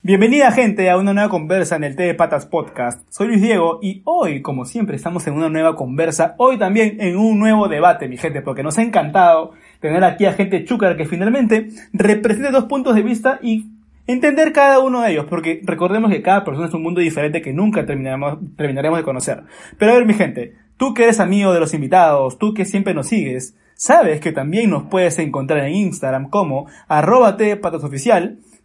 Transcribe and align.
Bienvenida 0.00 0.52
gente 0.52 0.88
a 0.88 0.96
una 0.96 1.12
nueva 1.12 1.28
conversa 1.28 1.74
en 1.74 1.82
el 1.82 1.96
T 1.96 2.04
de 2.04 2.14
Patas 2.14 2.46
Podcast. 2.46 3.04
Soy 3.10 3.26
Luis 3.26 3.42
Diego 3.42 3.80
y 3.82 4.00
hoy, 4.04 4.42
como 4.42 4.64
siempre, 4.64 4.94
estamos 4.94 5.26
en 5.26 5.34
una 5.34 5.48
nueva 5.48 5.74
conversa, 5.74 6.36
hoy 6.38 6.56
también 6.56 7.00
en 7.00 7.16
un 7.16 7.40
nuevo 7.40 7.66
debate, 7.66 8.06
mi 8.06 8.16
gente, 8.16 8.40
porque 8.40 8.62
nos 8.62 8.78
ha 8.78 8.82
encantado 8.82 9.54
tener 9.80 10.04
aquí 10.04 10.24
a 10.24 10.34
gente 10.34 10.64
chúcara 10.64 10.96
que 10.96 11.04
finalmente 11.04 11.70
represente 11.92 12.52
dos 12.52 12.66
puntos 12.66 12.94
de 12.94 13.02
vista 13.02 13.40
y 13.42 13.66
entender 14.06 14.52
cada 14.52 14.78
uno 14.78 15.02
de 15.02 15.10
ellos, 15.10 15.26
porque 15.28 15.60
recordemos 15.64 16.12
que 16.12 16.22
cada 16.22 16.44
persona 16.44 16.68
es 16.68 16.74
un 16.74 16.84
mundo 16.84 17.00
diferente 17.00 17.42
que 17.42 17.52
nunca 17.52 17.84
terminaremos, 17.84 18.38
de 18.56 19.02
conocer. 19.02 19.42
Pero 19.78 19.90
a 19.90 19.94
ver, 19.96 20.06
mi 20.06 20.14
gente, 20.14 20.54
tú 20.76 20.94
que 20.94 21.02
eres 21.02 21.18
amigo 21.18 21.52
de 21.52 21.58
los 21.58 21.74
invitados, 21.74 22.38
tú 22.38 22.54
que 22.54 22.64
siempre 22.64 22.94
nos 22.94 23.08
sigues, 23.08 23.56
sabes 23.74 24.20
que 24.20 24.30
también 24.30 24.70
nos 24.70 24.84
puedes 24.84 25.18
encontrar 25.18 25.66
en 25.66 25.74
Instagram 25.74 26.30
como 26.30 26.68
arroba 26.86 27.36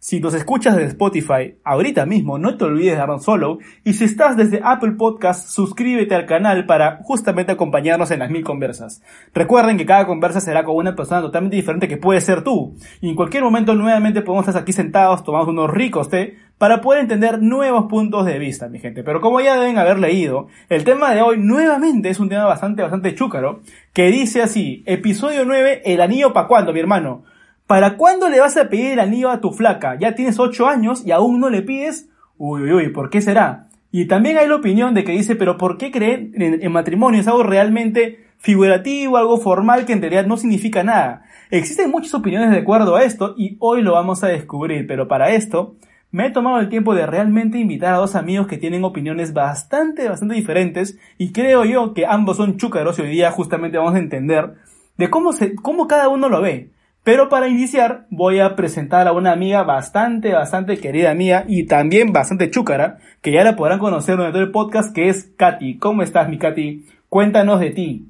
si 0.04 0.20
nos 0.20 0.34
escuchas 0.34 0.76
desde 0.76 0.90
Spotify, 0.90 1.54
ahorita 1.64 2.04
mismo 2.04 2.36
no 2.36 2.58
te 2.58 2.64
olvides 2.66 2.92
de 2.92 2.98
darnos 2.98 3.24
follow. 3.24 3.58
Y 3.84 3.94
si 3.94 4.04
estás 4.04 4.36
desde 4.36 4.60
Apple 4.62 4.92
Podcast, 4.98 5.48
suscríbete 5.48 6.14
al 6.14 6.26
canal 6.26 6.66
para 6.66 7.00
justamente 7.02 7.52
acompañarnos 7.52 8.10
en 8.10 8.18
las 8.18 8.28
mil 8.28 8.44
conversas. 8.44 9.00
Recuerden 9.32 9.78
que 9.78 9.86
cada 9.86 10.06
conversa 10.06 10.42
será 10.42 10.62
con 10.62 10.76
una 10.76 10.94
persona 10.94 11.22
totalmente 11.22 11.56
diferente 11.56 11.88
que 11.88 11.96
puede 11.96 12.20
ser 12.20 12.44
tú. 12.44 12.76
Y 13.00 13.08
en 13.08 13.16
cualquier 13.16 13.44
momento 13.44 13.74
nuevamente 13.74 14.20
podemos 14.20 14.46
estar 14.46 14.60
aquí 14.60 14.74
sentados, 14.74 15.24
tomando 15.24 15.50
unos 15.50 15.70
ricos 15.70 16.10
té, 16.10 16.36
para 16.58 16.82
poder 16.82 17.00
entender 17.00 17.40
nuevos 17.40 17.86
puntos 17.86 18.26
de 18.26 18.38
vista, 18.38 18.68
mi 18.68 18.80
gente. 18.80 19.04
Pero 19.04 19.22
como 19.22 19.40
ya 19.40 19.58
deben 19.58 19.78
haber 19.78 19.98
leído, 19.98 20.48
el 20.68 20.84
tema 20.84 21.14
de 21.14 21.22
hoy 21.22 21.38
nuevamente 21.38 22.10
es 22.10 22.20
un 22.20 22.28
tema 22.28 22.44
bastante, 22.44 22.82
bastante 22.82 23.14
chúcaro, 23.14 23.62
que 23.94 24.10
dice 24.10 24.42
así, 24.42 24.82
episodio 24.84 25.46
9, 25.46 25.80
el 25.86 26.02
anillo 26.02 26.34
pa' 26.34 26.46
cuándo, 26.46 26.74
mi 26.74 26.80
hermano. 26.80 27.24
¿Para 27.66 27.96
cuándo 27.96 28.28
le 28.28 28.40
vas 28.40 28.58
a 28.58 28.68
pedir 28.68 28.92
el 28.92 29.00
anillo 29.00 29.30
a 29.30 29.40
tu 29.40 29.50
flaca? 29.50 29.98
Ya 29.98 30.14
tienes 30.14 30.38
8 30.38 30.68
años 30.68 31.02
y 31.06 31.12
aún 31.12 31.40
no 31.40 31.48
le 31.48 31.62
pides. 31.62 32.10
Uy, 32.36 32.62
uy, 32.62 32.72
uy, 32.72 32.88
¿por 32.90 33.08
qué 33.08 33.22
será? 33.22 33.68
Y 33.90 34.04
también 34.06 34.36
hay 34.36 34.48
la 34.48 34.56
opinión 34.56 34.92
de 34.92 35.02
que 35.02 35.12
dice, 35.12 35.34
pero 35.34 35.56
¿por 35.56 35.78
qué 35.78 35.90
creer 35.90 36.28
en, 36.34 36.72
matrimonio? 36.72 37.20
Es 37.20 37.26
algo 37.26 37.42
realmente 37.42 38.26
figurativo, 38.36 39.16
algo 39.16 39.38
formal 39.38 39.86
que 39.86 39.94
en 39.94 40.02
realidad 40.02 40.26
no 40.26 40.36
significa 40.36 40.84
nada. 40.84 41.22
Existen 41.50 41.90
muchas 41.90 42.12
opiniones 42.12 42.50
de 42.50 42.58
acuerdo 42.58 42.96
a 42.96 43.04
esto 43.04 43.34
y 43.38 43.56
hoy 43.60 43.80
lo 43.80 43.92
vamos 43.92 44.22
a 44.24 44.28
descubrir, 44.28 44.86
pero 44.86 45.08
para 45.08 45.30
esto 45.30 45.76
me 46.10 46.26
he 46.26 46.30
tomado 46.30 46.58
el 46.58 46.68
tiempo 46.68 46.94
de 46.94 47.06
realmente 47.06 47.58
invitar 47.58 47.94
a 47.94 47.98
dos 47.98 48.14
amigos 48.14 48.46
que 48.46 48.58
tienen 48.58 48.84
opiniones 48.84 49.32
bastante, 49.32 50.06
bastante 50.06 50.34
diferentes 50.34 50.98
y 51.16 51.32
creo 51.32 51.64
yo 51.64 51.94
que 51.94 52.04
ambos 52.04 52.36
son 52.36 52.58
chúcaros 52.58 52.98
y 52.98 53.02
hoy 53.02 53.10
día 53.10 53.30
justamente 53.30 53.78
vamos 53.78 53.94
a 53.94 54.00
entender 54.00 54.54
de 54.98 55.08
cómo, 55.08 55.32
se, 55.32 55.54
cómo 55.54 55.88
cada 55.88 56.08
uno 56.08 56.28
lo 56.28 56.42
ve. 56.42 56.74
Pero 57.04 57.28
para 57.28 57.48
iniciar 57.48 58.06
voy 58.08 58.40
a 58.40 58.56
presentar 58.56 59.06
a 59.06 59.12
una 59.12 59.32
amiga 59.32 59.62
bastante, 59.62 60.32
bastante 60.32 60.78
querida 60.78 61.12
mía 61.12 61.44
y 61.46 61.66
también 61.66 62.14
bastante 62.14 62.50
chúcara, 62.50 62.96
que 63.20 63.30
ya 63.30 63.44
la 63.44 63.56
podrán 63.56 63.78
conocer 63.78 64.16
durante 64.16 64.38
el 64.38 64.50
podcast, 64.50 64.94
que 64.94 65.10
es 65.10 65.30
Katy. 65.36 65.78
¿Cómo 65.78 66.02
estás, 66.02 66.30
mi 66.30 66.38
Katy? 66.38 66.86
Cuéntanos 67.10 67.60
de 67.60 67.70
ti. 67.70 68.08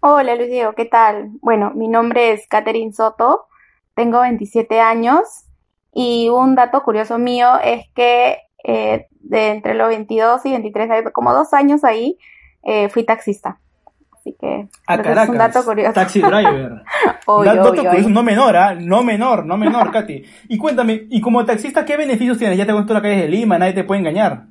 Hola, 0.00 0.34
Luis 0.34 0.50
Diego, 0.50 0.74
¿qué 0.74 0.84
tal? 0.84 1.30
Bueno, 1.40 1.72
mi 1.74 1.88
nombre 1.88 2.32
es 2.32 2.46
Katherine 2.46 2.92
Soto, 2.92 3.46
tengo 3.94 4.20
27 4.20 4.80
años 4.80 5.46
y 5.94 6.28
un 6.28 6.54
dato 6.54 6.82
curioso 6.82 7.18
mío 7.18 7.58
es 7.64 7.86
que 7.94 8.36
eh, 8.64 9.06
de 9.20 9.48
entre 9.48 9.72
los 9.72 9.88
22 9.88 10.44
y 10.44 10.50
23, 10.50 11.10
como 11.14 11.32
dos 11.32 11.54
años 11.54 11.84
ahí, 11.84 12.18
eh, 12.64 12.90
fui 12.90 13.04
taxista. 13.04 13.60
Así 14.20 14.36
que 14.38 14.68
ah, 14.86 14.96
es 14.96 15.28
un 15.30 15.38
dato 15.38 15.64
curioso. 15.64 15.92
Taxi 15.94 16.20
driver. 16.20 16.82
dato 17.44 17.74
curioso, 17.74 18.10
no 18.10 18.22
menor, 18.22 18.54
¿ah? 18.54 18.74
No 18.74 19.02
menor, 19.02 19.46
no 19.46 19.56
menor, 19.56 19.90
Katy. 19.92 20.22
Y 20.48 20.58
cuéntame, 20.58 21.06
¿y 21.08 21.22
como 21.22 21.44
taxista 21.46 21.86
qué 21.86 21.96
beneficios 21.96 22.36
tienes? 22.36 22.58
Ya 22.58 22.66
te 22.66 22.72
cuento 22.72 22.92
la 22.92 23.00
calle 23.00 23.22
de 23.22 23.28
Lima, 23.28 23.58
nadie 23.58 23.72
te 23.72 23.84
puede 23.84 24.00
engañar. 24.00 24.44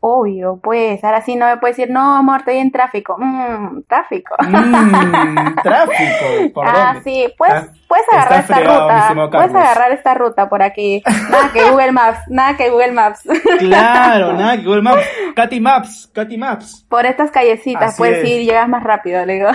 Obvio, 0.00 0.60
pues, 0.62 1.02
ahora 1.02 1.22
sí 1.22 1.34
no 1.34 1.46
me 1.46 1.56
puedes 1.56 1.76
decir, 1.76 1.92
no, 1.92 2.16
amor, 2.16 2.38
estoy 2.40 2.58
en 2.58 2.70
tráfico. 2.70 3.16
Mmm, 3.18 3.82
tráfico. 3.88 4.36
Mmm, 4.46 5.56
tráfico. 5.62 6.52
¿Por 6.54 6.68
ah, 6.68 7.00
sí, 7.02 7.26
puedes, 7.36 7.66
puedes 7.88 8.08
agarrar 8.12 8.40
esta 8.40 8.60
ruta. 8.60 9.28
Puedes 9.30 9.54
agarrar 9.54 9.92
esta 9.92 10.14
ruta 10.14 10.48
por 10.48 10.62
aquí. 10.62 11.02
Nada 11.30 11.50
que 11.52 11.68
Google 11.68 11.90
Maps, 11.90 12.20
nada 12.28 12.56
que 12.56 12.70
Google 12.70 12.92
Maps. 12.92 13.22
Claro, 13.58 14.32
nada 14.38 14.56
que 14.56 14.64
Google 14.64 14.82
Maps. 14.82 15.02
Katy 15.34 15.60
Maps, 15.60 16.10
Katy 16.14 16.38
Maps. 16.38 16.86
Por 16.88 17.04
estas 17.04 17.32
callecitas 17.32 17.96
puedes 17.96 18.24
ir 18.24 18.44
llegas 18.44 18.68
más 18.68 18.84
rápido, 18.84 19.26
le 19.26 19.34
digo. 19.34 19.48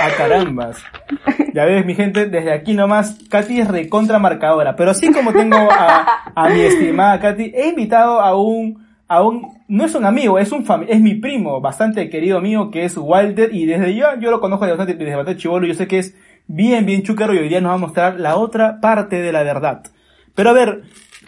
A 0.00 0.10
carambas. 0.10 0.82
Ya 1.52 1.64
ves, 1.64 1.84
mi 1.86 1.94
gente, 1.94 2.26
desde 2.26 2.52
aquí 2.52 2.74
nomás, 2.74 3.18
Katy 3.30 3.60
es 3.60 3.68
recontra 3.68 4.18
marcadora. 4.18 4.76
Pero 4.76 4.90
así 4.90 5.12
como 5.12 5.32
tengo 5.32 5.56
a, 5.56 6.32
a 6.34 6.48
mi 6.48 6.60
estimada 6.60 7.20
Katy, 7.20 7.52
he 7.54 7.68
invitado 7.68 8.20
a 8.20 8.36
un 8.36 8.84
aún 9.08 9.58
no 9.68 9.84
es 9.84 9.94
un 9.94 10.04
amigo, 10.04 10.38
es 10.38 10.52
un 10.52 10.64
es 10.88 11.00
mi 11.00 11.14
primo, 11.14 11.60
bastante 11.60 12.08
querido 12.10 12.40
mío, 12.40 12.70
que 12.70 12.84
es 12.84 12.96
Walter, 12.96 13.50
y 13.54 13.66
desde 13.66 13.94
yo, 13.94 14.06
yo 14.20 14.30
lo 14.30 14.40
conozco 14.40 14.64
desde 14.64 14.76
bastante, 14.76 15.04
desde 15.04 15.16
bastante 15.16 15.40
chivolo, 15.40 15.66
yo 15.66 15.74
sé 15.74 15.86
que 15.86 15.98
es 15.98 16.16
bien, 16.46 16.86
bien 16.86 17.02
chúcaro, 17.02 17.34
y 17.34 17.38
hoy 17.38 17.48
día 17.48 17.60
nos 17.60 17.70
va 17.70 17.74
a 17.74 17.78
mostrar 17.78 18.20
la 18.20 18.36
otra 18.36 18.80
parte 18.80 19.20
de 19.20 19.32
la 19.32 19.42
verdad. 19.42 19.82
Pero 20.34 20.50
a 20.50 20.52
ver, 20.52 20.82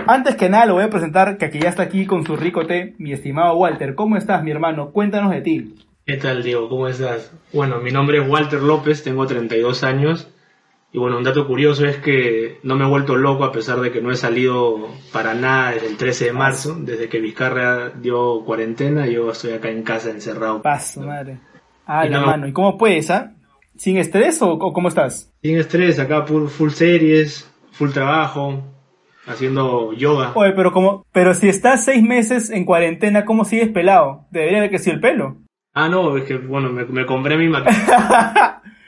antes 0.06 0.36
que 0.36 0.48
nada 0.48 0.66
lo 0.66 0.74
voy 0.74 0.84
a 0.84 0.90
presentar, 0.90 1.38
que 1.38 1.44
aquí 1.44 1.58
ya 1.60 1.68
está 1.68 1.82
aquí 1.82 2.06
con 2.06 2.24
su 2.26 2.36
rico 2.36 2.66
té, 2.66 2.94
mi 2.98 3.12
estimado 3.12 3.56
Walter. 3.56 3.94
¿Cómo 3.94 4.16
estás, 4.16 4.42
mi 4.42 4.50
hermano? 4.50 4.90
Cuéntanos 4.90 5.30
de 5.30 5.40
ti. 5.40 5.74
¿Qué 6.06 6.18
tal, 6.18 6.44
Diego? 6.44 6.68
¿Cómo 6.68 6.86
estás? 6.86 7.32
Bueno, 7.52 7.80
mi 7.80 7.90
nombre 7.90 8.22
es 8.22 8.28
Walter 8.28 8.62
López, 8.62 9.02
tengo 9.02 9.26
32 9.26 9.82
años, 9.82 10.28
y 10.92 10.98
bueno, 10.98 11.18
un 11.18 11.24
dato 11.24 11.48
curioso 11.48 11.84
es 11.84 11.96
que 11.96 12.60
no 12.62 12.76
me 12.76 12.84
he 12.84 12.88
vuelto 12.88 13.16
loco 13.16 13.42
a 13.42 13.50
pesar 13.50 13.80
de 13.80 13.90
que 13.90 14.00
no 14.00 14.12
he 14.12 14.16
salido 14.16 14.86
para 15.12 15.34
nada 15.34 15.72
desde 15.72 15.88
el 15.88 15.96
13 15.96 16.26
de 16.26 16.32
marzo, 16.32 16.76
desde 16.78 17.08
que 17.08 17.18
Vizcarra 17.18 17.90
dio 17.90 18.44
cuarentena, 18.44 19.08
yo 19.08 19.32
estoy 19.32 19.54
acá 19.54 19.68
en 19.68 19.82
casa 19.82 20.10
encerrado. 20.10 20.62
Paso, 20.62 21.00
madre. 21.00 21.40
Ah, 21.86 22.04
la 22.04 22.20
mano. 22.20 22.46
¿Y 22.46 22.52
cómo 22.52 22.78
puedes, 22.78 23.10
ah? 23.10 23.32
¿Sin 23.76 23.96
estrés 23.96 24.40
o, 24.42 24.60
cómo 24.60 24.86
estás? 24.86 25.32
Sin 25.42 25.58
estrés, 25.58 25.98
acá 25.98 26.22
full, 26.22 26.46
full 26.46 26.70
series, 26.70 27.52
full 27.72 27.90
trabajo, 27.90 28.62
haciendo 29.26 29.92
yoga. 29.92 30.30
Oye, 30.36 30.52
pero 30.52 30.70
como, 30.70 31.04
pero 31.10 31.34
si 31.34 31.48
estás 31.48 31.84
seis 31.84 32.00
meses 32.00 32.50
en 32.50 32.64
cuarentena, 32.64 33.24
¿cómo 33.24 33.44
sigues 33.44 33.70
pelado? 33.70 34.28
Debería 34.30 34.58
haber 34.58 34.70
que 34.70 34.78
sí 34.78 34.90
el 34.90 35.00
pelo. 35.00 35.38
Ah, 35.78 35.90
no, 35.90 36.16
es 36.16 36.24
que, 36.24 36.38
bueno, 36.38 36.70
me, 36.70 36.86
me 36.86 37.04
compré 37.04 37.36
mi 37.36 37.48
maquillaje. 37.50 37.92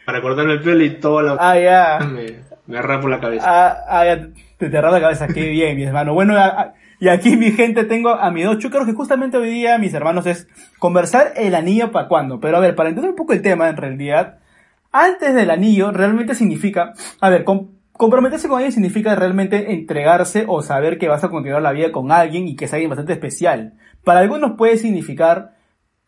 para 0.07 0.23
cortarme 0.23 0.55
el 0.55 0.63
pelo 0.63 0.83
y 0.83 0.99
todo 0.99 1.21
lo... 1.21 1.37
Ah, 1.39 1.59
ya. 1.59 1.99
Me, 2.11 2.37
me 2.67 2.81
rapo 2.81 3.09
la 3.09 3.21
cabeza. 3.21 3.45
Ah, 3.47 3.77
ah 3.87 4.07
ya. 4.07 4.29
Te, 4.57 4.71
te 4.71 4.81
la 4.81 4.99
cabeza. 4.99 5.29
Qué 5.29 5.51
bien, 5.51 5.77
mi 5.77 5.83
hermano. 5.83 6.15
Bueno, 6.15 6.35
y 6.99 7.09
aquí 7.09 7.37
mi 7.37 7.53
gente 7.53 7.85
tengo 7.85 8.09
a 8.09 8.31
mis 8.31 8.47
dos 8.47 8.57
chúcaros 8.57 8.87
que 8.87 8.95
justamente 8.95 9.37
hoy 9.37 9.51
día, 9.51 9.77
mis 9.77 9.93
hermanos, 9.93 10.25
es 10.25 10.49
conversar 10.79 11.35
el 11.37 11.55
anillo 11.55 11.93
para 11.93 12.09
cuándo. 12.09 12.41
Pero 12.41 12.57
a 12.57 12.61
ver, 12.61 12.75
para 12.75 12.89
entender 12.89 13.11
un 13.11 13.17
poco 13.17 13.35
el 13.35 13.43
tema, 13.43 13.69
en 13.69 13.77
realidad, 13.77 14.39
antes 14.91 15.35
del 15.35 15.51
anillo 15.51 15.93
realmente 15.93 16.35
significa, 16.35 16.95
a 17.21 17.29
ver, 17.29 17.45
comprometerse 17.93 18.49
con 18.49 18.57
alguien 18.57 18.73
significa 18.73 19.15
realmente 19.15 19.75
entregarse 19.75 20.47
o 20.49 20.63
saber 20.63 20.97
que 20.97 21.09
vas 21.09 21.23
a 21.23 21.29
continuar 21.29 21.61
la 21.61 21.73
vida 21.73 21.93
con 21.93 22.11
alguien 22.13 22.49
y 22.49 22.57
que 22.57 22.65
es 22.65 22.73
alguien 22.73 22.89
bastante 22.89 23.13
especial. 23.13 23.75
Para 24.05 24.21
algunos 24.21 24.53
puede 24.57 24.79
significar 24.79 25.58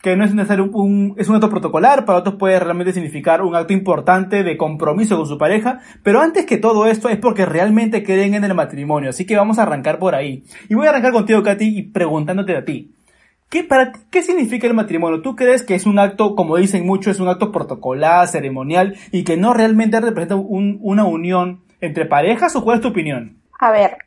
que 0.03 0.17
no 0.17 0.25
es 0.25 0.35
necesario 0.35 0.71
un, 0.73 1.15
es 1.19 1.29
un 1.29 1.37
acto 1.37 1.51
protocolar, 1.51 2.05
para 2.05 2.19
otros 2.19 2.37
puede 2.37 2.59
realmente 2.59 2.93
significar 2.93 3.43
un 3.43 3.55
acto 3.55 3.73
importante 3.73 4.43
de 4.43 4.57
compromiso 4.57 5.17
con 5.17 5.27
su 5.27 5.37
pareja, 5.37 5.81
pero 6.03 6.21
antes 6.21 6.47
que 6.47 6.57
todo 6.57 6.87
esto 6.87 7.09
es 7.09 7.19
porque 7.19 7.45
realmente 7.45 8.03
creen 8.03 8.35
en 8.35 8.45
el 8.45 8.55
matrimonio, 8.55 9.11
así 9.11 9.27
que 9.27 9.37
vamos 9.37 9.59
a 9.59 9.63
arrancar 9.63 9.99
por 9.99 10.15
ahí. 10.15 10.45
Y 10.69 10.75
voy 10.75 10.87
a 10.87 10.91
arrancar 10.91 11.13
contigo, 11.13 11.43
Katy, 11.43 11.79
y 11.79 11.83
preguntándote 11.83 12.57
a 12.57 12.65
ti. 12.65 12.95
¿Qué, 13.51 13.65
para, 13.65 13.93
¿Qué 14.11 14.23
significa 14.23 14.67
el 14.67 14.75
matrimonio? 14.75 15.23
¿Tú 15.23 15.35
crees 15.35 15.65
que 15.65 15.75
es 15.75 15.85
un 15.85 15.99
acto, 15.99 16.35
como 16.37 16.57
dicen 16.57 16.87
muchos, 16.87 17.17
es 17.17 17.21
un 17.21 17.29
acto 17.29 17.53
protocolar, 17.53 18.29
ceremonial, 18.29 18.97
y 19.11 19.25
que 19.25 19.37
no 19.37 19.53
realmente 19.53 20.01
representa 20.01 20.37
una 20.37 21.05
unión 21.05 21.65
entre 21.81 22.07
parejas, 22.07 22.55
o 22.57 22.65
cuál 22.65 22.77
es 22.77 22.83
tu 22.83 22.89
opinión? 22.89 23.39
A 23.59 23.73
ver, 23.73 23.99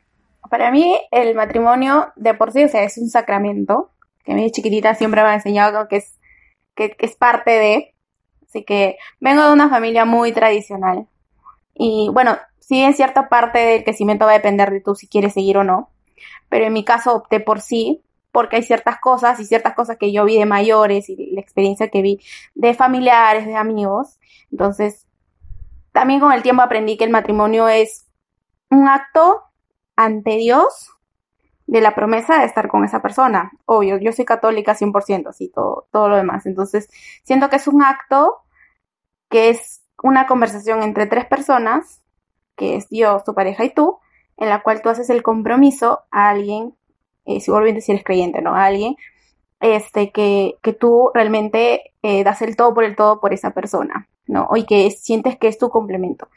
para 0.50 0.70
mí 0.70 0.96
el 1.10 1.34
matrimonio 1.34 2.12
de 2.16 2.34
por 2.34 2.52
sí, 2.52 2.64
o 2.64 2.68
sea, 2.68 2.84
es 2.84 2.98
un 2.98 3.10
sacramento, 3.10 3.90
que 4.24 4.34
mí 4.34 4.50
chiquitita 4.50 4.94
siempre 4.94 5.22
me 5.22 5.28
ha 5.28 5.34
enseñado 5.34 5.86
que 5.88 5.96
es, 5.96 6.18
que, 6.74 6.96
es 6.98 7.16
parte 7.16 7.50
de. 7.50 7.94
Así 8.48 8.64
que 8.64 8.96
vengo 9.20 9.42
de 9.42 9.52
una 9.52 9.68
familia 9.68 10.04
muy 10.04 10.32
tradicional. 10.32 11.06
Y 11.74 12.08
bueno, 12.12 12.38
sí 12.60 12.80
en 12.80 12.94
cierta 12.94 13.28
parte 13.28 13.58
del 13.58 13.84
crecimiento 13.84 14.24
va 14.24 14.32
a 14.32 14.34
depender 14.34 14.70
de 14.70 14.80
tú 14.80 14.94
si 14.94 15.08
quieres 15.08 15.34
seguir 15.34 15.58
o 15.58 15.64
no. 15.64 15.90
Pero 16.48 16.66
en 16.66 16.72
mi 16.72 16.84
caso 16.84 17.14
opté 17.14 17.40
por 17.40 17.60
sí, 17.60 18.02
porque 18.32 18.56
hay 18.56 18.62
ciertas 18.62 18.98
cosas 19.00 19.38
y 19.40 19.44
ciertas 19.44 19.74
cosas 19.74 19.96
que 19.98 20.12
yo 20.12 20.24
vi 20.24 20.38
de 20.38 20.46
mayores 20.46 21.08
y 21.08 21.32
la 21.32 21.40
experiencia 21.40 21.88
que 21.88 22.02
vi 22.02 22.20
de 22.54 22.74
familiares, 22.74 23.46
de 23.46 23.56
amigos. 23.56 24.18
Entonces, 24.50 25.06
también 25.92 26.20
con 26.20 26.32
el 26.32 26.42
tiempo 26.42 26.62
aprendí 26.62 26.96
que 26.96 27.04
el 27.04 27.10
matrimonio 27.10 27.68
es 27.68 28.06
un 28.70 28.88
acto 28.88 29.42
ante 29.96 30.36
Dios 30.36 30.93
de 31.66 31.80
la 31.80 31.94
promesa 31.94 32.38
de 32.38 32.46
estar 32.46 32.68
con 32.68 32.84
esa 32.84 33.00
persona. 33.02 33.52
Obvio, 33.64 33.98
yo 33.98 34.12
soy 34.12 34.24
católica 34.24 34.74
100%, 34.74 35.28
así 35.28 35.48
todo, 35.48 35.86
todo 35.90 36.08
lo 36.08 36.16
demás. 36.16 36.46
Entonces, 36.46 36.88
siento 37.22 37.48
que 37.48 37.56
es 37.56 37.66
un 37.66 37.82
acto 37.82 38.42
que 39.28 39.48
es 39.50 39.82
una 40.02 40.26
conversación 40.26 40.82
entre 40.82 41.06
tres 41.06 41.24
personas, 41.26 42.02
que 42.56 42.76
es 42.76 42.88
Dios, 42.88 43.24
tu 43.24 43.34
pareja 43.34 43.64
y 43.64 43.70
tú, 43.70 43.98
en 44.36 44.48
la 44.48 44.62
cual 44.62 44.82
tú 44.82 44.88
haces 44.88 45.10
el 45.10 45.22
compromiso 45.22 46.00
a 46.10 46.28
alguien, 46.30 46.74
eh, 47.24 47.40
si 47.40 47.50
obviamente 47.50 47.80
si 47.80 47.92
eres 47.92 48.04
creyente, 48.04 48.42
¿no? 48.42 48.54
A 48.54 48.66
alguien 48.66 48.96
este, 49.60 50.12
que, 50.12 50.58
que 50.62 50.74
tú 50.74 51.10
realmente 51.14 51.94
eh, 52.02 52.22
das 52.22 52.42
el 52.42 52.54
todo 52.54 52.74
por 52.74 52.84
el 52.84 52.96
todo 52.96 53.20
por 53.20 53.32
esa 53.32 53.52
persona, 53.52 54.08
¿no? 54.26 54.48
Y 54.56 54.66
que 54.66 54.90
sientes 54.90 55.38
que 55.38 55.48
es 55.48 55.58
tu 55.58 55.70
complemento. 55.70 56.28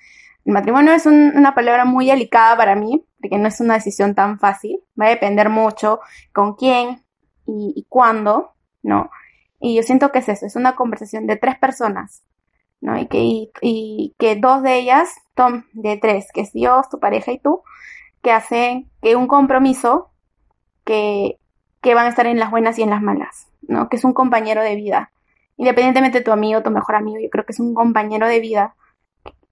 El 0.48 0.54
matrimonio 0.54 0.94
es 0.94 1.06
una 1.06 1.54
palabra 1.54 1.84
muy 1.84 2.08
delicada 2.08 2.56
para 2.56 2.74
mí, 2.74 3.06
porque 3.20 3.38
no 3.38 3.50
es 3.50 3.60
una 3.60 3.74
decisión 3.74 4.16
tan 4.16 4.40
fácil. 4.40 4.80
Va 5.00 5.08
a 5.08 5.10
depender 5.10 5.50
mucho 5.50 6.00
con 6.32 6.56
quién 6.56 7.04
y, 7.46 7.86
cuándo, 7.90 8.54
¿no? 8.82 9.12
Y 9.60 9.76
yo 9.76 9.84
siento 9.84 10.10
que 10.14 10.20
es 10.20 10.30
eso, 10.30 10.46
es 10.46 10.56
una 10.56 10.78
conversación 10.78 11.28
de 11.28 11.36
tres 11.36 11.60
personas, 11.60 12.24
¿no? 12.80 12.98
Y 12.98 13.08
que, 13.08 13.18
y, 13.20 13.52
y 13.62 14.16
que 14.18 14.38
dos 14.38 14.64
de 14.64 14.78
ellas, 14.78 15.10
Tom, 15.36 15.66
de 15.74 15.98
tres, 15.98 16.30
que 16.34 16.42
es 16.42 16.54
Dios, 16.54 16.88
tu 16.88 16.98
pareja 16.98 17.34
y 17.34 17.40
tú, 17.40 17.62
que 18.22 18.32
hacen 18.32 18.90
que 19.02 19.18
un 19.18 19.28
compromiso 19.28 20.12
que, 20.86 21.40
que 21.82 21.94
van 21.94 22.06
a 22.06 22.10
estar 22.10 22.26
en 22.26 22.40
las 22.40 22.52
buenas 22.52 22.80
y 22.80 22.84
en 22.84 22.92
las 22.92 23.02
malas, 23.02 23.50
¿no? 23.64 23.90
Que 23.90 23.98
es 23.98 24.06
un 24.06 24.14
compañero 24.14 24.62
de 24.64 24.78
vida. 24.78 25.12
Independientemente 25.58 26.20
de 26.20 26.24
tu 26.24 26.32
amigo, 26.32 26.64
tu 26.64 26.72
mejor 26.72 26.96
amigo, 26.96 27.20
yo 27.22 27.30
creo 27.30 27.46
que 27.46 27.52
es 27.52 27.60
un 27.60 27.74
compañero 27.74 28.30
de 28.30 28.40
vida 28.40 28.77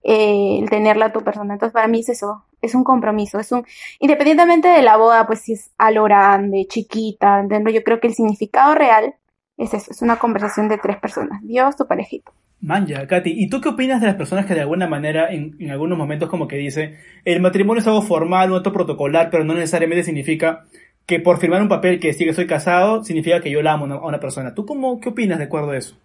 eh, 0.07 0.59
el 0.61 0.69
tenerla 0.69 1.07
a 1.07 1.11
tu 1.11 1.21
persona. 1.21 1.53
Entonces, 1.53 1.73
para 1.73 1.87
mí 1.87 2.01
es 2.01 2.09
eso, 2.09 2.45
es 2.61 2.75
un 2.75 2.83
compromiso, 2.83 3.39
es 3.39 3.51
un, 3.51 3.65
independientemente 3.99 4.67
de 4.67 4.83
la 4.83 4.97
boda, 4.97 5.25
pues 5.25 5.39
si 5.39 5.53
es 5.53 5.71
a 5.79 5.89
lo 5.89 6.03
grande, 6.03 6.67
chiquita, 6.69 7.39
¿entiendes? 7.39 7.73
yo 7.73 7.83
creo 7.83 7.99
que 7.99 8.07
el 8.07 8.13
significado 8.13 8.75
real 8.75 9.15
es 9.57 9.73
eso, 9.73 9.91
es 9.91 10.01
una 10.03 10.17
conversación 10.17 10.69
de 10.69 10.77
tres 10.77 10.97
personas, 10.97 11.41
Dios, 11.43 11.75
tu 11.75 11.87
parejito. 11.87 12.31
Manja, 12.61 13.05
Katy, 13.07 13.33
¿y 13.35 13.49
tú 13.49 13.61
qué 13.61 13.69
opinas 13.69 13.99
de 13.99 14.07
las 14.07 14.15
personas 14.15 14.45
que 14.45 14.53
de 14.53 14.61
alguna 14.61 14.87
manera 14.87 15.31
en, 15.31 15.55
en 15.59 15.71
algunos 15.71 15.97
momentos 15.97 16.29
como 16.29 16.47
que 16.47 16.55
dice 16.55 16.97
el 17.25 17.41
matrimonio 17.41 17.81
es 17.81 17.87
algo 17.87 18.01
formal, 18.01 18.51
un 18.51 18.57
acto 18.57 18.71
protocolar, 18.71 19.29
pero 19.31 19.43
no 19.43 19.53
necesariamente 19.55 20.03
significa 20.03 20.65
que 21.05 21.19
por 21.19 21.39
firmar 21.39 21.61
un 21.61 21.67
papel 21.67 21.99
que 21.99 22.13
sí 22.13 22.25
que 22.25 22.33
soy 22.33 22.47
casado, 22.47 23.03
significa 23.03 23.41
que 23.41 23.51
yo 23.51 23.61
la 23.61 23.73
amo 23.73 23.85
a 23.93 24.07
una 24.07 24.19
persona. 24.19 24.53
¿Tú 24.55 24.65
cómo, 24.65 24.99
qué 24.99 25.09
opinas 25.09 25.37
de 25.37 25.45
acuerdo 25.45 25.71
a 25.71 25.77
eso? 25.77 25.95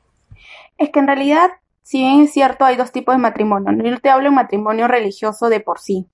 Es 0.77 0.91
que 0.91 0.99
en 0.99 1.07
realidad, 1.07 1.51
si 1.91 1.99
bien 1.99 2.21
es 2.21 2.33
cierto, 2.33 2.65
hay 2.65 2.77
dos 2.77 2.93
tipos 2.93 3.17
de 3.17 3.21
matrimonio. 3.21 3.73
Yo 3.83 3.99
te 3.99 4.11
hablo 4.11 4.31
de 4.31 4.37
matrimonio 4.37 4.87
religioso 4.87 5.49
de 5.49 5.59
por 5.59 5.81
sí. 5.81 6.07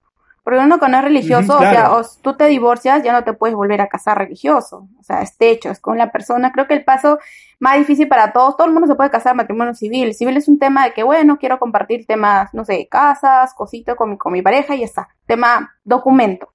Porque 0.43 0.59
uno 0.59 0.81
que 0.81 0.89
no 0.89 0.97
es 0.97 1.05
religioso, 1.05 1.59
claro. 1.59 1.99
o 1.99 2.03
sea, 2.03 2.19
o 2.19 2.23
tú 2.23 2.35
te 2.35 2.47
divorcias, 2.47 3.03
ya 3.03 3.13
no 3.13 3.25
te 3.25 3.35
puedes 3.35 3.55
volver 3.55 3.83
a 3.83 3.89
casar 3.89 4.17
religioso. 4.17 4.89
O 4.99 5.03
sea, 5.03 5.21
es 5.21 5.37
hecho, 5.39 5.69
es 5.69 5.79
con 5.79 5.99
la 5.99 6.11
persona. 6.13 6.51
Creo 6.51 6.67
que 6.67 6.73
el 6.73 6.83
paso 6.83 7.19
más 7.59 7.77
difícil 7.77 8.09
para 8.09 8.33
todos, 8.33 8.57
todo 8.57 8.67
el 8.67 8.73
mundo 8.73 8.87
se 8.87 8.95
puede 8.95 9.11
casar 9.11 9.37
matrimonio 9.37 9.75
civil. 9.75 10.15
Civil 10.15 10.39
es 10.39 10.49
un 10.49 10.59
tema 10.59 10.83
de 10.87 10.95
que, 10.95 11.03
bueno, 11.03 11.37
quiero 11.37 11.59
compartir 11.59 12.07
temas, 12.07 12.55
no 12.55 12.65
sé, 12.65 12.89
casas, 12.89 13.53
cositas 13.53 13.97
con 13.97 14.13
mi, 14.13 14.17
con 14.17 14.33
mi 14.33 14.41
pareja 14.41 14.75
y 14.75 14.79
ya 14.79 14.87
está. 14.87 15.09
Tema 15.27 15.75
documento. 15.85 16.55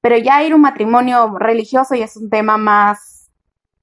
Pero 0.00 0.16
ya 0.16 0.44
ir 0.44 0.52
a 0.52 0.54
un 0.54 0.62
matrimonio 0.62 1.36
religioso 1.40 1.96
ya 1.96 2.04
es 2.04 2.16
un 2.16 2.30
tema 2.30 2.56
más, 2.56 3.32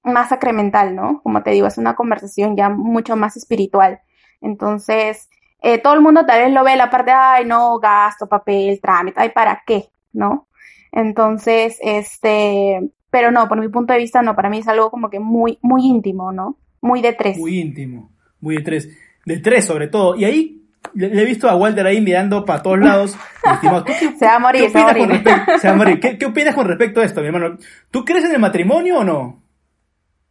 más 0.01 0.29
sacramental, 0.29 0.95
¿no? 0.95 1.19
Como 1.23 1.43
te 1.43 1.51
digo, 1.51 1.67
es 1.67 1.77
una 1.77 1.97
conversación 1.97 2.55
ya 2.55 2.69
mucho 2.69 3.17
más 3.17 3.35
espiritual. 3.35 3.99
Entonces, 4.41 5.29
eh, 5.61 5.79
todo 5.79 5.93
el 5.93 6.01
mundo 6.01 6.25
tal 6.25 6.41
vez 6.41 6.51
lo 6.53 6.63
ve 6.63 6.75
la 6.75 6.89
parte, 6.89 7.11
ay, 7.11 7.45
no, 7.45 7.79
gasto, 7.79 8.27
papel, 8.27 8.79
trámite, 8.81 9.19
ay, 9.19 9.29
¿para 9.29 9.63
qué? 9.65 9.85
¿No? 10.13 10.47
Entonces, 10.91 11.77
este, 11.81 12.79
pero 13.09 13.31
no, 13.31 13.47
por 13.47 13.59
mi 13.59 13.67
punto 13.69 13.93
de 13.93 13.99
vista, 13.99 14.21
no, 14.21 14.35
para 14.35 14.49
mí 14.49 14.59
es 14.59 14.67
algo 14.67 14.89
como 14.89 15.09
que 15.09 15.19
muy, 15.19 15.59
muy 15.61 15.83
íntimo, 15.85 16.31
¿no? 16.31 16.57
Muy 16.81 17.01
de 17.01 17.13
tres. 17.13 17.37
Muy 17.37 17.59
íntimo, 17.59 18.11
muy 18.39 18.57
de 18.57 18.63
tres. 18.63 18.89
De 19.25 19.39
tres 19.39 19.65
sobre 19.65 19.87
todo. 19.87 20.15
Y 20.15 20.23
ahí 20.25 20.61
le, 20.93 21.09
le 21.09 21.21
he 21.23 21.25
visto 21.25 21.49
a 21.49 21.55
Walter 21.55 21.85
ahí 21.87 21.99
mirando 21.99 22.45
para 22.45 22.61
todos 22.61 22.79
lados. 22.79 23.17
Estimado, 23.53 23.83
¿tú 23.83 23.93
qué- 23.99 24.11
Se 24.19 24.25
va 24.25 24.35
a 24.35 24.39
morir, 24.39 24.61
¿Qué 24.61 24.69
se 24.69 24.77
va 24.83 24.89
a 24.89 24.93
morir. 24.93 25.07
respecto- 25.09 25.57
se 25.57 25.67
va 25.67 25.73
a 25.73 25.77
morir. 25.77 25.99
¿Qué, 25.99 26.17
qué 26.17 26.25
opinas 26.27 26.55
con 26.55 26.67
respecto 26.67 27.01
a 27.01 27.05
esto, 27.05 27.21
mi 27.21 27.27
hermano? 27.27 27.57
¿Tú 27.91 28.05
crees 28.05 28.23
en 28.25 28.33
el 28.33 28.39
matrimonio 28.39 28.99
o 28.99 29.03
no? 29.03 29.41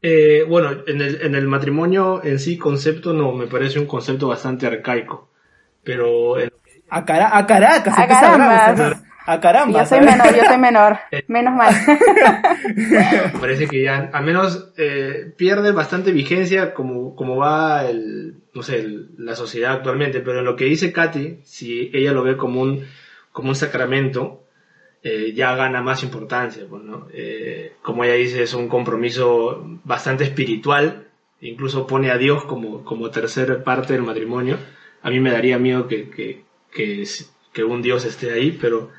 Eh, 0.06 0.44
bueno, 0.46 0.70
en 0.86 1.00
el, 1.00 1.22
en 1.22 1.34
el 1.34 1.46
matrimonio 1.48 2.20
en 2.22 2.38
sí, 2.38 2.58
concepto 2.58 3.14
no, 3.14 3.32
me 3.32 3.46
parece 3.46 3.78
un 3.78 3.86
concepto 3.86 4.28
bastante 4.28 4.66
arcaico. 4.66 5.30
Pero 5.82 6.38
en- 6.38 6.52
A, 6.90 7.06
cara- 7.06 7.34
a 7.34 7.46
Caracas, 7.46 7.94
A 7.98 8.06
bravo, 8.06 8.94
a 9.26 9.40
caramba. 9.40 9.80
Yo 9.80 9.86
soy 9.86 10.00
menor, 10.00 10.36
yo 10.36 10.44
soy 10.44 10.58
menor. 10.58 10.98
Menos 11.28 11.54
mal. 11.54 11.72
me 12.76 13.40
parece 13.40 13.66
que 13.66 13.82
ya 13.82 14.10
al 14.12 14.24
menos 14.24 14.72
eh, 14.76 15.32
pierde 15.38 15.72
bastante 15.72 16.12
vigencia 16.12 16.74
como, 16.74 17.16
como 17.16 17.36
va 17.36 17.86
el, 17.86 18.34
no 18.52 18.62
sé, 18.62 18.80
el- 18.80 19.08
la 19.18 19.34
sociedad 19.34 19.72
actualmente. 19.72 20.20
Pero 20.20 20.40
en 20.40 20.44
lo 20.44 20.56
que 20.56 20.66
dice 20.66 20.92
Katy, 20.92 21.38
si 21.44 21.90
ella 21.94 22.12
lo 22.12 22.22
ve 22.22 22.36
como 22.36 22.60
un, 22.60 22.84
como 23.32 23.48
un 23.48 23.54
sacramento, 23.56 24.43
eh, 25.04 25.32
ya 25.34 25.54
gana 25.56 25.82
más 25.82 26.02
importancia. 26.04 26.64
Pues, 26.68 26.82
¿no? 26.84 27.08
Eh, 27.12 27.74
como 27.82 28.04
ella 28.04 28.14
dice, 28.14 28.42
es 28.44 28.54
un 28.54 28.68
compromiso 28.68 29.64
bastante 29.84 30.24
espiritual, 30.24 31.08
incluso 31.42 31.86
pone 31.86 32.10
a 32.10 32.18
Dios 32.18 32.44
como, 32.46 32.84
como 32.84 33.10
tercera 33.10 33.62
parte 33.64 33.92
del 33.94 34.02
matrimonio. 34.02 34.58
A 35.02 35.10
mí 35.10 35.20
me 35.20 35.32
daría 35.32 35.58
miedo 35.58 35.88
que, 35.88 36.10
que, 36.10 36.44
que, 36.72 37.64
un 37.64 37.82
Dios 37.82 38.04
esté 38.06 38.32
ahí, 38.32 38.52
pero, 38.60 38.90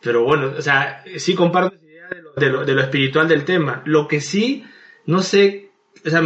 pero 0.00 0.24
bueno, 0.24 0.52
o 0.58 0.62
sea, 0.62 1.04
sí 1.16 1.34
comparto 1.34 1.76
esa 1.76 1.84
idea 1.86 2.08
de 2.08 2.22
lo, 2.50 2.64
de 2.64 2.74
lo- 2.74 2.80
espiritual 2.82 3.28
del 3.28 3.44
tema. 3.44 3.82
Lo 3.86 4.08
que 4.08 4.20
sí, 4.20 4.64
no 5.06 5.22
sé, 5.22 5.70
o 6.06 6.10
sea, 6.10 6.22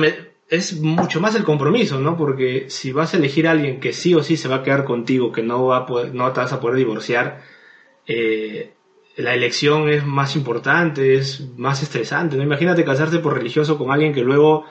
es 0.49 0.81
mucho 0.81 1.21
más 1.21 1.35
el 1.35 1.45
compromiso, 1.45 2.01
¿no? 2.01 2.17
Porque 2.17 2.67
si 2.71 2.93
vas 2.93 3.15
a 3.15 3.19
elegir 3.19 3.49
a 3.49 3.53
alguien 3.53 3.81
que 3.81 3.93
sí 3.93 4.15
o 4.15 4.23
sí 4.23 4.37
se 4.37 4.49
va 4.49 4.57
a 4.57 4.63
quedar 4.63 4.85
contigo, 4.85 5.33
que 5.33 5.43
no, 5.43 5.67
va 5.67 5.79
a 5.79 5.87
poder- 5.87 6.15
no 6.15 6.33
te 6.33 6.41
vas 6.41 6.53
a 6.53 6.61
poder 6.61 6.77
divorciar, 6.79 7.43
eh, 8.07 8.73
la 9.17 9.35
elección 9.35 9.89
es 9.89 10.05
más 10.05 10.37
importante, 10.37 11.15
es 11.15 11.49
más 11.57 11.83
estresante, 11.83 12.37
¿no? 12.37 12.43
Imagínate 12.43 12.85
casarte 12.85 13.19
por 13.19 13.35
religioso 13.35 13.79
con 13.79 13.91
alguien 13.91 14.13
que 14.13 14.23
luego 14.23 14.67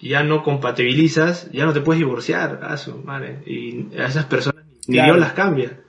ya 0.00 0.22
no 0.22 0.42
compatibilizas, 0.42 1.50
ya 1.52 1.64
no 1.64 1.72
te 1.72 1.80
puedes 1.80 2.00
divorciar, 2.00 2.60
a 2.62 2.76
su 2.76 2.98
madre. 2.98 3.42
Y 3.46 3.96
a 3.96 4.06
esas 4.06 4.26
personas 4.26 4.64
ni 4.88 4.96
Claro. 4.96 5.14
Dios 5.14 5.20
las 5.20 5.32
cambia. 5.32 5.80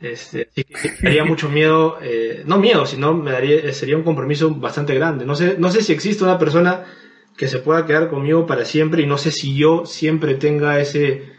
Este, 0.00 0.48
así 0.52 0.64
que 0.64 0.74
me 1.02 1.10
daría 1.10 1.24
mucho 1.24 1.48
miedo, 1.48 1.98
eh, 2.02 2.42
no 2.46 2.58
miedo, 2.58 2.84
sino 2.84 3.14
me 3.14 3.30
daría, 3.30 3.72
sería 3.72 3.96
un 3.96 4.02
compromiso 4.02 4.54
bastante 4.54 4.94
grande. 4.94 5.24
No 5.24 5.34
sé, 5.34 5.56
no 5.58 5.70
sé 5.70 5.82
si 5.82 5.92
existe 5.92 6.24
una 6.24 6.38
persona 6.38 6.84
que 7.36 7.48
se 7.48 7.58
pueda 7.58 7.86
quedar 7.86 8.10
conmigo 8.10 8.46
para 8.46 8.64
siempre 8.64 9.02
y 9.02 9.06
no 9.06 9.18
sé 9.18 9.30
si 9.30 9.56
yo 9.56 9.86
siempre 9.86 10.34
tenga 10.34 10.78
ese, 10.78 11.33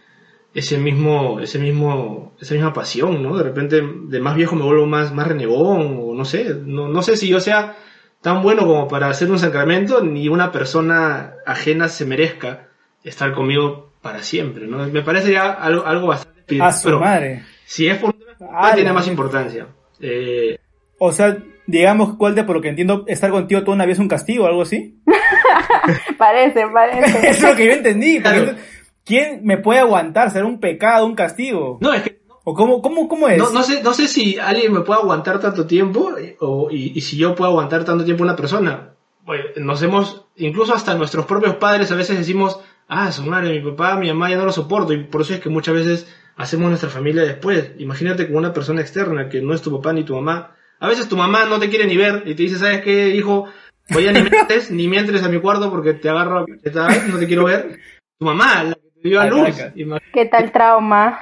ese 0.56 0.78
mismo, 0.80 1.40
ese 1.40 1.60
mismo, 1.60 2.34
esa 2.42 2.54
misma 2.56 2.74
pasión, 2.74 3.22
¿no? 3.22 3.38
De 3.38 3.44
repente 3.44 3.84
de 3.84 4.20
más 4.20 4.36
viejo 4.36 4.56
me 4.56 4.64
vuelvo 4.64 4.88
más, 4.88 5.14
más 5.14 5.28
renegón, 5.28 6.00
o 6.02 6.14
no 6.16 6.26
sé, 6.26 6.56
no, 6.66 6.88
no 6.88 7.02
sé 7.04 7.18
si 7.18 7.28
yo 7.28 7.40
sea 7.40 7.76
tan 8.22 8.42
bueno 8.42 8.66
como 8.66 8.88
para 8.88 9.08
hacer 9.10 9.30
un 9.30 9.38
sacramento, 9.38 10.02
ni 10.04 10.28
una 10.30 10.52
persona 10.52 11.34
ajena 11.46 11.90
se 11.90 12.06
merezca 12.06 12.70
estar 13.04 13.34
conmigo 13.34 13.92
para 14.02 14.24
siempre, 14.24 14.66
¿no? 14.66 14.88
Me 14.88 15.02
parece 15.04 15.32
ya 15.34 15.52
algo, 15.52 15.86
algo 15.86 16.08
bastante 16.08 16.60
A 16.62 16.72
su 16.72 16.86
pero 16.86 17.00
madre. 17.00 17.44
si 17.66 17.88
es 17.88 17.98
por 17.98 18.12
un 18.14 18.20
tema 18.20 18.32
espiritual, 18.32 18.60
Ah, 18.72 18.76
tiene 18.76 18.94
más 18.94 19.08
importancia. 19.08 19.68
Eh, 20.00 20.58
O 21.00 21.12
sea, 21.12 21.38
digamos, 21.68 22.16
Walter, 22.18 22.46
por 22.46 22.56
lo 22.56 22.62
que 22.62 22.70
entiendo, 22.70 23.04
estar 23.08 23.30
contigo 23.30 23.62
toda 23.64 23.76
una 23.76 23.86
vida 23.86 23.94
es 23.94 24.00
un 24.00 24.08
castigo 24.08 24.46
o 24.46 24.48
algo 24.48 24.62
así. 24.62 25.00
parece, 26.18 26.64
parece. 26.74 27.18
Eso 27.18 27.20
es 27.28 27.42
lo 27.52 27.56
que 27.56 27.66
yo 27.66 27.72
entendí. 27.74 28.20
porque 28.20 28.42
Claro. 28.44 28.58
¿Quién 29.06 29.42
me 29.44 29.58
puede 29.58 29.80
aguantar? 29.80 30.32
¿Será 30.32 30.46
un 30.46 30.60
pecado, 30.60 31.06
un 31.06 31.16
castigo? 31.16 31.78
no, 31.80 31.94
es 31.94 32.02
que 32.02 32.26
¿O 32.48 32.54
cómo, 32.54 32.80
cómo, 32.80 33.08
cómo 33.08 33.28
es? 33.28 33.40
no, 33.40 33.50
no 33.50 33.64
sé, 33.64 33.82
no 33.82 33.94
sé 33.96 34.08
si 34.08 34.38
alguien 34.38 34.72
me 34.72 34.82
puede 34.82 35.00
aguantar 35.00 35.40
tanto 35.40 35.66
tiempo 35.66 36.16
eh, 36.16 36.38
o, 36.40 36.70
y, 36.70 36.92
y 36.96 37.02
si 37.02 37.18
yo 37.18 37.34
puedo 37.34 37.50
aguantar 37.50 37.84
tanto 37.84 38.06
tiempo 38.06 38.24
una 38.24 38.36
persona. 38.36 38.94
Bueno, 39.24 39.46
nos 39.58 39.82
hemos, 39.82 40.26
incluso 40.36 40.76
hasta 40.76 40.94
nuestros 40.94 41.26
propios 41.26 41.56
padres 41.56 41.92
a 41.92 41.96
veces 41.96 42.20
decimos, 42.20 42.60
ah, 42.88 43.12
su 43.12 43.24
madre, 43.24 43.60
mi 43.60 43.72
papá, 43.72 43.98
mi 43.98 44.10
mamá 44.10 44.30
ya 44.30 44.38
no 44.38 44.46
lo 44.46 44.52
soporto 44.52 44.94
y 44.94 45.04
por 45.06 45.22
eso 45.22 45.34
es 45.34 45.40
que 45.40 45.50
muchas 45.50 45.74
veces 45.74 46.16
hacemos 46.36 46.70
nuestra 46.70 46.92
familia 46.92 47.24
después. 47.24 47.72
Imagínate 47.80 48.28
con 48.28 48.36
una 48.36 48.54
persona 48.54 48.82
externa 48.82 49.28
que 49.28 49.42
no 49.42 49.56
es 49.56 49.64
tu 49.64 49.72
papá 49.72 49.94
ni 49.94 50.04
tu 50.04 50.14
mamá. 50.14 50.56
A 50.80 50.88
veces 50.88 51.10
tu 51.10 51.18
mamá 51.18 51.46
no 51.46 51.60
te 51.60 51.70
quiere 51.70 51.88
ni 51.88 51.98
ver 51.98 52.22
y 52.28 52.36
te 52.36 52.44
dice, 52.44 52.60
¿sabes 52.60 52.82
qué, 52.82 53.10
hijo? 53.16 53.48
Voy 53.90 54.08
a 54.08 54.12
ni 54.12 54.22
me 54.30 54.38
entres, 54.38 54.70
ni 54.70 54.88
me 54.88 55.00
entres 55.00 55.24
a 55.24 55.30
mi 55.30 55.40
cuarto 55.40 55.72
porque 55.72 55.94
te 55.94 56.10
agarro 56.10 56.46
no 56.46 57.18
te 57.18 57.26
quiero 57.26 57.46
ver. 57.46 57.80
Tu 58.20 58.26
mamá, 58.26 58.64
la 58.64 58.78
dio 59.10 59.22
a 59.22 59.26
luz. 59.28 59.56
Imagínate 59.76 60.06
¿Qué 60.14 60.26
tal 60.26 60.52
trauma? 60.52 61.20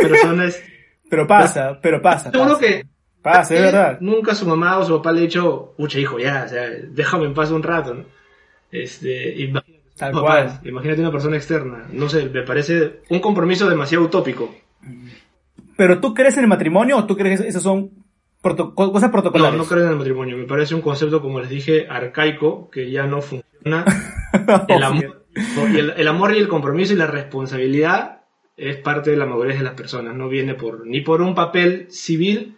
personas 0.00 0.60
Pero 1.10 1.26
pasa, 1.26 1.78
pero 1.82 2.00
pasa. 2.02 2.30
Seguro 2.30 2.50
pasa. 2.54 2.60
que 2.66 2.86
Pasa, 3.22 3.54
es 3.54 3.60
verdad. 3.62 3.98
nunca 4.00 4.34
su 4.34 4.46
mamá 4.46 4.76
o 4.78 4.84
su 4.84 4.96
papá 4.98 5.10
le 5.12 5.20
ha 5.20 5.22
dicho, 5.22 5.72
pucha 5.78 5.98
hijo, 5.98 6.18
ya, 6.18 6.42
o 6.44 6.48
sea, 6.48 6.68
déjame 6.90 7.24
en 7.24 7.32
paz 7.32 7.50
un 7.50 7.62
rato, 7.62 7.94
¿no? 7.94 8.04
Este, 8.70 9.30
imagínate, 9.40 9.80
Tal 9.96 10.12
cual. 10.12 10.60
imagínate 10.64 11.00
una 11.00 11.10
persona 11.10 11.36
externa, 11.36 11.86
no 11.90 12.08
sé, 12.10 12.28
me 12.28 12.42
parece 12.42 13.00
un 13.08 13.20
compromiso 13.20 13.66
demasiado 13.68 14.04
utópico. 14.04 14.54
¿Pero 15.76 16.00
tú 16.00 16.12
crees 16.12 16.36
en 16.36 16.44
el 16.44 16.48
matrimonio 16.48 16.98
o 16.98 17.04
tú 17.06 17.16
crees 17.16 17.40
que 17.40 17.48
esas 17.48 17.62
son 17.62 17.90
proto- 18.42 18.74
cosas 18.74 19.04
No, 19.04 19.12
protocolares? 19.12 19.56
no 19.58 19.64
creo 19.64 19.84
en 19.84 19.90
el 19.90 19.96
matrimonio, 19.96 20.36
me 20.36 20.44
parece 20.44 20.74
un 20.74 20.82
concepto, 20.82 21.22
como 21.22 21.40
les 21.40 21.48
dije, 21.48 21.86
arcaico, 21.88 22.68
que 22.70 22.90
ya 22.90 23.06
no 23.06 23.22
funciona. 23.22 23.84
El 24.68 24.82
amor, 24.82 25.23
y 25.34 25.78
el, 25.78 25.94
el 25.96 26.08
amor 26.08 26.34
y 26.34 26.38
el 26.38 26.48
compromiso 26.48 26.92
y 26.92 26.96
la 26.96 27.06
responsabilidad 27.06 28.22
es 28.56 28.76
parte 28.76 29.10
de 29.10 29.16
la 29.16 29.26
madurez 29.26 29.58
de 29.58 29.64
las 29.64 29.74
personas, 29.74 30.14
no 30.14 30.28
viene 30.28 30.54
por 30.54 30.86
ni 30.86 31.00
por 31.00 31.20
un 31.22 31.34
papel 31.34 31.86
civil 31.90 32.56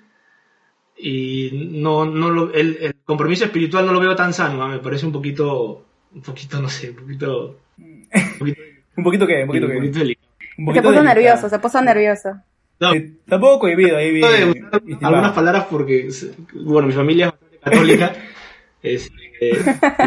y 0.99 1.51
no, 1.73 2.05
no 2.07 2.31
lo, 2.31 2.53
el, 2.53 2.79
el, 2.81 2.95
compromiso 3.05 3.45
espiritual 3.45 3.87
no 3.87 3.93
lo 3.93 4.01
veo 4.01 4.17
tan 4.17 4.33
sano, 4.33 4.63
¿ah? 4.63 4.69
me 4.69 4.79
parece 4.79 5.07
un 5.07 5.13
poquito, 5.13 5.85
un 6.15 6.23
poquito, 6.23 6.61
no 6.61 6.69
sé, 6.69 6.91
un 6.91 6.97
poquito... 6.97 7.59
Un 7.79 8.39
poquito, 8.39 8.61
¿Un 8.97 9.05
poquito 9.05 9.27
qué? 9.27 9.43
¿Un 9.43 9.47
poquito, 9.47 9.67
un 9.67 9.73
qué? 9.73 9.79
poquito 9.79 9.99
delicado. 9.99 10.27
Un 10.59 10.75
Se 10.75 10.83
puso 10.83 11.03
nervioso, 11.03 11.49
se 11.51 11.59
puso 11.59 11.83
nervioso. 11.83 12.37
No, 12.81 12.95
Eh, 12.95 13.13
Tampoco 13.27 13.61
cohibido 13.61 13.97
ahí 13.97 14.11
bien. 14.13 14.69
algunas 15.03 15.33
palabras 15.33 15.67
porque, 15.71 16.09
bueno, 16.55 16.89
mi 16.89 16.95
familia 16.95 17.35
es 17.53 17.59
católica 17.61 18.13
este, 18.83 19.11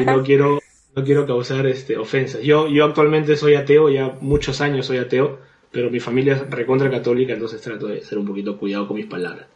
y 0.01 0.05
no 0.05 0.23
quiero, 0.23 0.59
no 0.99 1.05
quiero 1.05 1.25
causar 1.25 1.65
este, 1.67 1.97
ofensas. 1.97 2.41
Yo, 2.41 2.67
yo 2.67 2.85
actualmente 2.85 3.35
soy 3.35 3.55
ateo, 3.55 3.89
ya 3.89 4.15
muchos 4.21 4.61
años 4.61 4.85
soy 4.85 4.97
ateo, 4.97 5.39
pero 5.71 5.89
mi 5.89 5.99
familia 5.99 6.33
es 6.33 6.49
recontra 6.49 6.89
católica, 6.89 7.33
entonces 7.33 7.61
trato 7.61 7.87
de 7.87 8.01
ser 8.01 8.17
un 8.17 8.25
poquito 8.25 8.57
cuidado 8.57 8.87
con 8.87 8.97
mis 8.97 9.05
palabras. 9.05 9.47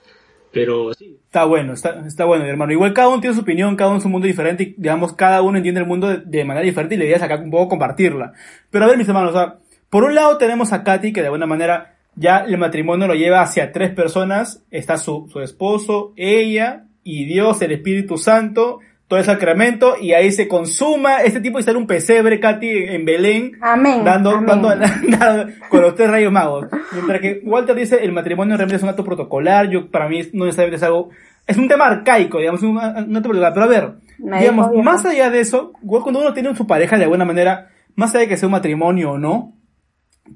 Pero 0.51 0.93
sí, 0.93 1.17
Está 1.33 1.45
bueno, 1.45 1.73
está, 1.73 2.05
está 2.05 2.25
bueno, 2.25 2.45
hermano. 2.45 2.71
Igual 2.71 2.93
cada 2.93 3.09
uno 3.09 3.19
tiene 3.19 3.35
su 3.35 3.41
opinión, 3.41 3.75
cada 3.75 3.89
uno 3.89 3.97
es 3.97 4.05
un 4.05 4.11
mundo 4.11 4.27
diferente 4.27 4.61
y, 4.63 4.75
digamos, 4.77 5.13
cada 5.13 5.41
uno 5.41 5.57
entiende 5.57 5.81
el 5.81 5.87
mundo 5.87 6.07
de, 6.07 6.17
de 6.23 6.45
manera 6.45 6.63
diferente 6.63 6.93
y 6.93 6.99
la 6.99 7.05
idea 7.05 7.17
es 7.17 7.23
acá 7.23 7.37
un 7.37 7.49
poco 7.49 7.69
compartirla. 7.69 8.33
Pero 8.69 8.85
a 8.85 8.87
ver, 8.87 8.99
mis 8.99 9.07
hermanos, 9.07 9.31
o 9.31 9.33
sea, 9.33 9.57
por 9.89 10.03
un 10.03 10.13
lado 10.13 10.37
tenemos 10.37 10.71
a 10.71 10.83
Katy, 10.83 11.11
que 11.11 11.21
de 11.21 11.27
alguna 11.27 11.47
manera 11.47 11.95
ya 12.15 12.39
el 12.39 12.59
matrimonio 12.59 13.07
lo 13.07 13.15
lleva 13.15 13.41
hacia 13.41 13.71
tres 13.71 13.95
personas. 13.95 14.63
Está 14.69 14.97
su, 14.97 15.27
su 15.33 15.41
esposo, 15.41 16.13
ella 16.17 16.85
y 17.03 17.25
Dios, 17.25 17.59
el 17.63 17.71
Espíritu 17.71 18.17
Santo, 18.17 18.79
todo 19.13 19.19
el 19.19 19.25
sacramento, 19.25 19.95
y 20.01 20.13
ahí 20.13 20.31
se 20.31 20.47
consuma 20.47 21.17
este 21.21 21.39
tipo 21.39 21.59
y 21.59 21.63
sale 21.63 21.77
un 21.77 21.85
pesebre, 21.85 22.39
Katy, 22.39 22.67
en 22.69 23.05
Belén, 23.05 23.51
Amén. 23.61 24.03
dando, 24.03 24.31
amén. 24.31 24.45
dando, 24.47 24.69
dando- 25.19 25.53
con 25.69 25.81
los 25.83 25.93
tres 25.95 26.09
rayos 26.09 26.31
magos. 26.31 26.65
Mientras 26.93 27.21
que 27.21 27.41
Walter 27.45 27.75
dice 27.75 27.99
el 28.03 28.11
matrimonio 28.11 28.57
realmente 28.57 28.77
es 28.77 28.83
un 28.83 28.89
acto 28.89 29.03
protocolar, 29.03 29.69
yo 29.69 29.91
para 29.91 30.09
mí 30.09 30.21
no 30.33 30.45
necesariamente 30.45 30.77
es 30.77 30.83
algo, 30.83 31.09
es 31.45 31.57
un 31.57 31.67
tema 31.67 31.85
arcaico, 31.85 32.39
digamos, 32.39 32.63
un, 32.63 32.69
un 32.71 32.77
acto 32.79 33.29
protocolar. 33.29 33.53
Pero 33.53 33.65
a 33.65 33.69
ver, 33.69 33.89
Me 34.17 34.39
digamos, 34.39 34.71
más 34.83 35.05
allá 35.05 35.29
de 35.29 35.41
eso, 35.41 35.73
cuando 35.85 36.19
uno 36.19 36.33
tiene 36.33 36.55
su 36.55 36.65
pareja 36.65 36.97
de 36.97 37.03
alguna 37.03 37.23
manera, 37.25 37.69
más 37.95 38.09
allá 38.11 38.21
de 38.21 38.27
que 38.29 38.37
sea 38.37 38.47
un 38.47 38.53
matrimonio 38.53 39.11
o 39.11 39.17
no, 39.19 39.53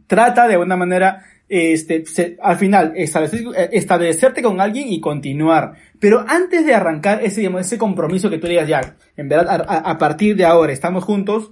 trata 0.07 0.47
de 0.47 0.53
alguna 0.53 0.75
manera, 0.75 1.23
este, 1.49 2.05
se- 2.05 2.37
al 2.43 2.57
final, 2.57 2.93
establecer, 2.95 3.43
establecerte 3.71 4.41
con 4.41 4.59
alguien 4.59 4.87
y 4.89 4.99
continuar. 4.99 5.73
Pero 5.99 6.25
antes 6.27 6.65
de 6.65 6.73
arrancar 6.73 7.23
ese, 7.23 7.41
digamos, 7.41 7.61
ese 7.61 7.77
compromiso 7.77 8.29
que 8.29 8.37
tú 8.37 8.47
digas 8.47 8.67
ya, 8.67 8.95
en 9.15 9.29
verdad, 9.29 9.65
a, 9.67 9.97
partir 9.97 10.35
de 10.35 10.45
ahora 10.45 10.71
estamos 10.71 11.03
juntos, 11.03 11.51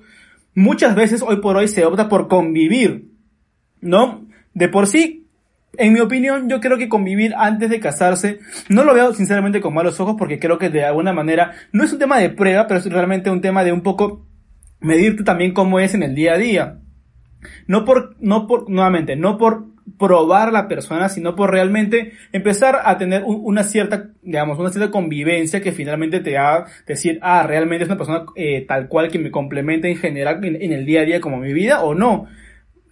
muchas 0.53 0.95
veces 0.95 1.21
hoy 1.21 1.37
por 1.41 1.57
hoy 1.57 1.67
se 1.67 1.85
opta 1.85 2.09
por 2.09 2.27
convivir, 2.27 3.09
¿no? 3.81 4.27
De 4.53 4.67
por 4.67 4.87
sí, 4.87 5.27
en 5.77 5.93
mi 5.93 5.99
opinión, 5.99 6.47
yo 6.47 6.61
creo 6.61 6.77
que 6.77 6.89
convivir 6.89 7.33
antes 7.35 7.69
de 7.69 7.79
casarse, 7.79 8.39
no 8.69 8.83
lo 8.83 8.93
veo 8.93 9.13
sinceramente 9.13 9.61
con 9.61 9.73
malos 9.73 9.99
ojos 9.99 10.15
porque 10.17 10.39
creo 10.39 10.57
que 10.57 10.69
de 10.69 10.85
alguna 10.85 11.11
manera 11.11 11.53
no 11.71 11.83
es 11.83 11.91
un 11.91 11.99
tema 11.99 12.19
de 12.19 12.29
prueba, 12.29 12.67
pero 12.67 12.79
es 12.79 12.85
realmente 12.85 13.29
un 13.29 13.41
tema 13.41 13.63
de 13.63 13.71
un 13.71 13.81
poco 13.81 14.27
medirte 14.79 15.23
también 15.23 15.53
cómo 15.53 15.79
es 15.79 15.93
en 15.93 16.03
el 16.03 16.15
día 16.15 16.33
a 16.33 16.37
día. 16.37 16.79
No 17.67 17.83
por, 17.85 18.15
no 18.19 18.47
por, 18.47 18.69
nuevamente, 18.69 19.15
no 19.15 19.37
por 19.37 19.74
probar 19.99 20.51
la 20.51 20.67
persona, 20.67 21.09
sino 21.09 21.35
por 21.35 21.51
realmente 21.51 22.13
empezar 22.31 22.81
a 22.83 22.97
tener 22.97 23.23
un- 23.23 23.41
una 23.43 23.63
cierta, 23.63 24.09
digamos, 24.21 24.59
una 24.59 24.69
cierta 24.71 24.91
convivencia 24.91 25.61
que 25.61 25.71
finalmente 25.71 26.19
te 26.19 26.37
haga 26.37 26.65
decir, 26.87 27.19
ah, 27.21 27.43
realmente 27.47 27.83
es 27.83 27.89
una 27.89 27.97
persona 27.97 28.25
eh, 28.35 28.65
tal 28.67 28.87
cual 28.87 29.09
que 29.09 29.19
me 29.19 29.31
complementa 29.31 29.87
en 29.87 29.97
general 29.97 30.43
en, 30.43 30.61
en 30.61 30.71
el 30.73 30.85
día 30.85 31.01
a 31.01 31.05
día 31.05 31.21
como 31.21 31.37
mi 31.37 31.53
vida 31.53 31.83
o 31.83 31.93
no. 31.95 32.25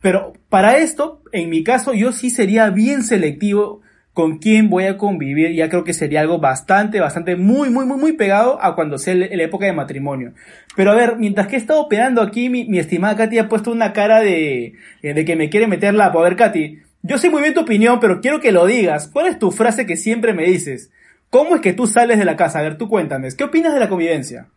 Pero 0.02 0.34
para 0.50 0.78
esto, 0.78 1.22
en 1.32 1.50
mi 1.50 1.64
caso, 1.64 1.94
yo 1.94 2.12
sí 2.12 2.30
sería 2.30 2.70
bien 2.70 3.04
selectivo 3.04 3.83
con 4.14 4.38
quién 4.38 4.70
voy 4.70 4.86
a 4.86 4.98
convivir. 4.98 5.54
Ya 5.54 5.70
creo 5.70 5.84
que 5.84 5.94
sería 5.94 6.22
algo 6.22 6.40
bastante, 6.40 7.00
bastante, 7.00 7.36
muy, 7.36 7.70
muy, 7.70 7.86
muy, 7.86 7.98
muy 7.98 8.14
pegado 8.14 8.62
a 8.62 8.76
cuando 8.76 8.98
sea 8.98 9.16
la 9.16 9.44
época 9.44 9.66
de 9.66 9.74
matrimonio. 9.74 10.34
Pero 10.76 10.92
a 10.92 10.96
ver, 10.96 11.18
mientras 11.18 11.48
que 11.48 11.56
he 11.56 11.60
estado 11.60 11.82
operando 11.82 12.22
aquí, 12.22 12.50
mi, 12.50 12.66
mi 12.66 12.80
estimada 12.80 13.16
Katy 13.16 13.40
ha 13.40 13.50
puesto 13.50 13.72
una 13.72 13.94
cara 13.94 14.20
de, 14.20 14.74
de 15.02 15.26
que 15.26 15.36
me 15.36 15.50
quiere 15.50 15.68
meterla. 15.68 16.06
A 16.06 16.22
ver, 16.22 16.36
Katy, 16.36 16.82
yo 17.02 17.18
sé 17.18 17.30
muy 17.30 17.42
bien 17.42 17.54
tu 17.54 17.62
opinión, 17.62 18.00
pero 18.00 18.22
quiero 18.22 18.40
que 18.40 18.52
lo 18.52 18.66
digas. 18.66 19.10
¿Cuál 19.12 19.28
es 19.28 19.38
tu 19.38 19.52
frase 19.52 19.86
que 19.86 19.98
siempre 19.98 20.34
me 20.34 20.44
dices? 20.44 20.92
¿Cómo 21.30 21.56
es 21.56 21.62
que 21.62 21.74
tú 21.74 21.88
sales 21.88 22.20
de 22.20 22.26
la 22.26 22.36
casa? 22.36 22.60
A 22.60 22.62
ver, 22.62 22.78
tú 22.78 22.88
cuéntame. 22.88 23.28
¿Qué 23.36 23.44
opinas 23.44 23.74
de 23.74 23.80
la 23.80 23.90
convivencia? 23.90 24.48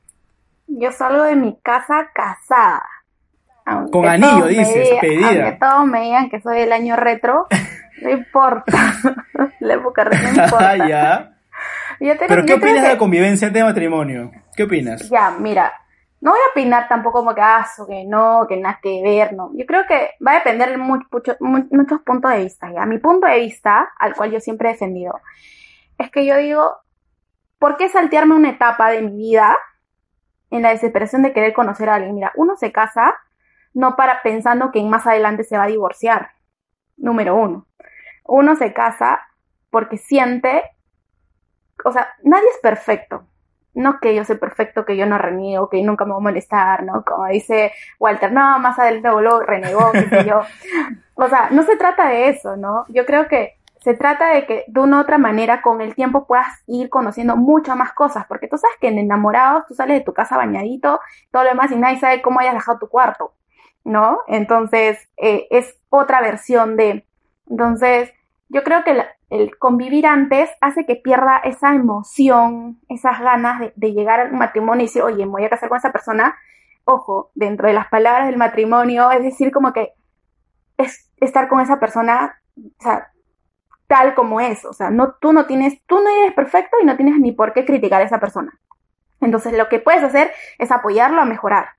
Yo 0.66 0.92
salgo 0.92 1.24
de 1.24 1.34
mi 1.34 1.58
casa 1.62 2.10
casada. 2.14 2.84
Aunque 3.64 3.90
Con 3.90 4.06
anillo, 4.06 4.46
dices, 4.46 4.90
pedida. 5.00 5.28
Aunque 5.28 5.58
todos 5.58 5.86
me 5.86 6.02
digan 6.02 6.30
que 6.30 6.40
soy 6.40 6.60
el 6.60 6.72
año 6.72 6.94
retro, 6.94 7.46
no 8.02 8.10
importa. 8.10 8.72
la 9.60 9.74
época 9.74 10.04
retro 10.04 10.32
no 10.32 10.44
importa. 10.44 10.76
ya. 10.88 11.32
Yo 12.00 12.16
te- 12.18 12.26
Pero 12.26 12.42
yo 12.42 12.46
¿qué 12.46 12.54
opinas 12.54 12.82
de 12.82 12.88
la 12.88 12.98
convivencia 12.98 13.50
de 13.50 13.64
matrimonio? 13.64 14.30
¿Qué 14.54 14.64
opinas? 14.64 15.08
Ya, 15.08 15.30
mira, 15.30 15.72
no 16.20 16.30
voy 16.32 16.40
a 16.46 16.50
opinar 16.50 16.88
tampoco 16.88 17.18
como 17.20 17.34
que, 17.34 17.40
ah, 17.40 17.66
que 17.88 18.04
no, 18.06 18.46
que 18.48 18.56
nada 18.56 18.78
que 18.82 19.02
ver, 19.02 19.32
no. 19.34 19.50
Yo 19.54 19.64
creo 19.66 19.84
que 19.86 20.10
va 20.26 20.32
a 20.32 20.34
depender 20.36 20.70
de 20.70 20.76
mu- 20.76 21.00
mucho- 21.10 21.36
mu- 21.40 21.66
muchos 21.70 22.00
puntos 22.02 22.30
de 22.32 22.44
vista, 22.44 22.70
ya. 22.72 22.84
Mi 22.84 22.98
punto 22.98 23.26
de 23.26 23.38
vista, 23.40 23.88
al 23.98 24.14
cual 24.14 24.30
yo 24.32 24.40
siempre 24.40 24.68
he 24.68 24.72
defendido, 24.72 25.20
es 25.98 26.10
que 26.10 26.26
yo 26.26 26.36
digo, 26.36 26.76
¿por 27.58 27.76
qué 27.78 27.88
saltearme 27.88 28.34
una 28.34 28.50
etapa 28.50 28.90
de 28.90 29.02
mi 29.02 29.16
vida 29.16 29.56
en 30.50 30.62
la 30.62 30.70
desesperación 30.70 31.22
de 31.22 31.32
querer 31.32 31.54
conocer 31.54 31.88
a 31.88 31.94
alguien? 31.94 32.14
Mira, 32.14 32.32
uno 32.36 32.56
se 32.56 32.72
casa 32.72 33.14
no 33.72 33.96
para 33.96 34.22
pensando 34.22 34.70
que 34.72 34.82
más 34.82 35.06
adelante 35.06 35.44
se 35.44 35.56
va 35.56 35.64
a 35.64 35.68
divorciar. 35.68 36.30
Número 36.96 37.36
uno. 37.36 37.66
Uno 38.24 38.56
se 38.56 38.72
casa 38.72 39.20
porque 39.70 39.98
siente, 39.98 40.62
o 41.84 41.92
sea, 41.92 42.08
nadie 42.22 42.48
es 42.48 42.58
perfecto. 42.62 43.24
No 43.74 44.00
que 44.00 44.14
yo 44.14 44.24
soy 44.24 44.36
perfecto, 44.36 44.86
que 44.86 44.96
yo 44.96 45.04
no 45.04 45.18
reniego, 45.18 45.68
que 45.68 45.82
nunca 45.82 46.06
me 46.06 46.12
voy 46.12 46.20
a 46.20 46.22
molestar, 46.22 46.82
¿no? 46.82 47.04
Como 47.04 47.26
dice 47.26 47.72
Walter, 47.98 48.32
no, 48.32 48.58
más 48.58 48.78
adelante 48.78 49.10
voló, 49.10 49.40
renegó, 49.40 49.92
qué 49.92 50.08
sé 50.08 50.24
yo. 50.24 50.40
O 51.18 51.28
sea, 51.28 51.48
no 51.50 51.62
se 51.62 51.78
trata 51.78 52.10
de 52.10 52.28
eso, 52.28 52.56
¿no? 52.58 52.84
Yo 52.88 53.06
creo 53.06 53.26
que 53.26 53.56
se 53.86 53.94
trata 53.94 54.30
de 54.30 54.46
que 54.46 54.64
de 54.66 54.80
una 54.80 54.98
u 54.98 55.00
otra 55.00 55.16
manera 55.16 55.62
con 55.62 55.80
el 55.80 55.94
tiempo 55.94 56.26
puedas 56.26 56.48
ir 56.66 56.90
conociendo 56.90 57.36
muchas 57.36 57.76
más 57.76 57.92
cosas, 57.92 58.26
porque 58.26 58.48
tú 58.48 58.58
sabes 58.58 58.76
que 58.80 58.88
en 58.88 58.98
enamorados 58.98 59.64
tú 59.68 59.74
sales 59.74 59.98
de 59.98 60.04
tu 60.04 60.12
casa 60.12 60.36
bañadito, 60.36 60.98
todo 61.30 61.44
lo 61.44 61.50
demás 61.50 61.70
y 61.70 61.76
nadie 61.76 62.00
sabe 62.00 62.20
cómo 62.20 62.40
hayas 62.40 62.54
dejado 62.54 62.80
tu 62.80 62.88
cuarto, 62.88 63.32
¿no? 63.86 64.18
Entonces, 64.26 64.98
eh, 65.16 65.46
es 65.50 65.78
otra 65.88 66.20
versión 66.20 66.76
de... 66.76 67.06
Entonces, 67.48 68.12
yo 68.48 68.64
creo 68.64 68.82
que 68.82 69.00
el 69.30 69.56
convivir 69.58 70.06
antes 70.06 70.50
hace 70.60 70.84
que 70.84 70.96
pierda 70.96 71.38
esa 71.38 71.72
emoción, 71.72 72.80
esas 72.88 73.20
ganas 73.20 73.60
de, 73.60 73.72
de 73.76 73.92
llegar 73.92 74.18
al 74.18 74.32
matrimonio 74.32 74.82
y 74.82 74.86
decir, 74.86 75.02
oye, 75.02 75.24
me 75.24 75.30
voy 75.32 75.44
a 75.44 75.50
casar 75.50 75.68
con 75.68 75.78
esa 75.78 75.92
persona. 75.92 76.36
Ojo, 76.84 77.30
dentro 77.36 77.68
de 77.68 77.74
las 77.74 77.86
palabras 77.86 78.26
del 78.26 78.36
matrimonio, 78.36 79.10
es 79.12 79.22
decir, 79.22 79.52
como 79.52 79.72
que 79.72 79.92
es 80.76 81.08
estar 81.18 81.48
con 81.48 81.60
esa 81.60 81.78
persona, 81.78 82.40
o 82.56 82.82
sea, 82.82 83.12
tal 83.86 84.16
como 84.16 84.40
es. 84.40 84.64
O 84.64 84.72
sea, 84.72 84.90
no, 84.90 85.12
tú 85.20 85.32
no 85.32 85.46
tienes, 85.46 85.80
tú 85.86 86.00
no 86.00 86.10
eres 86.10 86.34
perfecto 86.34 86.76
y 86.82 86.84
no 86.84 86.96
tienes 86.96 87.20
ni 87.20 87.30
por 87.30 87.52
qué 87.52 87.64
criticar 87.64 88.02
a 88.02 88.04
esa 88.04 88.18
persona. 88.18 88.58
Entonces, 89.20 89.56
lo 89.56 89.68
que 89.68 89.78
puedes 89.78 90.02
hacer 90.02 90.32
es 90.58 90.72
apoyarlo 90.72 91.20
a 91.20 91.24
mejorar. 91.24 91.75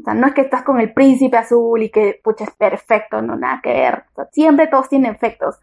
O 0.00 0.04
sea, 0.04 0.14
no 0.14 0.26
es 0.26 0.34
que 0.34 0.42
estás 0.42 0.62
con 0.62 0.80
el 0.80 0.92
príncipe 0.92 1.36
azul 1.36 1.82
y 1.82 1.90
que, 1.90 2.20
pucha, 2.22 2.44
es 2.44 2.50
perfecto, 2.52 3.20
no, 3.20 3.36
nada 3.36 3.60
que 3.62 3.72
ver. 3.72 4.04
Siempre 4.32 4.68
todos 4.68 4.88
tienen 4.88 5.12
efectos. 5.12 5.58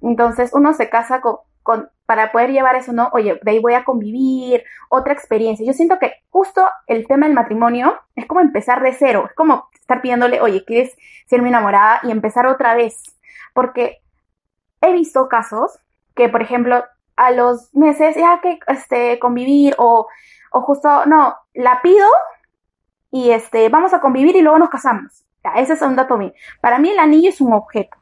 Entonces, 0.00 0.50
uno 0.54 0.72
se 0.74 0.88
casa 0.88 1.20
con, 1.20 1.36
con, 1.62 1.90
para 2.06 2.32
poder 2.32 2.50
llevar 2.50 2.76
eso, 2.76 2.92
¿no? 2.92 3.10
Oye, 3.12 3.38
de 3.42 3.50
ahí 3.50 3.58
voy 3.58 3.74
a 3.74 3.84
convivir, 3.84 4.64
otra 4.88 5.12
experiencia. 5.12 5.66
Yo 5.66 5.72
siento 5.72 5.98
que 5.98 6.12
justo 6.30 6.66
el 6.86 7.06
tema 7.06 7.26
del 7.26 7.34
matrimonio 7.34 7.98
es 8.14 8.26
como 8.26 8.40
empezar 8.40 8.82
de 8.82 8.92
cero. 8.92 9.26
Es 9.28 9.34
como 9.34 9.68
estar 9.74 10.00
pidiéndole, 10.00 10.40
oye, 10.40 10.64
¿quieres 10.64 10.96
ser 11.26 11.42
mi 11.42 11.48
enamorada? 11.48 12.00
Y 12.04 12.10
empezar 12.10 12.46
otra 12.46 12.74
vez. 12.74 13.16
Porque 13.54 13.98
he 14.80 14.92
visto 14.92 15.28
casos 15.28 15.78
que, 16.14 16.28
por 16.28 16.42
ejemplo, 16.42 16.84
a 17.16 17.30
los 17.32 17.74
meses 17.74 18.16
ya 18.16 18.40
que 18.40 18.58
este, 18.68 19.18
convivir 19.18 19.74
o, 19.78 20.06
o 20.52 20.60
justo, 20.62 21.04
no, 21.06 21.36
la 21.54 21.82
pido 21.82 22.06
y 23.10 23.30
este, 23.30 23.68
vamos 23.68 23.92
a 23.94 24.00
convivir 24.00 24.36
y 24.36 24.42
luego 24.42 24.58
nos 24.58 24.70
casamos. 24.70 25.24
Ya, 25.44 25.52
ese 25.60 25.72
es 25.72 25.82
un 25.82 25.96
dato 25.96 26.16
mío. 26.16 26.32
Para 26.60 26.78
mí 26.78 26.90
el 26.90 26.98
anillo 26.98 27.28
es 27.28 27.40
un 27.40 27.52
objeto. 27.52 27.96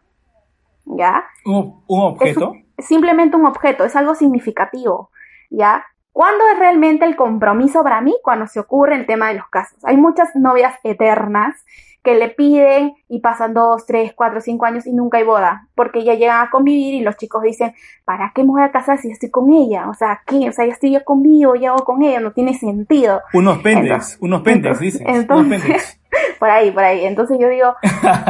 ¿Ya? 0.85 1.25
¿Un, 1.45 1.83
un 1.87 2.00
objeto? 2.00 2.55
Es 2.77 2.87
simplemente 2.87 3.37
un 3.37 3.47
objeto, 3.47 3.85
es 3.85 3.95
algo 3.97 4.15
significativo. 4.15 5.11
¿Ya? 5.50 5.85
¿Cuándo 6.19 6.43
es 6.53 6.59
realmente 6.59 7.05
el 7.05 7.15
compromiso 7.15 7.85
para 7.85 8.01
mí? 8.01 8.13
Cuando 8.25 8.49
se 8.49 8.59
ocurre 8.59 8.97
el 8.97 9.07
tema 9.07 9.29
de 9.29 9.35
los 9.35 9.47
casos. 9.51 9.79
Hay 9.85 9.97
muchas 9.97 10.35
novias 10.35 10.75
eternas 10.83 11.65
que 12.03 12.17
le 12.17 12.29
piden 12.29 12.93
y 13.09 13.21
pasan 13.21 13.55
dos, 13.55 13.87
tres, 13.87 14.15
cuatro, 14.17 14.41
cinco 14.41 14.65
años 14.67 14.85
y 14.89 14.93
nunca 14.93 15.19
hay 15.19 15.23
boda, 15.25 15.69
porque 15.77 16.03
ya 16.03 16.15
llegan 16.15 16.45
a 16.45 16.51
convivir 16.51 16.95
y 16.95 17.03
los 17.03 17.17
chicos 17.17 17.43
dicen, 17.45 17.73
¿para 18.05 18.33
qué 18.35 18.43
me 18.43 18.49
voy 18.49 18.63
a 18.63 18.73
casar 18.73 18.99
si 18.99 19.13
estoy 19.13 19.31
con 19.31 19.53
ella? 19.53 19.89
O 19.89 19.95
sea, 19.95 20.23
¿qué? 20.27 20.49
O 20.49 20.53
sea, 20.53 20.67
ya 20.67 20.73
estoy 20.73 20.91
yo 20.91 21.05
conmigo, 21.05 21.55
ya 21.55 21.69
hago 21.71 21.85
con 21.85 22.03
ella, 22.03 22.19
no 22.19 22.33
tiene 22.33 22.55
sentido. 22.59 23.23
Unos 23.33 23.59
pendex, 23.59 23.87
Entonces- 23.93 24.19
unos 24.21 24.43
pendex, 24.43 24.81
entonces- 24.81 24.81
dices. 24.81 25.03
unos 25.07 25.21
entonces- 25.21 25.63
pendex. 25.63 26.01
Por 26.41 26.51
ahí, 26.51 26.73
por 26.73 26.83
ahí. 26.83 27.05
Entonces 27.05 27.39
yo 27.41 27.49
digo, 27.49 27.75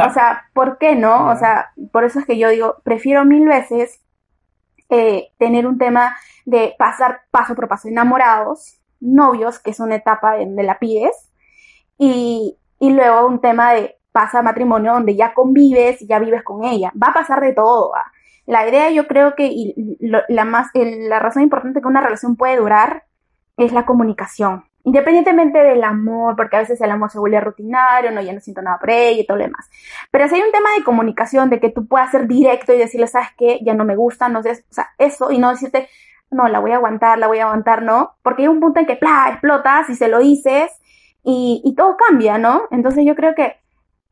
o 0.07 0.13
sea, 0.13 0.43
¿por 0.53 0.77
qué 0.77 0.95
no? 0.95 1.27
O 1.29 1.35
sea, 1.37 1.71
por 1.91 2.03
eso 2.03 2.19
es 2.19 2.25
que 2.27 2.37
yo 2.37 2.49
digo, 2.49 2.75
prefiero 2.83 3.25
mil 3.25 3.47
veces 3.47 3.99
eh, 4.89 5.31
tener 5.37 5.67
un 5.67 5.77
tema 5.77 6.15
de 6.45 6.75
pasar 6.77 7.21
paso 7.31 7.55
por 7.55 7.67
paso 7.67 7.87
enamorados, 7.87 8.79
novios, 8.99 9.59
que 9.59 9.71
es 9.71 9.79
una 9.79 9.95
etapa 9.95 10.37
donde 10.37 10.63
la 10.63 10.79
pides, 10.79 11.15
y, 11.97 12.57
y 12.79 12.89
luego 12.91 13.27
un 13.27 13.41
tema 13.41 13.73
de 13.73 13.99
pasa 14.11 14.41
matrimonio 14.41 14.93
donde 14.93 15.15
ya 15.15 15.33
convives 15.33 16.01
y 16.01 16.07
ya 16.07 16.19
vives 16.19 16.43
con 16.43 16.63
ella. 16.63 16.91
Va 17.01 17.07
a 17.09 17.13
pasar 17.13 17.41
de 17.41 17.53
todo. 17.53 17.91
¿va? 17.91 18.11
La 18.45 18.67
idea 18.67 18.89
yo 18.89 19.07
creo 19.07 19.35
que 19.35 19.45
y 19.45 19.97
la, 19.99 20.45
más, 20.45 20.67
la 20.73 21.19
razón 21.19 21.43
importante 21.43 21.81
que 21.81 21.87
una 21.87 22.01
relación 22.01 22.35
puede 22.35 22.57
durar 22.57 23.03
es 23.57 23.71
la 23.71 23.85
comunicación. 23.85 24.65
Independientemente 24.83 25.59
del 25.59 25.83
amor, 25.83 26.35
porque 26.35 26.55
a 26.55 26.59
veces 26.59 26.79
el 26.81 26.89
amor 26.89 27.11
se 27.11 27.19
vuelve 27.19 27.39
rutinario, 27.39 28.11
no, 28.11 28.21
ya 28.21 28.33
no 28.33 28.39
siento 28.39 28.61
nada 28.61 28.79
por 28.79 28.89
ella 28.89 29.21
y 29.21 29.25
todo 29.25 29.37
lo 29.37 29.43
demás. 29.43 29.69
Pero 30.11 30.27
si 30.27 30.35
hay 30.35 30.41
un 30.41 30.51
tema 30.51 30.69
de 30.77 30.83
comunicación, 30.83 31.49
de 31.49 31.59
que 31.59 31.69
tú 31.69 31.87
puedas 31.87 32.11
ser 32.11 32.27
directo 32.27 32.73
y 32.73 32.77
decirle, 32.77 33.07
¿sabes 33.07 33.29
qué? 33.37 33.59
Ya 33.61 33.73
no 33.73 33.85
me 33.85 33.95
gusta, 33.95 34.29
no 34.29 34.41
sé, 34.41 34.51
o 34.51 34.73
sea, 34.73 34.89
eso, 34.97 35.31
y 35.31 35.37
no 35.37 35.49
decirte, 35.49 35.89
no, 36.31 36.47
la 36.47 36.59
voy 36.59 36.71
a 36.71 36.75
aguantar, 36.75 37.17
la 37.17 37.27
voy 37.27 37.39
a 37.39 37.43
aguantar, 37.45 37.83
no, 37.83 38.15
porque 38.21 38.43
hay 38.43 38.47
un 38.47 38.59
punto 38.59 38.79
en 38.79 38.85
que, 38.85 38.95
¡plá!, 38.95 39.27
explotas 39.31 39.89
y 39.89 39.95
se 39.95 40.07
lo 40.07 40.19
dices 40.19 40.71
y, 41.23 41.61
y 41.65 41.75
todo 41.75 41.97
cambia, 41.97 42.37
¿no? 42.37 42.63
Entonces 42.71 43.03
yo 43.05 43.15
creo 43.15 43.35
que 43.35 43.57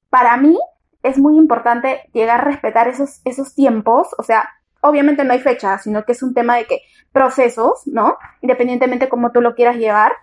para 0.09 0.35
mí 0.37 0.57
es 1.03 1.17
muy 1.17 1.37
importante 1.37 2.09
llegar 2.13 2.41
a 2.41 2.43
respetar 2.43 2.87
esos, 2.87 3.21
esos 3.23 3.55
tiempos, 3.55 4.09
o 4.17 4.23
sea, 4.23 4.49
obviamente 4.81 5.23
no 5.23 5.33
hay 5.33 5.39
fecha, 5.39 5.77
sino 5.77 6.03
que 6.03 6.11
es 6.11 6.23
un 6.23 6.33
tema 6.33 6.55
de 6.57 6.65
que 6.65 6.81
procesos, 7.11 7.83
¿no? 7.85 8.17
Independientemente 8.41 9.05
de 9.05 9.09
cómo 9.09 9.31
tú 9.31 9.41
lo 9.41 9.55
quieras 9.55 9.77
llevar. 9.77 10.13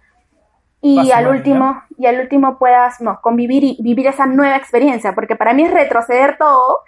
Y 0.86 1.12
al 1.12 1.28
último, 1.28 1.82
y 1.96 2.04
al 2.04 2.20
último 2.20 2.58
puedas 2.58 3.00
no, 3.00 3.18
convivir 3.22 3.64
y 3.64 3.78
vivir 3.82 4.06
esa 4.06 4.26
nueva 4.26 4.56
experiencia, 4.56 5.14
porque 5.14 5.34
para 5.34 5.54
mí 5.54 5.64
es 5.64 5.72
retroceder 5.72 6.36
todo 6.36 6.80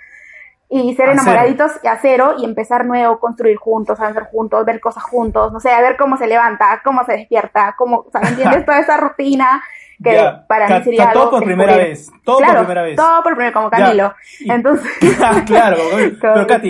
y 0.68 0.94
ser 0.94 1.08
enamoraditos 1.08 1.72
y 1.82 1.86
a 1.86 1.96
cero 2.02 2.34
y 2.38 2.44
empezar 2.44 2.84
nuevo, 2.84 3.18
construir 3.18 3.56
juntos, 3.56 3.98
hacer 3.98 4.24
juntos, 4.24 4.66
ver 4.66 4.80
cosas 4.80 5.02
juntos, 5.02 5.50
no 5.50 5.60
sé, 5.60 5.70
a 5.70 5.80
ver 5.80 5.96
cómo 5.96 6.18
se 6.18 6.26
levanta, 6.26 6.82
cómo 6.84 7.04
se 7.04 7.12
despierta, 7.12 7.74
cómo, 7.78 8.04
o 8.06 8.10
sea, 8.10 8.20
¿entiendes? 8.28 8.64
Toda 8.66 8.80
esa 8.80 8.98
rutina 8.98 9.62
que 10.04 10.30
para 10.46 10.68
mí 10.68 10.84
sería 10.84 11.12
todo 11.12 11.30
por 11.30 11.44
primera 11.44 11.74
vez, 11.78 12.10
todo 12.22 12.40
por 12.40 12.58
primera 12.58 12.82
vez. 12.82 12.96
Todo 12.96 13.22
por 13.22 13.32
primera 13.32 13.54
como 13.54 13.70
Camilo. 13.70 14.12
Entonces, 14.44 14.92
claro, 15.46 15.78
pero 16.20 16.46
Katy, 16.46 16.68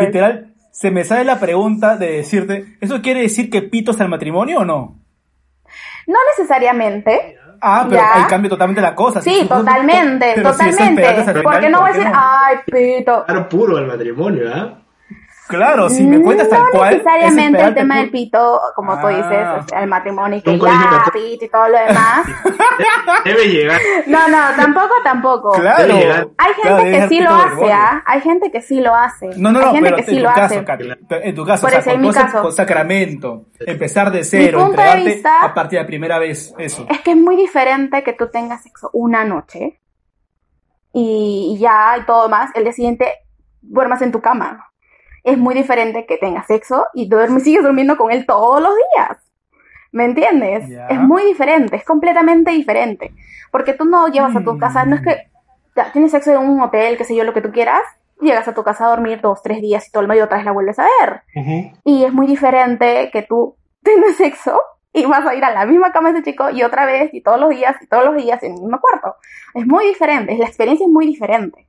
literal, 0.00 0.54
se 0.72 0.90
me 0.90 1.04
sale 1.04 1.22
la 1.22 1.38
pregunta 1.38 1.96
de 1.96 2.16
decirte, 2.16 2.64
¿eso 2.80 3.00
quiere 3.00 3.20
decir 3.20 3.48
que 3.48 3.62
pitos 3.62 4.00
al 4.00 4.08
matrimonio 4.08 4.62
o 4.62 4.64
no? 4.64 5.03
No 6.06 6.18
necesariamente. 6.36 7.38
Ah, 7.60 7.86
pero 7.88 8.02
ahí 8.02 8.24
cambia 8.28 8.50
totalmente 8.50 8.82
la 8.82 8.94
cosa. 8.94 9.22
Sí, 9.22 9.46
totalmente, 9.48 10.34
totalmente. 10.42 11.42
porque 11.42 11.70
no 11.70 11.80
voy 11.80 11.90
a 11.90 11.92
decir, 11.92 12.12
ay, 12.14 12.56
pito. 12.66 13.24
Claro, 13.24 13.48
puro 13.48 13.78
al 13.78 13.86
matrimonio, 13.86 14.50
¿ah? 14.54 14.83
Claro, 15.48 15.90
si 15.90 16.04
me 16.06 16.20
cuentas 16.22 16.48
tal 16.48 16.62
no 16.62 16.70
cual. 16.70 16.90
No 16.90 16.96
necesariamente 16.96 17.60
el 17.62 17.74
tema 17.74 17.96
del 17.98 18.10
pito, 18.10 18.60
como 18.74 18.98
tú 19.00 19.08
dices, 19.08 19.24
ah. 19.30 19.64
el 19.80 19.88
matrimonio 19.88 20.38
y 20.38 20.42
que 20.42 20.58
ya, 20.58 21.04
pito 21.12 21.44
y 21.44 21.48
todo 21.48 21.68
lo 21.68 21.78
demás. 21.78 22.26
Debe 23.24 23.48
llegar. 23.48 23.80
No, 24.06 24.26
no, 24.28 24.38
tampoco, 24.56 24.94
tampoco. 25.02 25.52
Claro. 25.52 26.32
Hay 26.38 26.54
gente 26.54 26.90
que 26.90 27.08
sí 27.08 27.20
lo 27.20 27.30
hace, 27.30 27.72
¿ah? 27.72 28.02
Hay 28.06 28.20
gente 28.22 28.50
que 28.50 28.60
sí 28.62 28.80
lo 28.80 28.94
hace. 28.94 29.28
No, 29.36 29.52
no, 29.52 29.60
no, 29.60 29.66
Hay 29.66 29.72
gente 29.74 29.90
pero 29.90 29.96
que 29.96 30.02
sí 30.04 30.16
en 30.16 30.22
lo 30.22 30.32
tu 30.32 30.40
hace. 30.40 30.64
caso, 30.64 30.82
en 31.10 31.34
tu 31.34 31.44
caso, 31.44 31.60
Por 31.66 31.78
o 31.78 31.82
sea, 31.82 31.94
con 31.94 32.12
caso. 32.12 32.50
sacramento, 32.50 33.46
empezar 33.60 34.10
de 34.10 34.24
cero, 34.24 34.64
punto 34.66 34.80
de 34.80 34.96
vista- 35.04 35.42
a 35.42 35.52
partir 35.52 35.78
de 35.78 35.82
la 35.82 35.86
primera 35.86 36.18
vez, 36.18 36.54
eso. 36.58 36.86
Es 36.88 37.00
que 37.00 37.10
es 37.10 37.16
muy 37.16 37.36
diferente 37.36 38.02
que 38.02 38.14
tú 38.14 38.28
tengas 38.30 38.62
sexo 38.62 38.88
una 38.94 39.24
noche 39.24 39.78
y 40.92 41.56
ya 41.60 41.98
y 41.98 42.06
todo 42.06 42.28
más, 42.28 42.50
el 42.54 42.64
día 42.64 42.72
siguiente 42.72 43.06
duermas 43.60 44.00
en 44.02 44.12
tu 44.12 44.20
cama. 44.20 44.70
Es 45.24 45.38
muy 45.38 45.54
diferente 45.54 46.06
que 46.06 46.18
tengas 46.18 46.46
sexo 46.46 46.86
y 46.94 47.08
duermes, 47.08 47.42
sigues 47.42 47.64
durmiendo 47.64 47.96
con 47.96 48.12
él 48.12 48.26
todos 48.26 48.62
los 48.62 48.72
días. 48.74 49.18
¿Me 49.90 50.04
entiendes? 50.04 50.68
Es 50.90 51.00
muy 51.00 51.24
diferente, 51.24 51.76
es 51.76 51.84
completamente 51.84 52.50
diferente. 52.50 53.14
Porque 53.50 53.72
tú 53.72 53.84
no 53.84 54.08
llevas 54.08 54.36
a 54.36 54.44
tu 54.44 54.58
casa, 54.58 54.84
no 54.84 54.96
es 54.96 55.02
que 55.02 55.28
ya, 55.76 55.92
tienes 55.92 56.10
sexo 56.10 56.32
en 56.32 56.38
un 56.38 56.60
hotel, 56.60 56.96
qué 56.96 57.04
sé 57.04 57.16
yo, 57.16 57.24
lo 57.24 57.32
que 57.32 57.40
tú 57.40 57.52
quieras, 57.52 57.82
llegas 58.20 58.46
a 58.48 58.54
tu 58.54 58.62
casa 58.62 58.86
a 58.86 58.90
dormir 58.90 59.20
dos, 59.20 59.42
tres 59.42 59.60
días 59.60 59.86
y 59.88 59.90
todo 59.90 60.02
el 60.02 60.08
medio 60.08 60.24
otra 60.24 60.36
vez 60.36 60.46
la 60.46 60.52
vuelves 60.52 60.78
a 60.78 60.86
ver. 61.00 61.22
Y 61.84 62.04
es 62.04 62.12
muy 62.12 62.26
diferente 62.26 63.10
que 63.12 63.22
tú 63.22 63.56
tengas 63.82 64.16
sexo 64.16 64.60
y 64.92 65.04
vas 65.06 65.26
a 65.26 65.34
ir 65.34 65.44
a 65.44 65.52
la 65.52 65.66
misma 65.66 65.92
cama 65.92 66.12
de 66.12 66.18
ese 66.18 66.30
chico 66.30 66.50
y 66.50 66.62
otra 66.62 66.86
vez 66.86 67.12
y 67.12 67.22
todos 67.22 67.40
los 67.40 67.50
días 67.50 67.76
y 67.80 67.86
todos 67.86 68.04
los 68.04 68.16
días 68.16 68.42
en 68.42 68.54
el 68.54 68.60
mismo 68.60 68.80
cuarto. 68.80 69.16
Es 69.54 69.66
muy 69.66 69.86
diferente, 69.86 70.36
la 70.36 70.46
experiencia 70.46 70.86
es 70.86 70.92
muy 70.92 71.06
diferente. 71.06 71.68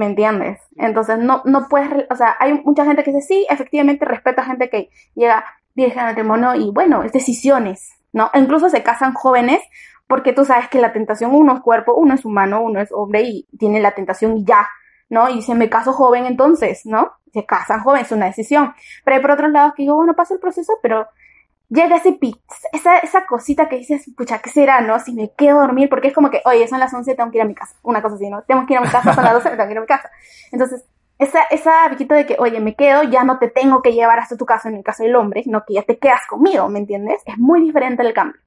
¿Me 0.00 0.06
entiendes? 0.06 0.58
Entonces 0.78 1.18
no, 1.18 1.42
no 1.44 1.68
puedes, 1.68 2.06
o 2.08 2.16
sea, 2.16 2.34
hay 2.40 2.54
mucha 2.64 2.86
gente 2.86 3.04
que 3.04 3.12
dice, 3.12 3.20
sí, 3.20 3.46
efectivamente 3.50 4.06
respeto 4.06 4.40
a 4.40 4.46
gente 4.46 4.70
que 4.70 4.88
llega 5.14 5.44
virgen 5.74 5.98
al 5.98 6.06
matrimonio 6.06 6.54
y 6.54 6.70
bueno, 6.70 7.02
es 7.02 7.12
decisiones, 7.12 8.00
¿no? 8.10 8.30
Incluso 8.32 8.70
se 8.70 8.82
casan 8.82 9.12
jóvenes 9.12 9.60
porque 10.06 10.32
tú 10.32 10.46
sabes 10.46 10.70
que 10.70 10.80
la 10.80 10.94
tentación, 10.94 11.34
uno 11.34 11.52
es 11.56 11.60
cuerpo, 11.60 11.92
uno 11.92 12.14
es 12.14 12.24
humano, 12.24 12.62
uno 12.62 12.80
es 12.80 12.90
hombre 12.92 13.24
y 13.24 13.46
tiene 13.58 13.78
la 13.78 13.90
tentación 13.90 14.38
y 14.38 14.44
ya, 14.46 14.66
¿no? 15.10 15.28
Y 15.28 15.34
dice, 15.34 15.54
me 15.54 15.68
caso 15.68 15.92
joven 15.92 16.24
entonces, 16.24 16.86
¿no? 16.86 17.12
Se 17.34 17.44
casan 17.44 17.82
joven, 17.82 18.00
es 18.00 18.10
una 18.10 18.24
decisión. 18.24 18.72
Pero 19.04 19.16
hay 19.16 19.20
por 19.20 19.32
otros 19.32 19.52
lados 19.52 19.74
que 19.76 19.82
digo, 19.82 19.96
bueno, 19.96 20.14
pasa 20.14 20.32
el 20.32 20.40
proceso, 20.40 20.78
pero 20.82 21.08
llega 21.70 21.96
ese 21.96 22.12
pi- 22.12 22.36
esa, 22.72 22.98
esa 22.98 23.26
cosita 23.26 23.68
que 23.68 23.76
dices, 23.76 24.10
pucha, 24.16 24.40
¿qué 24.40 24.50
será, 24.50 24.80
no? 24.82 24.98
Si 24.98 25.12
me 25.14 25.30
quedo 25.32 25.58
a 25.58 25.62
dormir, 25.62 25.88
porque 25.88 26.08
es 26.08 26.14
como 26.14 26.30
que, 26.30 26.42
oye, 26.44 26.68
son 26.68 26.80
las 26.80 26.92
11, 26.92 27.14
tengo 27.14 27.30
que 27.30 27.38
ir 27.38 27.42
a 27.42 27.46
mi 27.46 27.54
casa. 27.54 27.76
Una 27.82 28.02
cosa 28.02 28.16
así, 28.16 28.28
¿no? 28.28 28.42
Tengo 28.42 28.66
que 28.66 28.74
ir 28.74 28.78
a 28.78 28.82
mi 28.82 28.88
casa, 28.88 29.14
son 29.14 29.24
las 29.24 29.32
12, 29.32 29.50
tengo 29.50 29.64
que 29.66 29.72
ir 29.72 29.78
a 29.78 29.82
mi 29.82 29.86
casa. 29.86 30.10
Entonces, 30.52 30.84
esa, 31.18 31.42
esa 31.50 31.88
de 31.88 32.26
que, 32.26 32.36
oye, 32.38 32.60
me 32.60 32.74
quedo, 32.74 33.02
ya 33.04 33.24
no 33.24 33.38
te 33.38 33.48
tengo 33.48 33.82
que 33.82 33.92
llevar 33.92 34.18
hasta 34.18 34.36
tu 34.36 34.46
casa 34.46 34.68
en 34.68 34.76
el 34.76 34.82
caso 34.84 35.02
del 35.02 35.16
hombre, 35.16 35.42
sino 35.42 35.64
que 35.66 35.74
ya 35.74 35.82
te 35.82 35.98
quedas 35.98 36.26
conmigo, 36.28 36.68
¿me 36.68 36.78
entiendes? 36.78 37.22
Es 37.26 37.38
muy 37.38 37.60
diferente 37.60 38.02
el 38.02 38.14
cambio. 38.14 38.40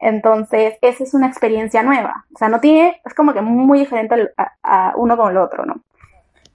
Entonces, 0.00 0.74
esa 0.82 1.02
es 1.02 1.14
una 1.14 1.28
experiencia 1.28 1.82
nueva. 1.82 2.26
O 2.34 2.38
sea, 2.38 2.48
no 2.50 2.60
tiene, 2.60 3.00
es 3.04 3.14
como 3.14 3.32
que 3.32 3.40
muy 3.40 3.78
diferente 3.80 4.32
a, 4.36 4.52
a 4.62 4.92
uno 4.96 5.16
con 5.16 5.30
el 5.30 5.38
otro, 5.38 5.64
¿no? 5.64 5.76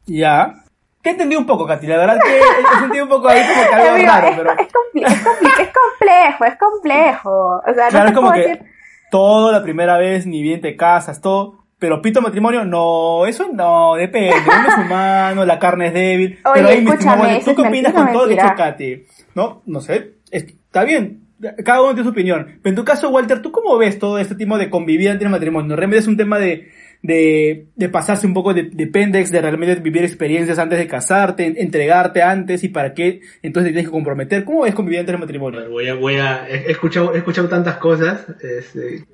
Ya. 0.06 0.54
Te 1.02 1.12
entendí 1.12 1.36
un 1.36 1.46
poco, 1.46 1.66
Katy. 1.66 1.88
La 1.88 1.98
verdad 1.98 2.18
que 2.24 2.40
he 2.40 2.80
sentido 2.80 3.04
un 3.06 3.10
poco 3.10 3.30
ahí 3.30 3.42
como 3.42 3.70
que 3.70 3.76
algo 3.76 3.90
Amigo, 3.96 4.08
raro, 4.10 4.28
es, 4.28 4.36
pero. 4.38 4.52
es, 4.52 4.68
compli- 4.68 5.06
es 5.08 5.60
es 5.60 5.70
complejo, 5.74 6.46
es 6.46 6.56
complejo. 6.58 7.62
O 7.66 7.74
sea, 7.74 7.86
no 7.86 7.90
Claro, 7.90 8.06
te 8.06 8.10
es 8.12 8.16
como 8.16 8.32
que 8.34 8.40
decir- 8.42 8.66
todo 9.12 9.52
la 9.52 9.64
primera 9.64 9.98
vez, 9.98 10.26
ni 10.28 10.42
bien 10.42 10.62
te 10.62 10.76
casas, 10.76 11.22
todo. 11.22 11.60
Pero 11.80 12.02
pito 12.02 12.22
matrimonio, 12.22 12.66
no, 12.66 13.26
eso 13.26 13.48
no, 13.54 13.96
depende. 13.96 14.34
Uno 14.46 14.68
es 14.68 14.78
humano, 14.86 15.46
la 15.46 15.58
carne 15.60 15.88
es 15.88 15.94
débil. 15.94 16.40
Oye, 16.44 16.54
pero 16.56 16.68
ahí, 16.68 16.78
escúchame, 16.86 17.42
¿tú 17.46 17.56
qué 17.56 17.62
opinas 17.62 17.94
con 17.94 18.12
todo 18.12 18.26
lo 18.26 18.30
que 18.36 18.36
Katy? 18.36 19.06
No, 19.36 19.62
no 19.66 19.80
sé, 19.80 20.16
es- 20.32 20.44
está 20.44 20.84
bien. 20.84 21.22
Cada 21.64 21.80
uno 21.82 21.92
tiene 21.94 22.04
su 22.04 22.10
opinión. 22.10 22.60
Pero 22.62 22.72
en 22.72 22.76
tu 22.76 22.84
caso, 22.84 23.08
Walter, 23.10 23.42
¿tú 23.42 23.54
cómo 23.54 23.78
ves 23.78 23.98
todo 23.98 24.20
este 24.20 24.36
tipo 24.36 24.58
de 24.58 24.70
convivir 24.70 25.08
antes 25.10 25.22
del 25.22 25.30
matrimonio? 25.32 25.74
Realmente 25.78 26.02
es 26.02 26.08
un 26.08 26.18
tema 26.18 26.38
de, 26.38 26.68
de, 27.02 27.68
de 27.76 27.90
pasarse 27.90 28.28
un 28.28 28.34
poco 28.34 28.54
de, 28.54 28.64
de 28.64 28.88
pendex, 28.88 29.32
de 29.32 29.42
realmente 29.42 29.76
vivir 29.76 30.04
experiencias 30.04 30.60
antes 30.60 30.78
de 30.80 30.88
casarte, 30.88 31.46
en- 31.46 31.58
entregarte 31.58 32.22
antes 32.22 32.64
y 32.64 32.70
para 32.70 32.94
qué 32.94 33.22
entonces 33.42 33.70
te 33.70 33.74
tienes 33.74 33.86
que 33.86 33.92
comprometer. 33.92 34.44
¿Cómo 34.44 34.64
ves 34.64 34.76
convivir 34.76 35.00
antes 35.00 35.14
del 35.14 35.22
matrimonio? 35.22 35.70
Voy 35.70 35.88
a, 35.88 35.94
voy 35.96 36.16
a, 36.18 36.48
he 36.50 36.68
he 36.68 36.72
escuchado, 36.72 37.14
he 37.16 37.20
escuchado 37.20 37.48
tantas 37.48 37.78
cosas, 37.78 38.26
este, 38.42 39.06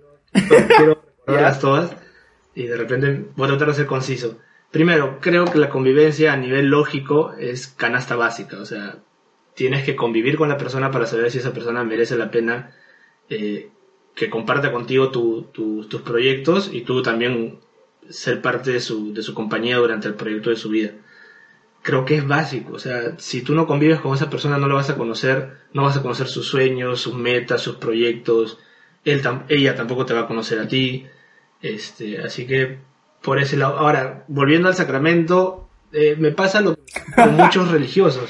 quiero 0.78 1.04
recordarlas 1.20 1.60
todas 1.60 1.96
y 2.56 2.64
de 2.68 2.78
repente 2.78 3.26
voy 3.36 3.46
a 3.46 3.50
tratar 3.50 3.68
de 3.70 3.74
ser 3.76 3.86
conciso. 3.86 4.40
Primero, 4.72 5.20
creo 5.22 5.46
que 5.46 5.58
la 5.60 5.70
convivencia 5.70 6.34
a 6.34 6.38
nivel 6.38 6.68
lógico 6.68 7.34
es 7.40 7.68
canasta 7.68 8.16
básica, 8.16 8.58
o 8.60 8.66
sea, 8.66 8.98
tienes 9.56 9.84
que 9.86 9.96
convivir 9.96 10.36
con 10.38 10.50
la 10.50 10.58
persona 10.58 10.92
para 10.92 11.06
saber 11.06 11.32
si 11.32 11.38
esa 11.38 11.54
persona 11.54 11.84
merece 11.84 12.18
la 12.18 12.30
pena 12.32 12.72
eh, 13.30 13.70
que 14.16 14.30
comparta 14.30 14.72
contigo 14.72 15.12
tu- 15.12 15.44
tu- 15.54 15.88
tus 15.88 16.02
proyectos 16.02 16.70
y 16.74 16.82
tú 16.82 17.02
también 17.02 17.60
ser 18.10 18.42
parte 18.42 18.72
de 18.72 18.80
su, 18.80 19.14
de 19.14 19.22
su 19.22 19.34
compañía 19.34 19.78
durante 19.78 20.08
el 20.08 20.16
proyecto 20.16 20.50
de 20.50 20.56
su 20.56 20.70
vida 20.70 20.92
creo 21.86 22.04
que 22.04 22.18
es 22.18 22.28
básico. 22.28 22.74
O 22.74 22.80
sea, 22.80 23.14
si 23.20 23.44
tú 23.44 23.54
no 23.54 23.68
convives 23.68 24.00
con 24.00 24.16
esa 24.16 24.30
persona, 24.30 24.58
no 24.58 24.68
lo 24.68 24.76
vas 24.76 24.90
a 24.90 24.98
conocer, 24.98 25.52
no 25.72 25.84
vas 25.84 25.96
a 25.96 26.02
conocer 26.02 26.28
sus 26.28 26.48
sueños, 26.48 27.00
sus 27.00 27.14
metas, 27.14 27.62
sus 27.62 27.76
proyectos. 27.76 28.58
Él 29.06 29.22
ella 29.50 29.76
tampoco 29.76 30.04
te 30.04 30.16
va 30.16 30.22
a 30.22 30.28
conocer 30.28 30.60
a 30.60 30.68
ti. 30.68 31.06
Este, 31.62 32.18
así 32.18 32.48
que 32.48 32.80
por 33.22 33.40
ese 33.40 33.56
lado. 33.56 33.78
Ahora, 33.78 34.26
volviendo 34.28 34.68
al 34.68 34.76
sacramento, 34.76 35.70
eh, 35.94 36.16
me 36.18 36.32
pasa 36.32 36.60
lo 36.62 36.76
con 37.16 37.36
muchos 37.36 37.70
religiosos 37.70 38.30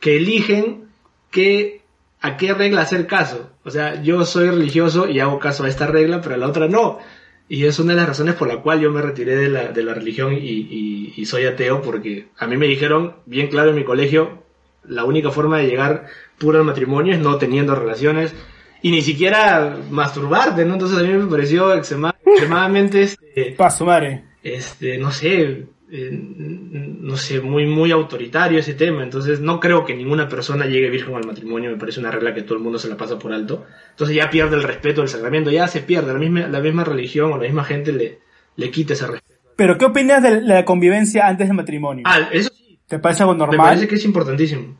que 0.00 0.16
eligen 0.16 0.88
que 1.30 1.82
a 2.20 2.36
qué 2.36 2.54
regla 2.54 2.82
hacer 2.82 3.06
caso. 3.06 3.50
O 3.64 3.70
sea, 3.70 4.02
yo 4.02 4.24
soy 4.24 4.50
religioso 4.50 5.08
y 5.08 5.20
hago 5.20 5.38
caso 5.38 5.62
a 5.62 5.68
esta 5.68 5.86
regla, 5.86 6.20
pero 6.22 6.34
a 6.34 6.38
la 6.38 6.48
otra 6.48 6.66
no. 6.66 6.98
Y 7.48 7.64
es 7.64 7.78
una 7.78 7.92
de 7.92 8.00
las 8.00 8.08
razones 8.08 8.34
por 8.34 8.48
la 8.48 8.56
cual 8.62 8.80
yo 8.80 8.90
me 8.90 9.00
retiré 9.02 9.36
de 9.36 9.48
la, 9.48 9.68
de 9.72 9.82
la 9.84 9.94
religión 9.94 10.32
y, 10.32 10.36
y- 10.38 11.14
y 11.16 11.26
soy 11.26 11.44
ateo, 11.46 11.80
porque 11.80 12.26
a 12.38 12.46
mí 12.46 12.56
me 12.56 12.66
dijeron 12.66 13.14
bien 13.24 13.48
claro 13.48 13.70
en 13.70 13.76
mi 13.76 13.84
colegio, 13.84 14.42
la 14.84 15.04
única 15.04 15.30
forma 15.30 15.58
de 15.58 15.66
llegar 15.68 16.06
puro 16.38 16.58
al 16.58 16.64
matrimonio 16.64 17.14
es 17.14 17.20
no 17.20 17.36
teniendo 17.38 17.74
relaciones 17.74 18.34
y 18.82 18.90
ni 18.90 19.00
siquiera 19.02 19.76
masturbarte, 19.90 20.64
¿no? 20.64 20.74
Entonces 20.74 20.98
a 20.98 21.02
mí 21.02 21.08
me 21.08 21.26
pareció 21.30 21.72
extrema- 21.74 22.14
extremadamente, 22.26 23.02
este, 23.02 23.54
Paso, 23.56 23.84
madre. 23.84 24.24
este, 24.42 24.98
no 24.98 25.10
sé, 25.12 25.66
eh, 25.90 26.10
no 26.12 27.16
sé, 27.16 27.40
muy, 27.40 27.66
muy 27.66 27.90
autoritario 27.92 28.58
ese 28.58 28.74
tema. 28.74 29.02
Entonces 29.02 29.40
no 29.40 29.60
creo 29.60 29.84
que 29.84 29.94
ninguna 29.94 30.28
persona 30.28 30.66
llegue 30.66 30.90
virgen 30.90 31.14
al 31.14 31.26
matrimonio. 31.26 31.70
Me 31.70 31.76
parece 31.76 32.00
una 32.00 32.10
regla 32.10 32.34
que 32.34 32.42
todo 32.42 32.56
el 32.58 32.62
mundo 32.64 32.78
se 32.78 32.88
la 32.88 32.96
pasa 32.96 33.18
por 33.18 33.32
alto. 33.32 33.64
Entonces 33.90 34.16
ya 34.16 34.28
pierde 34.30 34.56
el 34.56 34.62
respeto 34.62 35.00
del 35.00 35.08
sacramento, 35.10 35.50
ya 35.50 35.68
se 35.68 35.80
pierde. 35.80 36.12
La 36.12 36.18
misma, 36.18 36.48
la 36.48 36.60
misma 36.60 36.84
religión 36.84 37.32
o 37.32 37.36
la 37.36 37.44
misma 37.44 37.64
gente 37.64 37.92
le, 37.92 38.18
le 38.56 38.70
quita 38.70 38.92
ese 38.94 39.06
respeto. 39.06 39.34
Pero 39.56 39.78
¿qué 39.78 39.84
opinas 39.86 40.22
de 40.22 40.42
la 40.42 40.64
convivencia 40.64 41.26
antes 41.26 41.46
del 41.48 41.56
matrimonio? 41.56 42.04
Ah, 42.06 42.28
eso 42.32 42.50
sí. 42.54 42.78
¿Te 42.86 42.98
parece 42.98 43.22
algo 43.22 43.34
normal? 43.34 43.56
Me 43.58 43.62
parece 43.64 43.88
que 43.88 43.94
es 43.94 44.04
importantísimo. 44.04 44.76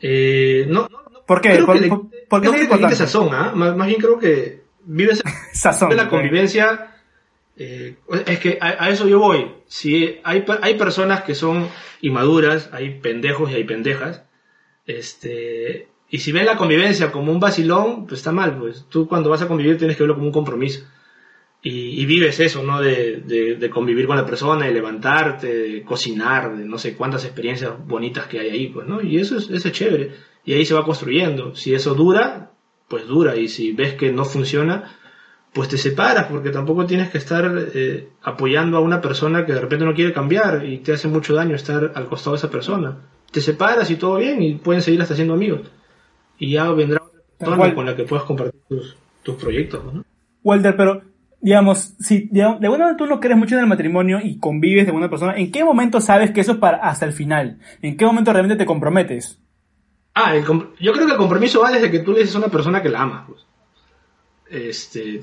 Eh, 0.00 0.64
no, 0.68 0.88
no, 0.90 1.02
no, 1.12 1.22
¿Por 1.26 1.40
qué? 1.40 1.58
¿Por, 1.64 1.80
le- 1.80 1.88
por- 1.88 2.06
por 2.28 2.40
qué 2.40 2.48
no 2.48 2.54
es 2.54 2.62
importante? 2.62 2.96
sazón, 2.96 3.28
¿ah? 3.32 3.52
más, 3.54 3.76
más 3.76 3.86
bien 3.88 4.00
creo 4.00 4.18
que 4.18 4.62
vives 4.84 5.22
Sazón. 5.52 5.90
de 5.90 5.96
la 5.96 6.08
convivencia. 6.08 6.94
eh, 7.56 7.96
es 8.26 8.38
que 8.38 8.58
a, 8.60 8.84
a 8.84 8.90
eso 8.90 9.06
yo 9.08 9.18
voy. 9.18 9.46
Si 9.74 10.18
hay, 10.22 10.44
hay 10.60 10.74
personas 10.74 11.22
que 11.22 11.34
son 11.34 11.66
inmaduras, 12.02 12.68
hay 12.72 13.00
pendejos 13.00 13.50
y 13.50 13.54
hay 13.54 13.64
pendejas. 13.64 14.22
Este, 14.86 15.88
y 16.10 16.18
si 16.18 16.30
ven 16.30 16.44
la 16.44 16.58
convivencia 16.58 17.10
como 17.10 17.32
un 17.32 17.40
vacilón, 17.40 18.06
pues 18.06 18.20
está 18.20 18.32
mal. 18.32 18.58
Pues 18.58 18.84
tú 18.90 19.08
cuando 19.08 19.30
vas 19.30 19.40
a 19.40 19.48
convivir 19.48 19.78
tienes 19.78 19.96
que 19.96 20.02
verlo 20.02 20.16
como 20.16 20.26
un 20.26 20.32
compromiso. 20.32 20.84
Y, 21.62 22.02
y 22.02 22.04
vives 22.04 22.38
eso, 22.40 22.62
¿no? 22.62 22.82
De, 22.82 23.22
de- 23.58 23.70
convivir 23.70 24.06
con 24.06 24.16
la 24.16 24.26
persona, 24.26 24.66
de 24.66 24.72
levantarte, 24.74 25.46
de 25.46 25.82
cocinar, 25.84 26.54
de 26.54 26.66
no 26.66 26.76
sé 26.76 26.94
cuántas 26.94 27.24
experiencias 27.24 27.72
bonitas 27.86 28.26
que 28.26 28.40
hay 28.40 28.50
ahí, 28.50 28.66
pues, 28.66 28.86
¿no? 28.86 29.00
Y 29.00 29.16
eso 29.16 29.38
es, 29.38 29.48
es 29.48 29.72
chévere. 29.72 30.10
Y 30.44 30.52
ahí 30.52 30.66
se 30.66 30.74
va 30.74 30.84
construyendo. 30.84 31.54
Si 31.54 31.72
eso 31.72 31.94
dura, 31.94 32.50
pues 32.88 33.06
dura. 33.06 33.36
Y 33.36 33.48
si 33.48 33.72
ves 33.72 33.94
que 33.94 34.12
no 34.12 34.26
funciona, 34.26 34.98
pues 35.52 35.68
te 35.68 35.76
separas, 35.76 36.26
porque 36.26 36.50
tampoco 36.50 36.86
tienes 36.86 37.10
que 37.10 37.18
estar 37.18 37.50
eh, 37.74 38.08
apoyando 38.22 38.78
a 38.78 38.80
una 38.80 39.00
persona 39.00 39.44
que 39.44 39.52
de 39.52 39.60
repente 39.60 39.84
no 39.84 39.94
quiere 39.94 40.12
cambiar 40.12 40.64
y 40.64 40.78
te 40.78 40.92
hace 40.94 41.08
mucho 41.08 41.34
daño 41.34 41.54
estar 41.54 41.92
al 41.94 42.06
costado 42.06 42.34
de 42.34 42.38
esa 42.38 42.50
persona. 42.50 42.96
Te 43.30 43.40
separas 43.40 43.90
y 43.90 43.96
todo 43.96 44.16
bien 44.16 44.42
y 44.42 44.54
pueden 44.54 44.82
seguir 44.82 45.02
hasta 45.02 45.14
siendo 45.14 45.34
amigos. 45.34 45.70
Y 46.38 46.52
ya 46.52 46.70
vendrá 46.70 47.02
otra 47.02 47.20
persona 47.38 47.74
con 47.74 47.86
la 47.86 47.96
que 47.96 48.04
puedas 48.04 48.24
compartir 48.24 48.60
tus, 48.68 48.96
tus 49.22 49.36
proyectos, 49.36 49.92
¿no? 49.92 50.04
Walter, 50.42 50.74
pero 50.76 51.02
digamos, 51.40 51.94
si 51.98 52.28
digamos, 52.30 52.60
de 52.60 52.66
alguna 52.66 52.84
manera 52.84 52.96
tú 52.96 53.06
no 53.06 53.20
crees 53.20 53.36
mucho 53.36 53.54
en 53.56 53.60
el 53.62 53.66
matrimonio 53.66 54.20
y 54.22 54.38
convives 54.38 54.86
de 54.86 54.92
una 54.92 55.10
persona, 55.10 55.36
¿en 55.36 55.52
qué 55.52 55.64
momento 55.64 56.00
sabes 56.00 56.30
que 56.30 56.40
eso 56.40 56.52
es 56.52 56.58
para 56.58 56.78
hasta 56.78 57.04
el 57.04 57.12
final? 57.12 57.58
¿En 57.82 57.96
qué 57.96 58.06
momento 58.06 58.32
realmente 58.32 58.56
te 58.58 58.66
comprometes? 58.66 59.38
Ah, 60.14 60.34
el 60.34 60.44
com- 60.44 60.68
yo 60.80 60.92
creo 60.92 61.06
que 61.06 61.12
el 61.12 61.18
compromiso 61.18 61.60
va 61.60 61.70
desde 61.72 61.90
que 61.90 61.98
tú 62.00 62.12
le 62.12 62.20
dices 62.20 62.34
a 62.36 62.38
una 62.38 62.48
persona 62.48 62.82
que 62.82 62.88
la 62.88 63.02
amas. 63.02 63.24
Pues. 63.28 63.46
Este, 64.50 65.22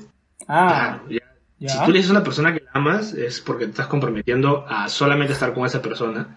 Ah, 0.52 1.00
claro, 1.06 1.10
ya. 1.10 1.20
ya. 1.58 1.68
Si 1.68 1.84
tú 1.84 1.92
le 1.92 1.98
dices 1.98 2.10
a 2.10 2.14
una 2.14 2.24
persona 2.24 2.52
que 2.52 2.60
la 2.64 2.70
amas, 2.74 3.14
es 3.14 3.40
porque 3.40 3.64
te 3.66 3.70
estás 3.70 3.86
comprometiendo 3.86 4.64
a 4.68 4.88
solamente 4.88 5.32
estar 5.32 5.54
con 5.54 5.64
esa 5.66 5.80
persona. 5.80 6.36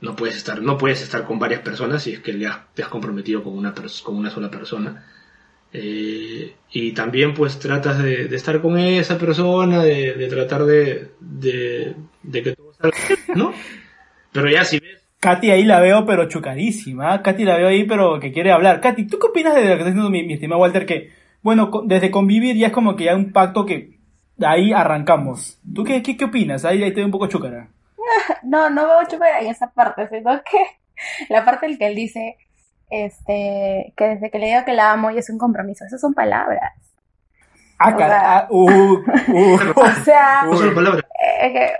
No 0.00 0.16
puedes 0.16 0.36
estar, 0.36 0.60
no 0.60 0.76
puedes 0.76 1.02
estar 1.02 1.24
con 1.24 1.38
varias 1.38 1.60
personas 1.60 2.02
si 2.02 2.12
es 2.14 2.20
que 2.20 2.38
ya 2.38 2.66
te 2.74 2.82
has 2.82 2.88
comprometido 2.88 3.42
con 3.42 3.56
una, 3.56 3.72
con 4.02 4.16
una 4.16 4.30
sola 4.30 4.50
persona. 4.50 5.04
Eh, 5.72 6.54
y 6.70 6.92
también 6.92 7.34
pues 7.34 7.58
tratas 7.58 8.02
de, 8.02 8.28
de 8.28 8.36
estar 8.36 8.60
con 8.60 8.78
esa 8.78 9.18
persona, 9.18 9.82
de, 9.82 10.14
de 10.14 10.28
tratar 10.28 10.64
de, 10.64 11.10
de, 11.20 11.96
de 12.22 12.42
que 12.42 12.52
todo 12.54 12.72
salga 12.74 12.96
¿no? 13.34 13.52
Pero 14.32 14.48
ya 14.50 14.64
si 14.64 14.78
ves 14.78 15.02
Katy 15.20 15.50
ahí 15.50 15.64
la 15.64 15.80
veo, 15.80 16.04
pero 16.04 16.28
chucarísima. 16.28 17.22
Katy 17.22 17.44
la 17.44 17.56
veo 17.56 17.68
ahí, 17.68 17.84
pero 17.84 18.20
que 18.20 18.30
quiere 18.30 18.52
hablar. 18.52 18.80
Katy, 18.80 19.06
¿tú 19.06 19.18
qué 19.18 19.28
opinas 19.28 19.54
de 19.54 19.62
lo 19.62 19.68
que 19.68 19.72
está 19.74 19.84
diciendo 19.86 20.10
mi, 20.10 20.22
mi 20.22 20.34
estimado 20.34 20.60
Walter? 20.60 20.84
Que, 20.84 21.12
bueno, 21.44 21.70
desde 21.84 22.10
convivir 22.10 22.56
ya 22.56 22.68
es 22.68 22.72
como 22.72 22.96
que 22.96 23.04
ya 23.04 23.14
un 23.14 23.30
pacto 23.32 23.64
que 23.64 24.00
de 24.36 24.46
ahí 24.46 24.72
arrancamos. 24.72 25.60
¿Tú 25.72 25.84
qué, 25.84 26.02
qué, 26.02 26.16
qué 26.16 26.24
opinas? 26.24 26.64
Ahí, 26.64 26.82
ahí 26.82 26.90
te 26.90 26.96
veo 26.96 27.04
un 27.06 27.12
poco 27.12 27.28
chúcara. 27.28 27.68
No, 28.42 28.68
no 28.70 28.86
veo 28.86 29.00
mucho 29.02 29.18
en 29.40 29.46
esa 29.46 29.70
parte, 29.72 30.08
sino 30.08 30.32
que 30.42 30.58
la 31.28 31.44
parte 31.44 31.66
en 31.66 31.72
la 31.72 31.78
que 31.78 31.86
él 31.86 31.94
dice, 31.94 32.36
este, 32.90 33.92
que 33.96 34.04
desde 34.08 34.30
que 34.30 34.38
le 34.38 34.46
digo 34.46 34.64
que 34.64 34.72
la 34.72 34.92
amo 34.92 35.10
y 35.10 35.18
es 35.18 35.30
un 35.30 35.38
compromiso, 35.38 35.84
esas 35.84 36.00
son 36.00 36.14
palabras. 36.14 36.72
Ah, 37.78 37.90
O 37.90 37.96
cara, 37.96 38.08
sea- 38.20 38.38
ah, 38.38 38.46
uh, 38.50 38.94
uh. 39.28 39.58
O 39.76 39.90
sea, 40.04 40.42
palabras, 40.74 41.04
eh, 41.50 41.72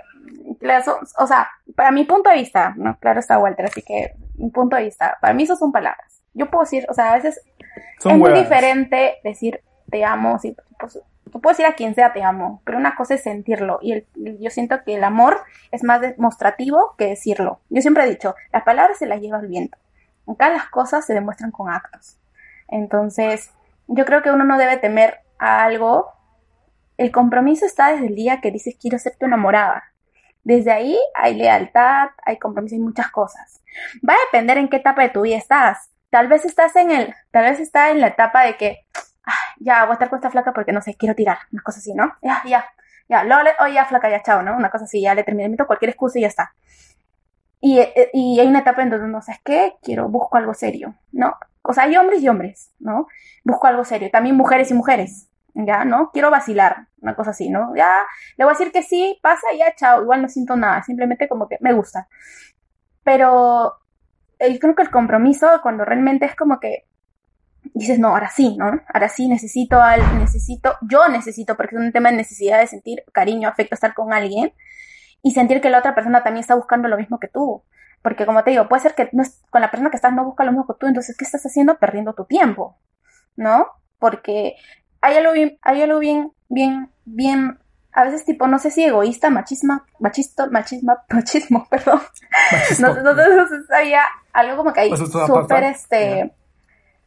son- 0.83 0.99
o 1.17 1.27
sea, 1.27 1.47
para 1.75 1.91
mi 1.91 2.03
punto 2.05 2.29
de 2.29 2.35
vista, 2.37 2.73
¿no? 2.77 2.97
Claro 2.99 3.19
está 3.19 3.37
Walter, 3.39 3.65
así 3.65 3.81
que 3.81 4.13
mi 4.37 4.49
punto 4.49 4.75
de 4.75 4.83
vista, 4.83 5.17
para 5.21 5.33
mí 5.33 5.43
eso 5.43 5.55
son 5.55 5.71
palabras. 5.71 6.21
Yo 6.35 6.51
puedo 6.51 6.63
decir, 6.63 6.85
o 6.89 6.93
sea, 6.93 7.11
a 7.11 7.15
veces 7.15 7.41
Son 7.99 8.11
es 8.13 8.17
muy 8.19 8.29
diferente 8.43 9.15
decir 9.23 9.61
te 9.89 10.05
amo, 10.05 10.37
sí, 10.39 10.55
pues, 10.79 10.99
tú 11.31 11.41
puedes 11.41 11.57
decir 11.57 11.71
a 11.71 11.75
quien 11.75 11.95
sea 11.95 12.13
te 12.13 12.23
amo, 12.23 12.61
pero 12.65 12.77
una 12.77 12.95
cosa 12.95 13.15
es 13.15 13.23
sentirlo 13.23 13.79
y 13.81 13.93
el- 13.93 14.07
yo 14.39 14.49
siento 14.51 14.83
que 14.83 14.95
el 14.95 15.03
amor 15.03 15.41
es 15.71 15.83
más 15.83 16.01
demostrativo 16.01 16.93
que 16.97 17.07
decirlo. 17.07 17.59
Yo 17.69 17.81
siempre 17.81 18.03
he 18.03 18.09
dicho, 18.09 18.35
las 18.53 18.63
palabras 18.63 18.97
se 18.99 19.07
las 19.07 19.19
lleva 19.21 19.39
el 19.39 19.47
viento. 19.47 19.77
Acá 20.27 20.49
las 20.49 20.67
cosas 20.69 21.05
se 21.05 21.13
demuestran 21.13 21.51
con 21.51 21.69
actos. 21.69 22.17
Entonces, 22.67 23.51
yo 23.87 24.05
creo 24.05 24.21
que 24.21 24.31
uno 24.31 24.43
no 24.43 24.57
debe 24.57 24.77
temer 24.77 25.19
a 25.39 25.63
algo. 25.63 26.11
El 26.97 27.11
compromiso 27.11 27.65
está 27.65 27.91
desde 27.91 28.07
el 28.07 28.15
día 28.15 28.41
que 28.41 28.51
dices 28.51 28.75
quiero 28.79 28.97
ser 28.99 29.15
tu 29.17 29.25
enamorada. 29.25 29.83
Desde 30.43 30.71
ahí 30.71 30.97
hay 31.15 31.35
lealtad, 31.35 32.09
hay 32.23 32.37
compromiso 32.37 32.75
y 32.75 32.79
muchas 32.79 33.09
cosas. 33.11 33.61
Va 34.07 34.13
a 34.13 34.17
depender 34.31 34.57
en 34.57 34.67
qué 34.69 34.77
etapa 34.77 35.01
de 35.03 35.09
tu 35.09 35.21
vida 35.21 35.37
estás. 35.37 35.89
Tal 36.15 36.29
vez 36.29 36.45
estás 36.45 36.73
en 36.77 36.91
el, 36.91 37.13
tal 37.31 37.43
vez 37.43 37.59
está 37.59 37.89
en 37.91 37.99
la 37.99 38.07
etapa 38.07 38.43
de 38.45 38.55
que 38.55 38.85
"Ah, 39.25 39.33
ya 39.59 39.83
voy 39.83 39.89
a 39.91 39.93
estar 39.95 40.09
con 40.09 40.15
esta 40.19 40.31
flaca 40.31 40.53
porque 40.53 40.71
no 40.71 40.81
sé, 40.81 40.95
quiero 40.95 41.13
tirar, 41.13 41.39
una 41.51 41.61
cosa 41.61 41.79
así, 41.79 41.93
¿no? 41.93 42.13
Ya, 42.21 42.41
ya, 42.45 42.65
ya, 43.09 43.25
luego 43.25 43.43
le, 43.43 43.49
oye, 43.59 43.73
ya 43.73 43.83
flaca, 43.83 44.09
ya, 44.09 44.23
chao, 44.23 44.41
¿no? 44.41 44.55
Una 44.55 44.69
cosa 44.69 44.85
así, 44.85 45.01
ya 45.01 45.13
le 45.13 45.25
terminé, 45.25 45.49
meto 45.49 45.67
cualquier 45.67 45.89
excusa 45.89 46.17
y 46.17 46.21
ya 46.21 46.29
está. 46.29 46.55
Y, 47.59 47.79
eh, 47.79 48.11
y 48.13 48.39
hay 48.39 48.47
una 48.47 48.59
etapa 48.59 48.81
en 48.81 48.91
donde 48.91 49.09
no 49.09 49.21
sabes 49.21 49.41
qué, 49.43 49.75
quiero, 49.81 50.07
busco 50.07 50.37
algo 50.37 50.53
serio, 50.53 50.95
¿no? 51.11 51.35
O 51.63 51.73
sea, 51.73 51.83
hay 51.83 51.97
hombres 51.97 52.21
y 52.21 52.29
hombres, 52.29 52.71
¿no? 52.79 53.07
Busco 53.43 53.67
algo 53.67 53.83
serio, 53.83 54.09
también 54.09 54.37
mujeres 54.37 54.71
y 54.71 54.73
mujeres, 54.73 55.27
¿ya? 55.53 55.83
¿No? 55.83 56.11
Quiero 56.13 56.31
vacilar, 56.31 56.87
una 57.01 57.15
cosa 57.17 57.31
así, 57.31 57.49
¿no? 57.49 57.75
Ya, 57.75 57.91
le 58.37 58.45
voy 58.45 58.53
a 58.53 58.57
decir 58.57 58.71
que 58.71 58.83
sí, 58.83 59.19
pasa, 59.21 59.47
ya, 59.59 59.75
chao, 59.75 60.01
igual 60.01 60.21
no 60.21 60.29
siento 60.29 60.55
nada, 60.55 60.81
simplemente 60.81 61.27
como 61.27 61.49
que 61.49 61.57
me 61.59 61.73
gusta. 61.73 62.07
Pero 63.03 63.73
yo 64.39 64.59
creo 64.59 64.75
que 64.75 64.83
el 64.83 64.91
compromiso, 64.91 65.47
cuando 65.61 65.85
realmente 65.85 66.25
es 66.25 66.35
como 66.35 66.59
que 66.59 66.85
dices, 67.73 67.99
no, 67.99 68.09
ahora 68.09 68.29
sí, 68.29 68.55
¿no? 68.57 68.81
Ahora 68.93 69.09
sí 69.09 69.27
necesito 69.27 69.81
al, 69.81 70.19
necesito, 70.19 70.75
yo 70.81 71.07
necesito, 71.07 71.55
porque 71.57 71.75
es 71.75 71.81
un 71.81 71.91
tema 71.91 72.11
de 72.11 72.17
necesidad 72.17 72.59
de 72.59 72.67
sentir 72.67 73.03
cariño, 73.11 73.49
afecto, 73.49 73.75
estar 73.75 73.93
con 73.93 74.13
alguien 74.13 74.53
y 75.21 75.31
sentir 75.31 75.61
que 75.61 75.69
la 75.69 75.79
otra 75.79 75.95
persona 75.95 76.23
también 76.23 76.41
está 76.41 76.55
buscando 76.55 76.87
lo 76.87 76.97
mismo 76.97 77.19
que 77.19 77.27
tú. 77.27 77.63
Porque 78.01 78.25
como 78.25 78.43
te 78.43 78.51
digo, 78.51 78.67
puede 78.69 78.83
ser 78.83 78.93
que 78.93 79.09
no 79.13 79.23
es, 79.23 79.41
con 79.49 79.61
la 79.61 79.71
persona 79.71 79.89
que 79.89 79.95
estás 79.95 80.13
no 80.13 80.23
busca 80.23 80.43
lo 80.43 80.51
mismo 80.51 80.67
que 80.67 80.75
tú, 80.79 80.85
entonces, 80.85 81.17
¿qué 81.17 81.25
estás 81.25 81.43
haciendo? 81.45 81.79
Perdiendo 81.79 82.13
tu 82.13 82.25
tiempo, 82.25 82.77
¿no? 83.35 83.67
Porque 83.97 84.55
hay 85.01 85.17
algo 85.17 85.33
bien, 85.33 85.57
hay 85.63 85.81
algo 85.81 85.99
bien, 85.99 86.31
bien, 86.47 86.91
bien, 87.05 87.59
a 87.97 88.03
veces 88.03 88.25
tipo, 88.25 88.45
no 88.47 88.59
sé 88.59 88.69
si 88.71 88.83
egoísta, 88.83 89.29
machismo, 89.29 89.81
machisto, 89.99 90.51
machismo, 90.51 90.97
machismo, 91.09 91.65
perdón. 91.69 92.01
No, 92.79 92.93
no, 92.93 93.13
no, 93.13 93.13
no 93.13 93.47
sé, 93.47 93.55
había 93.73 94.03
algo 94.33 94.57
como 94.57 94.73
que 94.73 94.81
hay 94.81 94.89
Pues 94.89 95.01
eso 95.01 95.17
va 95.17 95.23
a 95.23 95.27
súper, 95.27 95.63
este, 95.63 96.35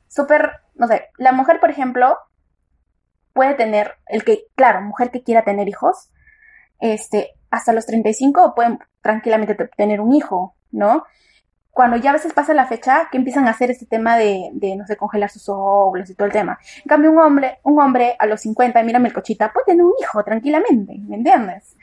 súper, 0.08 0.50
no 0.74 0.88
sé, 0.88 1.08
la 1.18 1.32
mujer, 1.32 1.60
por 1.60 1.70
ejemplo, 1.70 2.16
puede 3.34 3.54
tener, 3.54 3.96
el 4.06 4.24
que, 4.24 4.44
claro, 4.56 4.80
mujer 4.80 5.10
que 5.10 5.22
quiera 5.22 5.44
tener 5.44 5.68
hijos, 5.68 6.10
este, 6.80 7.32
hasta 7.50 7.72
los 7.72 7.86
35 7.86 8.54
pueden 8.54 8.78
tranquilamente 9.02 9.54
te- 9.54 9.68
tener 9.76 10.00
un 10.00 10.14
hijo, 10.14 10.56
¿no? 10.70 11.04
Cuando 11.78 11.96
ya 11.96 12.10
a 12.10 12.14
veces 12.14 12.32
pasa 12.32 12.54
la 12.54 12.66
fecha, 12.66 13.06
que 13.08 13.18
empiezan 13.18 13.46
a 13.46 13.52
hacer 13.52 13.70
este 13.70 13.86
tema 13.86 14.16
de, 14.16 14.50
de, 14.52 14.74
no 14.74 14.84
sé, 14.84 14.96
congelar 14.96 15.30
sus 15.30 15.48
óvulos 15.48 16.10
y 16.10 16.14
todo 16.16 16.26
el 16.26 16.32
tema. 16.32 16.58
En 16.78 16.88
cambio, 16.88 17.12
un 17.12 17.20
hombre, 17.20 17.60
un 17.62 17.80
hombre 17.80 18.16
a 18.18 18.26
los 18.26 18.40
50, 18.40 18.82
mírame 18.82 19.06
el 19.06 19.14
cochita, 19.14 19.52
puede 19.52 19.66
tener 19.66 19.84
un 19.84 19.92
hijo 20.00 20.24
tranquilamente, 20.24 20.98
¿me 21.06 21.14
entiendes? 21.14 21.76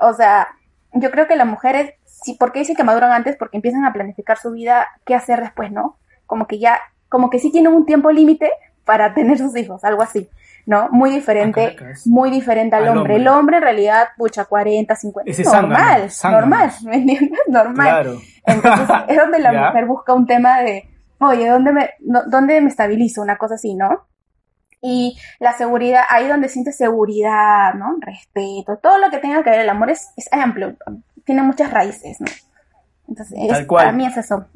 O 0.00 0.12
sea, 0.14 0.48
yo 0.94 1.12
creo 1.12 1.28
que 1.28 1.36
las 1.36 1.46
mujeres, 1.46 1.94
sí, 2.06 2.34
¿por 2.34 2.50
qué 2.50 2.58
dicen 2.58 2.74
que 2.74 2.82
maduran 2.82 3.12
antes? 3.12 3.36
Porque 3.36 3.58
empiezan 3.58 3.84
a 3.84 3.92
planificar 3.92 4.36
su 4.36 4.50
vida, 4.50 4.88
qué 5.04 5.14
hacer 5.14 5.40
después, 5.40 5.70
¿no? 5.70 5.96
Como 6.26 6.48
que 6.48 6.58
ya, 6.58 6.80
como 7.08 7.30
que 7.30 7.38
sí 7.38 7.52
tienen 7.52 7.72
un 7.72 7.86
tiempo 7.86 8.10
límite 8.10 8.50
para 8.84 9.14
tener 9.14 9.38
sus 9.38 9.56
hijos, 9.56 9.84
algo 9.84 10.02
así, 10.02 10.28
¿no? 10.66 10.88
Muy 10.90 11.10
diferente, 11.10 11.76
Ah, 11.80 11.92
muy 12.06 12.30
diferente 12.30 12.74
al, 12.76 12.82
Al 12.82 12.88
hombre. 12.90 13.00
hombre. 13.02 13.16
El 13.16 13.28
hombre 13.28 13.56
en 13.58 13.62
realidad, 13.62 14.08
pucha, 14.16 14.44
40, 14.44 14.94
50, 14.96 15.30
Ese 15.30 15.44
normal, 15.44 16.10
normal, 16.24 16.70
¿me 16.84 16.96
entiendes? 16.96 17.40
Normal. 17.48 17.86
Claro. 17.88 18.20
Entonces 18.44 18.88
es 19.08 19.16
donde 19.16 19.38
la 19.38 19.52
Ya. 19.52 19.66
mujer 19.68 19.86
busca 19.86 20.12
un 20.12 20.26
tema 20.26 20.60
de, 20.62 20.88
oye, 21.20 21.48
¿dónde 21.48 21.72
me, 21.72 21.90
no- 22.00 22.24
¿dónde 22.26 22.60
me 22.60 22.68
estabilizo? 22.68 23.22
Una 23.22 23.36
cosa 23.38 23.54
así, 23.54 23.74
¿no? 23.74 24.06
Y 24.82 25.16
la 25.40 25.52
seguridad, 25.54 26.02
ahí 26.10 26.28
donde 26.28 26.48
sientes 26.48 26.76
seguridad, 26.76 27.72
¿no? 27.74 27.96
Respeto, 28.00 28.76
todo 28.82 28.98
lo 28.98 29.10
que 29.10 29.18
tenga 29.18 29.42
que 29.42 29.50
ver 29.50 29.60
el 29.60 29.68
amor 29.68 29.90
es, 29.90 30.10
es 30.16 30.28
amplio, 30.32 30.76
tiene 31.24 31.42
muchas 31.42 31.70
raíces, 31.72 32.20
¿no? 32.20 32.26
Entonces, 33.08 33.38
es- 33.40 33.48
Tal 33.48 33.66
cual. 33.66 33.84
para 33.86 33.96
mí 33.96 34.04
es 34.06 34.16
eso. 34.16 34.46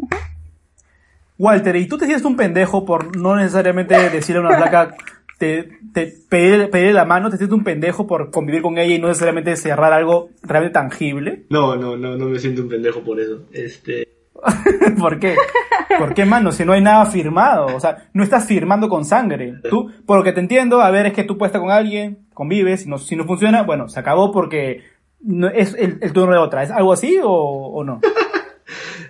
Walter, 1.38 1.74
¿y 1.76 1.88
tú 1.88 1.96
te 1.96 2.04
sientes 2.04 2.24
un 2.26 2.36
pendejo 2.36 2.84
por 2.84 3.16
no 3.16 3.34
necesariamente 3.34 3.94
decirle 4.10 4.42
a 4.42 4.46
una 4.46 4.56
flaca, 4.58 4.94
te, 5.40 5.70
te 5.94 6.12
pedir, 6.28 6.68
pedir 6.68 6.92
la 6.92 7.06
mano, 7.06 7.30
te 7.30 7.38
sientes 7.38 7.56
un 7.56 7.64
pendejo 7.64 8.06
por 8.06 8.30
convivir 8.30 8.60
con 8.60 8.76
ella 8.76 8.94
y 8.94 8.98
no 8.98 9.08
necesariamente 9.08 9.56
cerrar 9.56 9.94
algo 9.94 10.28
realmente 10.42 10.74
tangible. 10.74 11.46
No, 11.48 11.76
no, 11.76 11.96
no, 11.96 12.14
no 12.18 12.26
me 12.26 12.38
siento 12.38 12.60
un 12.60 12.68
pendejo 12.68 13.00
por 13.00 13.18
eso. 13.18 13.46
Este, 13.50 14.06
¿Por 14.98 15.18
qué? 15.18 15.36
¿Por 15.98 16.12
qué, 16.12 16.26
mano? 16.26 16.52
Si 16.52 16.66
no 16.66 16.74
hay 16.74 16.82
nada 16.82 17.06
firmado. 17.06 17.74
O 17.74 17.80
sea, 17.80 18.10
no 18.12 18.22
estás 18.22 18.46
firmando 18.46 18.90
con 18.90 19.06
sangre. 19.06 19.54
Tú, 19.70 19.90
por 20.04 20.18
lo 20.18 20.24
que 20.24 20.32
te 20.32 20.40
entiendo, 20.40 20.82
a 20.82 20.90
ver, 20.90 21.06
es 21.06 21.14
que 21.14 21.24
tú 21.24 21.38
puedes 21.38 21.50
estar 21.50 21.62
con 21.62 21.70
alguien, 21.70 22.26
convives, 22.34 22.82
si 22.82 22.90
no, 22.90 22.98
si 22.98 23.16
no 23.16 23.24
funciona, 23.24 23.62
bueno, 23.62 23.88
se 23.88 23.98
acabó 23.98 24.30
porque 24.30 24.84
no, 25.22 25.48
es 25.48 25.74
el, 25.74 26.00
el 26.02 26.12
turno 26.12 26.34
de 26.34 26.38
otra. 26.38 26.64
¿Es 26.64 26.70
algo 26.70 26.92
así 26.92 27.18
o, 27.22 27.32
o 27.32 27.82
no? 27.82 28.00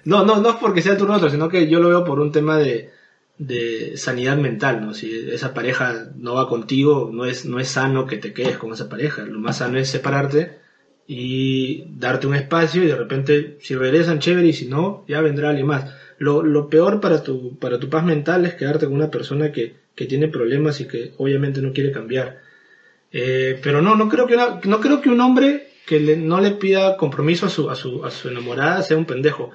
No, 0.03 0.25
no, 0.25 0.41
no 0.41 0.49
es 0.49 0.57
porque 0.57 0.81
sea 0.81 0.93
el 0.93 0.99
turno 0.99 1.13
de 1.13 1.19
otro, 1.19 1.29
sino 1.29 1.51
que 1.51 1.69
yo 1.69 1.79
lo 1.79 1.91
veo 1.91 2.05
por 2.07 2.21
un 2.21 2.33
tema 2.33 2.57
de, 2.57 2.89
de 3.49 3.97
sanidad 3.97 4.37
mental, 4.37 4.81
¿no? 4.83 4.95
Si 4.95 5.31
esa 5.31 5.55
pareja 5.55 6.11
no 6.17 6.35
va 6.35 6.49
contigo, 6.49 7.11
no 7.13 7.25
es, 7.27 7.45
no 7.47 7.59
es 7.59 7.69
sano 7.69 8.07
que 8.07 8.19
te 8.19 8.33
quedes 8.35 8.59
con 8.59 8.73
esa 8.73 8.89
pareja. 8.89 9.25
Lo 9.25 9.39
más 9.41 9.59
sano 9.59 9.79
es 9.79 9.89
separarte 9.89 10.59
y 11.07 11.85
darte 11.99 12.27
un 12.27 12.35
espacio 12.35 12.83
y 12.85 12.87
de 12.87 12.95
repente, 12.97 13.57
si 13.61 13.75
regresan, 13.75 14.21
chévere, 14.21 14.49
y 14.49 14.53
si 14.53 14.67
no, 14.67 15.05
ya 15.09 15.21
vendrá 15.23 15.49
alguien 15.51 15.67
más. 15.67 15.91
Lo, 16.19 16.43
lo 16.43 16.69
peor 16.69 17.01
para 17.01 17.23
tu, 17.23 17.59
para 17.59 17.79
tu 17.81 17.89
paz 17.89 18.05
mental 18.05 18.45
es 18.47 18.55
quedarte 18.55 18.87
con 18.87 18.95
una 18.95 19.11
persona 19.11 19.51
que, 19.53 19.77
que 19.95 20.07
tiene 20.07 20.29
problemas 20.29 20.81
y 20.81 20.87
que 20.87 21.13
obviamente 21.17 21.63
no 21.63 21.73
quiere 21.73 21.93
cambiar. 21.93 22.39
Eh, 23.13 23.59
pero 23.63 23.83
no, 23.83 23.97
no 23.97 24.09
creo 24.09 24.27
que, 24.27 24.35
una- 24.35 24.61
no 24.65 24.81
creo 24.81 25.01
que 25.01 25.09
un 25.09 25.21
hombre 25.21 25.69
que 25.87 25.99
no 26.17 26.41
le 26.41 26.53
pida 26.53 26.97
compromiso 26.97 27.47
a 27.47 27.51
su, 27.51 27.71
a 27.71 27.75
su, 27.77 28.05
a 28.05 28.11
su 28.11 28.29
enamorada 28.29 28.83
sea 28.83 28.97
un 28.97 29.07
pendejo. 29.07 29.51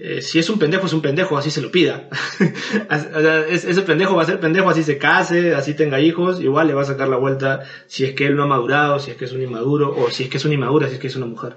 Eh, 0.00 0.22
si 0.22 0.38
es 0.38 0.48
un 0.48 0.60
pendejo, 0.60 0.86
es 0.86 0.92
un 0.92 1.02
pendejo, 1.02 1.36
así 1.36 1.50
se 1.50 1.60
lo 1.60 1.72
pida. 1.72 2.08
o 2.90 3.20
sea, 3.20 3.40
es- 3.48 3.64
ese 3.64 3.82
pendejo 3.82 4.14
va 4.14 4.22
a 4.22 4.26
ser 4.26 4.38
pendejo, 4.38 4.70
así 4.70 4.82
se 4.84 4.96
case, 4.96 5.54
así 5.54 5.74
tenga 5.74 6.00
hijos, 6.00 6.40
igual 6.40 6.68
le 6.68 6.74
va 6.74 6.82
a 6.82 6.84
sacar 6.84 7.08
la 7.08 7.16
vuelta 7.16 7.64
si 7.88 8.04
es 8.04 8.14
que 8.14 8.26
él 8.26 8.36
no 8.36 8.44
ha 8.44 8.46
madurado, 8.46 8.98
si 9.00 9.10
es 9.10 9.16
que 9.16 9.24
es 9.24 9.32
un 9.32 9.42
inmaduro, 9.42 9.94
o 9.96 10.10
si 10.10 10.24
es 10.24 10.28
que 10.30 10.36
es 10.36 10.44
una 10.44 10.54
inmadura, 10.54 10.86
si 10.88 10.94
es 10.94 11.00
que 11.00 11.08
es 11.08 11.16
una 11.16 11.26
mujer. 11.26 11.56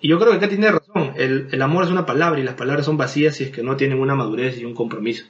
Y 0.00 0.08
yo 0.08 0.18
creo 0.18 0.30
que 0.32 0.38
acá 0.38 0.48
tiene 0.48 0.70
razón, 0.70 1.12
el, 1.16 1.48
el 1.52 1.62
amor 1.62 1.84
es 1.84 1.90
una 1.90 2.06
palabra 2.06 2.40
y 2.40 2.44
las 2.44 2.54
palabras 2.54 2.84
son 2.86 2.96
vacías 2.96 3.36
si 3.36 3.44
es 3.44 3.50
que 3.50 3.62
no 3.62 3.76
tienen 3.76 4.00
una 4.00 4.14
madurez 4.16 4.58
y 4.58 4.64
un 4.64 4.74
compromiso. 4.74 5.26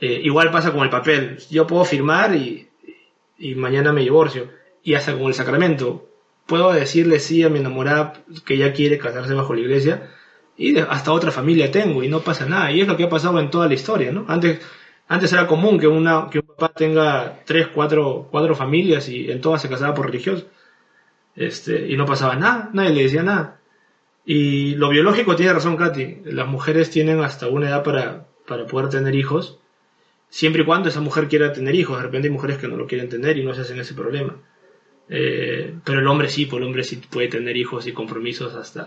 Eh, 0.00 0.20
igual 0.24 0.50
pasa 0.50 0.72
con 0.72 0.82
el 0.82 0.90
papel, 0.90 1.38
yo 1.50 1.66
puedo 1.66 1.84
firmar 1.84 2.34
y, 2.34 2.68
y 3.38 3.54
mañana 3.54 3.92
me 3.92 4.02
divorcio. 4.02 4.50
Y 4.82 4.94
hasta 4.94 5.12
con 5.14 5.26
el 5.26 5.34
sacramento, 5.34 6.08
puedo 6.46 6.72
decirle 6.72 7.18
sí 7.20 7.42
a 7.44 7.48
mi 7.48 7.58
enamorada 7.60 8.12
que 8.44 8.56
ya 8.56 8.72
quiere 8.72 8.98
casarse 8.98 9.34
bajo 9.34 9.54
la 9.54 9.60
iglesia 9.60 10.10
y 10.56 10.78
hasta 10.78 11.12
otra 11.12 11.30
familia 11.30 11.70
tengo 11.70 12.02
y 12.02 12.08
no 12.08 12.20
pasa 12.20 12.46
nada. 12.46 12.70
Y 12.72 12.80
es 12.80 12.88
lo 12.88 12.96
que 12.96 13.04
ha 13.04 13.08
pasado 13.08 13.38
en 13.40 13.50
toda 13.50 13.68
la 13.68 13.74
historia, 13.74 14.12
¿no? 14.12 14.24
Antes, 14.28 14.60
antes 15.08 15.32
era 15.32 15.46
común 15.46 15.78
que, 15.78 15.86
una, 15.86 16.28
que 16.30 16.38
un 16.38 16.46
papá 16.46 16.72
tenga 16.74 17.40
tres, 17.44 17.68
cuatro, 17.68 18.28
cuatro 18.30 18.54
familias 18.54 19.08
y 19.08 19.30
en 19.30 19.40
todas 19.40 19.62
se 19.62 19.68
casaba 19.68 19.94
por 19.94 20.06
religioso. 20.06 20.46
Este, 21.36 21.88
y 21.88 21.96
no 21.96 22.06
pasaba 22.06 22.36
nada, 22.36 22.70
nadie 22.72 22.90
le 22.90 23.02
decía 23.04 23.22
nada. 23.22 23.60
Y 24.24 24.74
lo 24.74 24.88
biológico 24.88 25.36
tiene 25.36 25.52
razón 25.52 25.76
Katy, 25.76 26.22
las 26.24 26.48
mujeres 26.48 26.90
tienen 26.90 27.20
hasta 27.22 27.48
una 27.48 27.68
edad 27.68 27.84
para, 27.84 28.26
para 28.46 28.66
poder 28.66 28.88
tener 28.88 29.14
hijos, 29.14 29.60
siempre 30.28 30.62
y 30.62 30.64
cuando 30.64 30.88
esa 30.88 31.00
mujer 31.00 31.28
quiera 31.28 31.52
tener 31.52 31.74
hijos. 31.74 31.98
De 31.98 32.04
repente 32.04 32.28
hay 32.28 32.32
mujeres 32.32 32.58
que 32.58 32.66
no 32.68 32.76
lo 32.76 32.86
quieren 32.86 33.08
tener 33.08 33.36
y 33.38 33.44
no 33.44 33.54
se 33.54 33.60
hacen 33.60 33.78
ese 33.78 33.94
problema. 33.94 34.36
Eh, 35.08 35.74
pero 35.84 36.00
el 36.00 36.06
hombre 36.08 36.28
sí, 36.28 36.46
pues 36.46 36.60
el 36.60 36.66
hombre 36.66 36.82
sí 36.82 36.96
puede 36.96 37.28
tener 37.28 37.56
hijos 37.56 37.86
y 37.86 37.92
compromisos 37.92 38.54
hasta, 38.54 38.82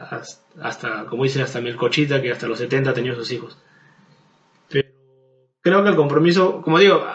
hasta, 0.61 1.05
como 1.05 1.23
dice, 1.23 1.41
hasta 1.41 1.61
Melcochita, 1.61 2.21
que 2.21 2.31
hasta 2.31 2.47
los 2.47 2.59
70 2.59 2.89
ha 2.89 2.93
tenido 2.93 3.15
sus 3.15 3.31
hijos. 3.31 3.57
Pero 4.67 4.89
creo 5.61 5.83
que 5.83 5.89
el 5.89 5.95
compromiso, 5.95 6.61
como 6.61 6.79
digo, 6.79 7.05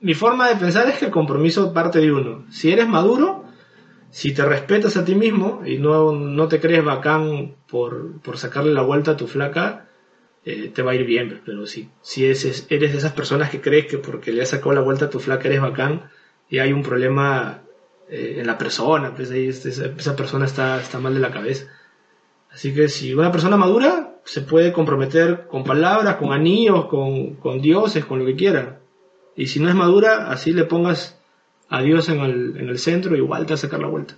mi 0.00 0.14
forma 0.14 0.48
de 0.48 0.56
pensar 0.56 0.88
es 0.88 0.98
que 0.98 1.06
el 1.06 1.10
compromiso 1.10 1.72
parte 1.72 2.00
de 2.00 2.12
uno. 2.12 2.44
Si 2.50 2.72
eres 2.72 2.88
maduro, 2.88 3.44
si 4.10 4.34
te 4.34 4.44
respetas 4.44 4.96
a 4.96 5.04
ti 5.04 5.14
mismo 5.14 5.62
y 5.64 5.78
no, 5.78 6.12
no 6.12 6.48
te 6.48 6.60
crees 6.60 6.84
bacán 6.84 7.54
por, 7.68 8.20
por 8.20 8.36
sacarle 8.36 8.72
la 8.72 8.82
vuelta 8.82 9.12
a 9.12 9.16
tu 9.16 9.26
flaca, 9.26 9.88
eh, 10.44 10.70
te 10.74 10.82
va 10.82 10.92
a 10.92 10.94
ir 10.94 11.06
bien. 11.06 11.40
Pero 11.46 11.66
si, 11.66 11.88
si 12.02 12.24
eres, 12.24 12.66
eres 12.68 12.92
de 12.92 12.98
esas 12.98 13.12
personas 13.12 13.50
que 13.50 13.60
crees 13.60 13.86
que 13.86 13.98
porque 13.98 14.32
le 14.32 14.42
has 14.42 14.50
sacado 14.50 14.72
la 14.72 14.82
vuelta 14.82 15.06
a 15.06 15.10
tu 15.10 15.20
flaca 15.20 15.48
eres 15.48 15.60
bacán 15.60 16.10
y 16.48 16.58
hay 16.58 16.72
un 16.72 16.82
problema 16.82 17.63
eh, 18.08 18.36
en 18.38 18.46
la 18.46 18.58
persona, 18.58 19.14
pues 19.14 19.30
ahí 19.30 19.48
es- 19.48 19.64
esa, 19.66 19.86
esa 19.86 20.16
persona 20.16 20.44
está, 20.46 20.80
está 20.80 20.98
mal 20.98 21.14
de 21.14 21.20
la 21.20 21.30
cabeza. 21.30 21.66
Así 22.50 22.74
que 22.74 22.88
si 22.88 23.14
una 23.14 23.32
persona 23.32 23.56
madura 23.56 24.14
se 24.24 24.40
puede 24.42 24.72
comprometer 24.72 25.46
con 25.48 25.64
palabras, 25.64 26.16
con 26.16 26.32
anillos, 26.32 26.86
con, 26.86 27.34
con 27.36 27.60
dioses, 27.60 28.04
con 28.04 28.18
lo 28.20 28.26
que 28.26 28.36
quiera. 28.36 28.80
Y 29.36 29.48
si 29.48 29.60
no 29.60 29.68
es 29.68 29.74
madura, 29.74 30.30
así 30.30 30.52
le 30.52 30.64
pongas 30.64 31.20
a 31.68 31.82
Dios 31.82 32.08
en 32.08 32.20
el, 32.20 32.56
en 32.58 32.68
el 32.68 32.78
centro, 32.78 33.16
igual 33.16 33.44
te 33.46 33.50
va 33.52 33.54
a 33.54 33.58
sacar 33.58 33.80
la 33.80 33.88
vuelta. 33.88 34.14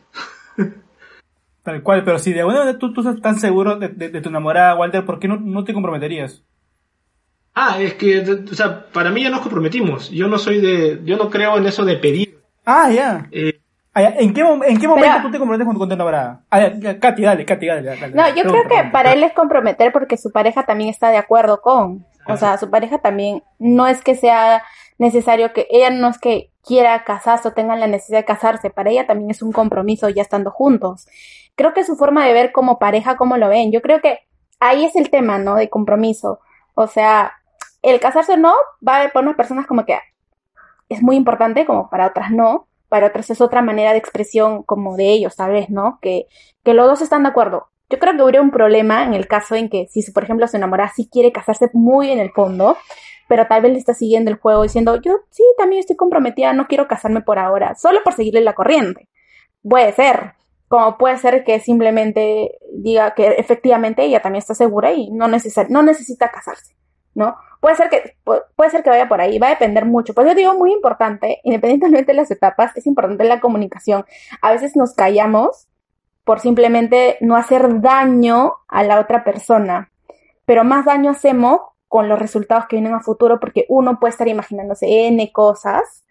Tal 1.62 1.82
cual, 1.82 2.04
pero 2.04 2.18
si 2.18 2.32
de 2.32 2.40
alguna 2.40 2.58
manera 2.60 2.78
tú, 2.78 2.92
tú 2.92 3.00
estás 3.00 3.20
tan 3.20 3.40
seguro 3.40 3.76
de, 3.78 3.88
de- 3.88 4.08
de 4.10 4.20
tu 4.20 4.28
enamorada, 4.28 4.76
Walter, 4.76 5.04
¿por 5.04 5.18
qué 5.18 5.26
no, 5.26 5.36
no 5.40 5.64
te 5.64 5.72
comprometerías? 5.74 6.44
Ah, 7.54 7.80
es 7.80 7.94
que, 7.94 8.20
o 8.20 8.54
sea, 8.54 8.86
para 8.92 9.10
mí 9.10 9.22
ya 9.24 9.30
nos 9.30 9.40
comprometimos. 9.40 10.10
Yo 10.10 10.28
no 10.28 10.38
soy 10.38 10.60
de, 10.60 11.00
yo 11.04 11.16
no 11.16 11.30
creo 11.30 11.56
en 11.56 11.66
eso 11.66 11.84
de 11.84 11.96
pedir. 11.96 12.38
Ah, 12.64 12.90
ya. 12.92 13.28
Eh, 13.32 13.54
Ah, 13.54 13.54
ya. 13.54 13.65
¿En 13.96 14.34
qué, 14.34 14.42
en 14.42 14.78
qué 14.78 14.88
momento 14.88 15.10
Pero- 15.10 15.22
tú 15.22 15.30
te 15.30 15.38
comprometes 15.38 15.66
con, 15.66 15.88
tu 15.88 15.94
enamorada? 15.94 16.42
Ah, 16.50 16.60
ya, 16.60 16.74
ya, 16.74 17.00
Katy, 17.00 17.22
dale, 17.22 17.46
Katy, 17.46 17.66
dale. 17.66 17.82
dale, 17.82 18.14
No, 18.14 18.28
yo 18.34 18.42
creo 18.42 18.68
que 18.68 18.90
para 18.90 19.12
él 19.12 19.22
es 19.24 19.32
comprometer 19.32 19.90
porque 19.92 20.16
su 20.18 20.30
pareja 20.30 20.64
también 20.64 20.90
está 20.90 21.10
de 21.10 21.16
acuerdo 21.16 21.60
con. 21.62 22.06
O 22.28 22.36
sea, 22.36 22.58
su 22.58 22.70
pareja 22.70 22.98
también 22.98 23.42
no 23.58 23.86
es 23.86 24.02
que 24.02 24.14
sea 24.16 24.62
necesario 24.98 25.52
que 25.52 25.66
ella 25.70 25.90
no 25.90 26.08
es 26.08 26.18
que 26.18 26.50
quiera 26.62 27.04
casarse 27.04 27.48
o 27.48 27.52
tenga 27.52 27.76
la 27.76 27.86
necesidad 27.86 28.18
de 28.18 28.24
casarse, 28.24 28.70
para 28.70 28.90
ella 28.90 29.06
también 29.06 29.30
es 29.30 29.40
un 29.40 29.52
compromiso 29.52 30.08
ya 30.08 30.22
estando 30.22 30.50
juntos. 30.50 31.06
Creo 31.54 31.72
que 31.72 31.84
su 31.84 31.96
forma 31.96 32.26
de 32.26 32.32
ver 32.32 32.52
como 32.52 32.78
pareja, 32.78 33.16
como 33.16 33.36
lo 33.36 33.48
ven, 33.48 33.70
yo 33.70 33.80
creo 33.80 34.00
que 34.00 34.20
ahí 34.60 34.84
es 34.84 34.96
el 34.96 35.10
tema, 35.10 35.38
¿no? 35.38 35.54
De 35.54 35.70
compromiso. 35.70 36.40
O 36.74 36.86
sea, 36.86 37.32
el 37.82 38.00
casarse 38.00 38.32
o 38.32 38.36
no 38.36 38.52
va 38.86 38.94
a 38.94 38.96
haber 38.98 39.12
para 39.12 39.24
unas 39.24 39.36
personas 39.36 39.66
como 39.66 39.86
que 39.86 39.98
es 40.88 41.02
muy 41.02 41.16
importante, 41.16 41.64
como 41.64 41.88
para 41.88 42.08
otras 42.08 42.30
no. 42.30 42.66
Para 42.88 43.08
otras 43.08 43.30
es 43.30 43.40
otra 43.40 43.62
manera 43.62 43.92
de 43.92 43.98
expresión 43.98 44.62
como 44.62 44.96
de 44.96 45.10
ellos, 45.10 45.36
tal 45.36 45.52
vez, 45.52 45.70
¿no? 45.70 45.98
Que, 46.00 46.26
que 46.64 46.74
los 46.74 46.86
dos 46.86 47.02
están 47.02 47.22
de 47.24 47.30
acuerdo. 47.30 47.68
Yo 47.88 47.98
creo 47.98 48.16
que 48.16 48.22
habría 48.22 48.42
un 48.42 48.50
problema 48.50 49.04
en 49.04 49.14
el 49.14 49.28
caso 49.28 49.54
en 49.54 49.68
que 49.68 49.86
si, 49.88 50.10
por 50.10 50.24
ejemplo, 50.24 50.48
su 50.48 50.56
enamorada 50.56 50.92
sí 50.94 51.08
quiere 51.10 51.32
casarse 51.32 51.70
muy 51.72 52.10
en 52.10 52.18
el 52.18 52.30
fondo, 52.32 52.76
pero 53.28 53.46
tal 53.46 53.62
vez 53.62 53.72
le 53.72 53.78
está 53.78 53.94
siguiendo 53.94 54.30
el 54.30 54.38
juego 54.38 54.62
diciendo, 54.62 55.00
yo 55.00 55.20
sí, 55.30 55.44
también 55.58 55.80
estoy 55.80 55.96
comprometida, 55.96 56.52
no 56.52 56.66
quiero 56.66 56.88
casarme 56.88 57.20
por 57.20 57.38
ahora, 57.38 57.74
solo 57.74 58.00
por 58.04 58.14
seguirle 58.14 58.40
la 58.40 58.54
corriente. 58.54 59.08
Puede 59.62 59.92
ser, 59.92 60.34
como 60.68 60.98
puede 60.98 61.18
ser 61.18 61.44
que 61.44 61.60
simplemente 61.60 62.58
diga 62.72 63.14
que 63.14 63.28
efectivamente 63.38 64.04
ella 64.04 64.20
también 64.20 64.40
está 64.40 64.54
segura 64.54 64.92
y 64.92 65.10
no, 65.10 65.28
no 65.28 65.82
necesita 65.82 66.30
casarse, 66.30 66.76
¿no? 67.16 67.36
Puede 67.60 67.74
ser 67.74 67.88
que 67.88 68.16
pu- 68.24 68.44
puede 68.54 68.70
ser 68.70 68.82
que 68.84 68.90
vaya 68.90 69.08
por 69.08 69.20
ahí, 69.20 69.38
va 69.38 69.48
a 69.48 69.50
depender 69.50 69.86
mucho. 69.86 70.14
Pues 70.14 70.28
yo 70.28 70.34
digo 70.34 70.54
muy 70.54 70.72
importante, 70.72 71.40
independientemente 71.42 72.12
de 72.12 72.18
las 72.18 72.30
etapas, 72.30 72.76
es 72.76 72.86
importante 72.86 73.24
la 73.24 73.40
comunicación. 73.40 74.04
A 74.42 74.52
veces 74.52 74.76
nos 74.76 74.94
callamos 74.94 75.66
por 76.24 76.40
simplemente 76.40 77.16
no 77.20 77.36
hacer 77.36 77.80
daño 77.80 78.54
a 78.68 78.84
la 78.84 79.00
otra 79.00 79.24
persona, 79.24 79.90
pero 80.44 80.62
más 80.62 80.84
daño 80.84 81.10
hacemos 81.10 81.60
con 81.88 82.08
los 82.08 82.18
resultados 82.18 82.66
que 82.66 82.76
vienen 82.76 82.94
a 82.94 83.00
futuro 83.00 83.40
porque 83.40 83.64
uno 83.68 83.98
puede 83.98 84.10
estar 84.10 84.28
imaginándose 84.28 85.06
N 85.06 85.32
cosas 85.32 86.04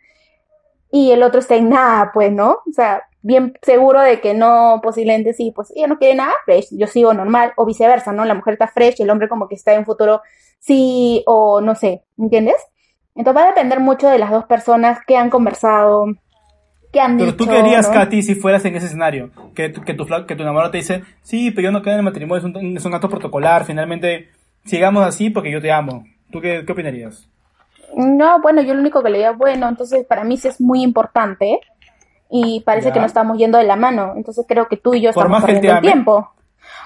y 0.89 1.11
el 1.11 1.21
otro 1.21 1.39
está 1.39 1.55
en 1.55 1.69
nada, 1.69 2.11
pues, 2.13 2.31
¿no? 2.31 2.59
O 2.67 2.73
sea, 2.73 3.03
bien 3.25 3.53
seguro 3.61 4.01
de 4.01 4.21
que 4.21 4.33
no, 4.33 4.79
posiblemente 4.83 5.33
sí, 5.33 5.51
pues 5.55 5.71
ella 5.75 5.87
no 5.87 5.97
quiere 5.97 6.15
nada, 6.15 6.33
fresh, 6.45 6.69
yo 6.71 6.87
sigo 6.87 7.13
normal, 7.13 7.53
o 7.57 7.65
viceversa, 7.65 8.11
¿no? 8.13 8.25
La 8.25 8.35
mujer 8.35 8.53
está 8.53 8.67
fresh 8.67 8.95
y 8.99 9.03
el 9.03 9.09
hombre 9.09 9.29
como 9.29 9.47
que 9.47 9.55
está 9.55 9.73
en 9.73 9.85
futuro 9.85 10.21
sí 10.59 11.23
o 11.27 11.61
no 11.61 11.75
sé, 11.75 12.03
¿entiendes? 12.17 12.55
Entonces 13.15 13.41
va 13.41 13.45
a 13.45 13.49
depender 13.51 13.79
mucho 13.79 14.09
de 14.09 14.19
las 14.19 14.31
dos 14.31 14.45
personas 14.45 14.99
que 15.07 15.17
han 15.17 15.29
conversado, 15.29 16.05
que 16.91 16.99
han 16.99 17.17
Pero 17.17 17.31
dicho, 17.31 17.37
tú 17.37 17.47
querías, 17.47 17.87
¿no? 17.87 17.93
Katy, 17.93 18.21
si 18.23 18.35
fueras 18.35 18.65
en 18.65 18.75
ese 18.75 18.87
escenario, 18.87 19.31
que, 19.55 19.69
tu- 19.69 19.81
que, 19.81 19.93
tu, 19.93 20.05
que 20.05 20.35
tu 20.35 20.43
enamorado 20.43 20.71
te 20.71 20.77
dice, 20.77 21.03
sí, 21.21 21.51
pero 21.51 21.65
yo 21.65 21.71
no 21.71 21.81
quedo 21.81 21.93
en 21.93 21.99
el 21.99 22.05
matrimonio, 22.05 22.37
es 22.47 22.55
un, 22.55 22.77
es 22.77 22.85
un 22.85 22.93
acto 22.93 23.09
protocolar, 23.09 23.65
finalmente 23.65 24.29
sigamos 24.65 25.03
así 25.05 25.29
porque 25.29 25.51
yo 25.51 25.61
te 25.61 25.71
amo. 25.71 26.05
¿Tú 26.31 26.41
qué, 26.41 26.63
qué 26.65 26.71
opinarías? 26.71 27.27
No, 27.95 28.41
bueno, 28.41 28.61
yo 28.61 28.73
lo 28.73 28.81
único 28.81 29.01
que 29.03 29.09
le 29.09 29.19
digo, 29.19 29.35
bueno, 29.35 29.69
entonces 29.69 30.05
para 30.05 30.23
mí 30.23 30.37
sí 30.37 30.47
es 30.47 30.59
muy 30.59 30.81
importante 30.83 31.59
y 32.29 32.61
parece 32.61 32.87
Ya. 32.89 32.93
que 32.93 32.99
no 32.99 33.05
estamos 33.05 33.37
yendo 33.37 33.57
de 33.57 33.63
la 33.65 33.75
mano, 33.75 34.13
entonces 34.15 34.45
creo 34.47 34.67
que 34.67 34.77
tú 34.77 34.93
y 34.93 35.01
yo 35.01 35.11
Por 35.13 35.25
estamos 35.25 35.43
perdiendo 35.43 35.71
el 35.71 35.77
ame. 35.77 35.87
tiempo. 35.87 36.31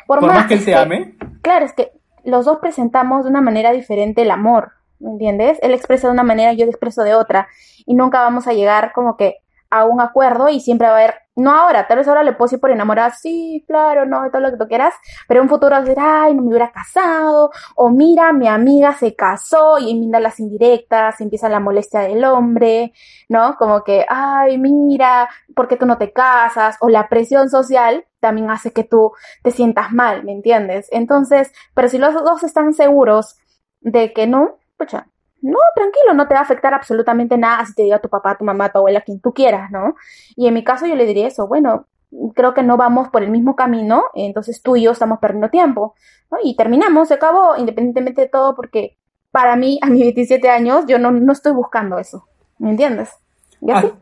Por 0.07 0.21
más 0.21 0.47
que 0.47 0.55
él 0.55 0.65
te 0.65 0.75
ame. 0.75 1.15
Claro, 1.41 1.65
es 1.65 1.73
que 1.73 1.91
los 2.23 2.45
dos 2.45 2.57
presentamos 2.57 3.23
de 3.23 3.29
una 3.29 3.41
manera 3.41 3.71
diferente 3.71 4.21
el 4.23 4.31
amor, 4.31 4.71
¿me 4.99 5.11
entiendes? 5.11 5.57
Él 5.61 5.73
expresa 5.73 6.07
de 6.07 6.13
una 6.13 6.23
manera, 6.23 6.53
yo 6.53 6.65
expreso 6.65 7.03
de 7.03 7.15
otra 7.15 7.47
y 7.85 7.93
nunca 7.95 8.21
vamos 8.21 8.47
a 8.47 8.53
llegar 8.53 8.91
como 8.93 9.15
que 9.17 9.37
a 9.69 9.85
un 9.85 10.01
acuerdo 10.01 10.49
y 10.49 10.59
siempre 10.59 10.87
va 10.87 10.93
a 10.93 10.97
haber, 10.97 11.15
no 11.35 11.51
ahora, 11.51 11.87
tal 11.87 11.97
vez 11.97 12.07
ahora 12.07 12.23
le 12.23 12.33
puedo 12.33 12.47
decir 12.47 12.59
por 12.59 12.71
enamorar, 12.71 13.13
sí, 13.15 13.63
claro, 13.67 14.05
no, 14.05 14.29
todo 14.31 14.41
lo 14.41 14.51
que 14.51 14.57
tú 14.57 14.67
quieras, 14.67 14.93
pero 15.27 15.39
en 15.39 15.43
un 15.45 15.49
futuro 15.49 15.79
decir, 15.79 15.97
ay, 15.99 16.33
no 16.33 16.41
me 16.41 16.49
hubiera 16.49 16.71
casado, 16.71 17.51
o 17.75 17.89
mira, 17.89 18.33
mi 18.33 18.47
amiga 18.47 18.93
se 18.93 19.15
casó 19.15 19.77
y 19.79 19.93
mira 19.95 20.19
las 20.19 20.39
indirectas, 20.39 21.21
empieza 21.21 21.49
la 21.49 21.59
molestia 21.59 22.01
del 22.01 22.23
hombre, 22.25 22.93
¿no? 23.29 23.55
Como 23.57 23.83
que, 23.83 24.05
ay, 24.09 24.57
mira, 24.57 25.29
¿por 25.55 25.67
qué 25.67 25.77
tú 25.77 25.85
no 25.85 25.97
te 25.97 26.11
casas? 26.11 26.77
O 26.81 26.89
la 26.89 27.07
presión 27.07 27.49
social 27.49 28.05
también 28.19 28.49
hace 28.49 28.73
que 28.73 28.83
tú 28.83 29.13
te 29.43 29.51
sientas 29.51 29.91
mal, 29.93 30.23
¿me 30.23 30.33
entiendes? 30.33 30.87
Entonces, 30.91 31.51
pero 31.73 31.87
si 31.87 31.97
los 31.97 32.13
dos 32.13 32.43
están 32.43 32.73
seguros 32.73 33.37
de 33.81 34.13
que 34.13 34.27
no, 34.27 34.57
pucha, 34.77 35.07
no, 35.41 35.57
tranquilo, 35.75 36.13
no 36.13 36.27
te 36.27 36.33
va 36.33 36.41
a 36.41 36.43
afectar 36.43 36.73
absolutamente 36.73 37.37
nada 37.37 37.65
si 37.65 37.73
te 37.73 37.83
diga 37.83 37.99
tu 37.99 38.09
papá, 38.09 38.37
tu 38.37 38.43
mamá, 38.43 38.71
tu 38.71 38.79
abuela, 38.79 39.01
quien 39.01 39.19
tú 39.19 39.33
quieras, 39.33 39.71
¿no? 39.71 39.95
Y 40.35 40.47
en 40.47 40.53
mi 40.53 40.63
caso 40.63 40.85
yo 40.85 40.95
le 40.95 41.05
diría 41.05 41.27
eso, 41.27 41.47
bueno, 41.47 41.85
creo 42.35 42.53
que 42.53 42.63
no 42.63 42.77
vamos 42.77 43.09
por 43.09 43.23
el 43.23 43.29
mismo 43.29 43.55
camino, 43.55 44.03
entonces 44.13 44.61
tú 44.61 44.75
y 44.75 44.83
yo 44.83 44.91
estamos 44.91 45.19
perdiendo 45.19 45.49
tiempo, 45.49 45.95
¿no? 46.31 46.37
Y 46.43 46.55
terminamos, 46.55 47.07
se 47.07 47.15
acabó, 47.15 47.55
independientemente 47.57 48.21
de 48.21 48.29
todo, 48.29 48.55
porque 48.55 48.97
para 49.31 49.55
mí, 49.55 49.79
a 49.81 49.87
mis 49.87 50.01
27 50.01 50.49
años, 50.49 50.85
yo 50.87 50.99
no, 50.99 51.11
no 51.11 51.31
estoy 51.31 51.53
buscando 51.53 51.99
eso, 51.99 52.27
¿me 52.57 52.71
entiendes? 52.71 53.09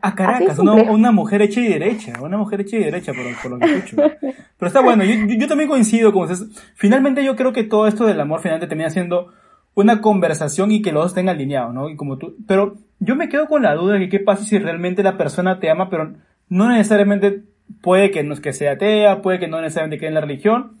a, 0.00 0.14
Caracas, 0.14 0.58
una, 0.58 1.10
mujer 1.10 1.42
hecha 1.42 1.60
y 1.60 1.68
derecha, 1.68 2.14
una 2.20 2.36
mujer 2.36 2.60
hecha 2.60 2.76
y 2.76 2.84
derecha, 2.84 3.12
por, 3.12 3.24
por 3.42 3.50
lo 3.52 3.58
que 3.58 3.76
escucho. 3.76 3.96
Pero 3.96 4.66
está 4.66 4.80
bueno, 4.80 5.04
yo, 5.04 5.14
yo, 5.26 5.48
también 5.48 5.68
coincido 5.68 6.12
con 6.12 6.30
ustedes. 6.30 6.48
Finalmente 6.76 7.24
yo 7.24 7.34
creo 7.34 7.52
que 7.52 7.64
todo 7.64 7.86
esto 7.86 8.06
del 8.06 8.20
amor 8.20 8.40
finalmente 8.40 8.68
termina 8.68 8.90
siendo 8.90 9.32
una 9.80 10.00
conversación 10.00 10.72
y 10.72 10.82
que 10.82 10.90
los 10.90 11.04
dos 11.04 11.10
estén 11.12 11.28
alineados, 11.28 11.72
¿no? 11.72 11.88
Y 11.88 11.94
como 11.94 12.18
tú, 12.18 12.34
pero 12.48 12.74
yo 12.98 13.14
me 13.14 13.28
quedo 13.28 13.46
con 13.46 13.62
la 13.62 13.76
duda 13.76 13.94
de 13.94 14.00
que 14.00 14.08
qué 14.08 14.18
pasa 14.18 14.42
si 14.42 14.58
realmente 14.58 15.04
la 15.04 15.16
persona 15.16 15.60
te 15.60 15.70
ama, 15.70 15.88
pero 15.88 16.14
no 16.48 16.68
necesariamente 16.68 17.44
puede 17.80 18.10
que 18.10 18.24
no 18.24 18.34
que 18.34 18.52
sea 18.52 18.72
atea, 18.72 19.22
puede 19.22 19.38
que 19.38 19.46
no 19.46 19.60
necesariamente 19.60 20.00
quede 20.00 20.08
en 20.08 20.14
la 20.14 20.20
religión. 20.20 20.78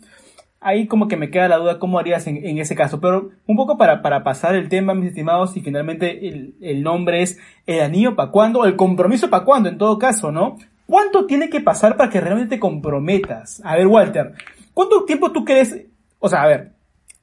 Ahí 0.60 0.88
como 0.88 1.06
que 1.06 1.16
me 1.16 1.30
queda 1.30 1.46
la 1.46 1.58
duda 1.58 1.78
cómo 1.78 2.00
harías 2.00 2.26
en, 2.26 2.58
ese 2.58 2.74
caso. 2.74 3.00
Pero 3.00 3.30
un 3.46 3.54
poco 3.54 3.78
para, 3.78 4.02
para 4.02 4.24
pasar 4.24 4.56
el 4.56 4.68
tema, 4.68 4.94
mis 4.94 5.10
estimados, 5.10 5.56
y 5.56 5.60
finalmente 5.60 6.26
el, 6.26 6.56
el 6.60 6.82
nombre 6.82 7.22
es 7.22 7.38
el 7.66 7.80
anillo 7.82 8.16
para 8.16 8.32
cuándo, 8.32 8.64
el 8.64 8.74
compromiso 8.74 9.30
para 9.30 9.44
cuándo 9.44 9.68
en 9.68 9.78
todo 9.78 9.96
caso, 9.96 10.32
¿no? 10.32 10.56
¿Cuánto 10.86 11.24
tiene 11.24 11.48
que 11.48 11.60
pasar 11.60 11.96
para 11.96 12.10
que 12.10 12.20
realmente 12.20 12.56
te 12.56 12.60
comprometas? 12.60 13.62
A 13.64 13.76
ver, 13.76 13.86
Walter, 13.86 14.32
¿cuánto 14.74 15.04
tiempo 15.04 15.30
tú 15.30 15.44
crees? 15.44 15.86
O 16.18 16.28
sea, 16.28 16.42
a 16.42 16.48
ver, 16.48 16.72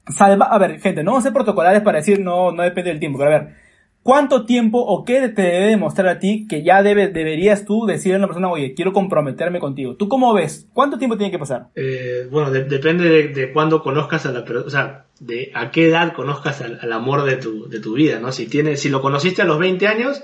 salva, 0.07 0.45
a 0.45 0.57
ver, 0.57 0.79
gente, 0.79 1.03
no 1.03 1.11
vamos 1.11 1.23
a 1.23 1.27
ser 1.27 1.33
protocolares 1.33 1.81
para 1.81 1.99
decir 1.99 2.19
no, 2.19 2.51
no 2.51 2.63
depende 2.63 2.91
del 2.91 2.99
tiempo, 2.99 3.19
pero 3.19 3.31
a 3.31 3.39
ver, 3.39 3.55
¿cuánto 4.03 4.45
tiempo 4.45 4.79
o 4.79 5.03
qué 5.03 5.29
te 5.29 5.41
debe 5.41 5.67
demostrar 5.67 6.07
a 6.07 6.19
ti 6.19 6.47
que 6.47 6.63
ya 6.63 6.83
debe, 6.83 7.07
deberías 7.07 7.65
tú 7.65 7.85
decirle 7.85 8.15
a 8.15 8.19
una 8.19 8.27
persona, 8.27 8.49
oye, 8.49 8.73
quiero 8.73 8.93
comprometerme 8.93 9.59
contigo? 9.59 9.95
¿Tú 9.95 10.07
cómo 10.07 10.33
ves? 10.33 10.67
¿Cuánto 10.73 10.97
tiempo 10.97 11.17
tiene 11.17 11.31
que 11.31 11.39
pasar? 11.39 11.67
Eh, 11.75 12.27
bueno, 12.29 12.51
depende 12.51 13.09
de, 13.09 13.27
de 13.29 13.51
cuándo 13.51 13.81
conozcas 13.81 14.25
a 14.25 14.31
la 14.31 14.43
persona, 14.45 14.67
o 14.67 14.69
sea, 14.69 15.05
de 15.19 15.51
a 15.53 15.71
qué 15.71 15.87
edad 15.87 16.13
conozcas 16.13 16.61
al, 16.61 16.91
amor 16.91 17.23
de 17.23 17.37
tu, 17.37 17.69
de 17.69 17.79
tu 17.79 17.93
vida, 17.93 18.19
¿no? 18.19 18.31
Si 18.31 18.47
tienes, 18.47 18.81
si 18.81 18.89
lo 18.89 19.01
conociste 19.01 19.41
a 19.41 19.45
los 19.45 19.59
20 19.59 19.87
años, 19.87 20.21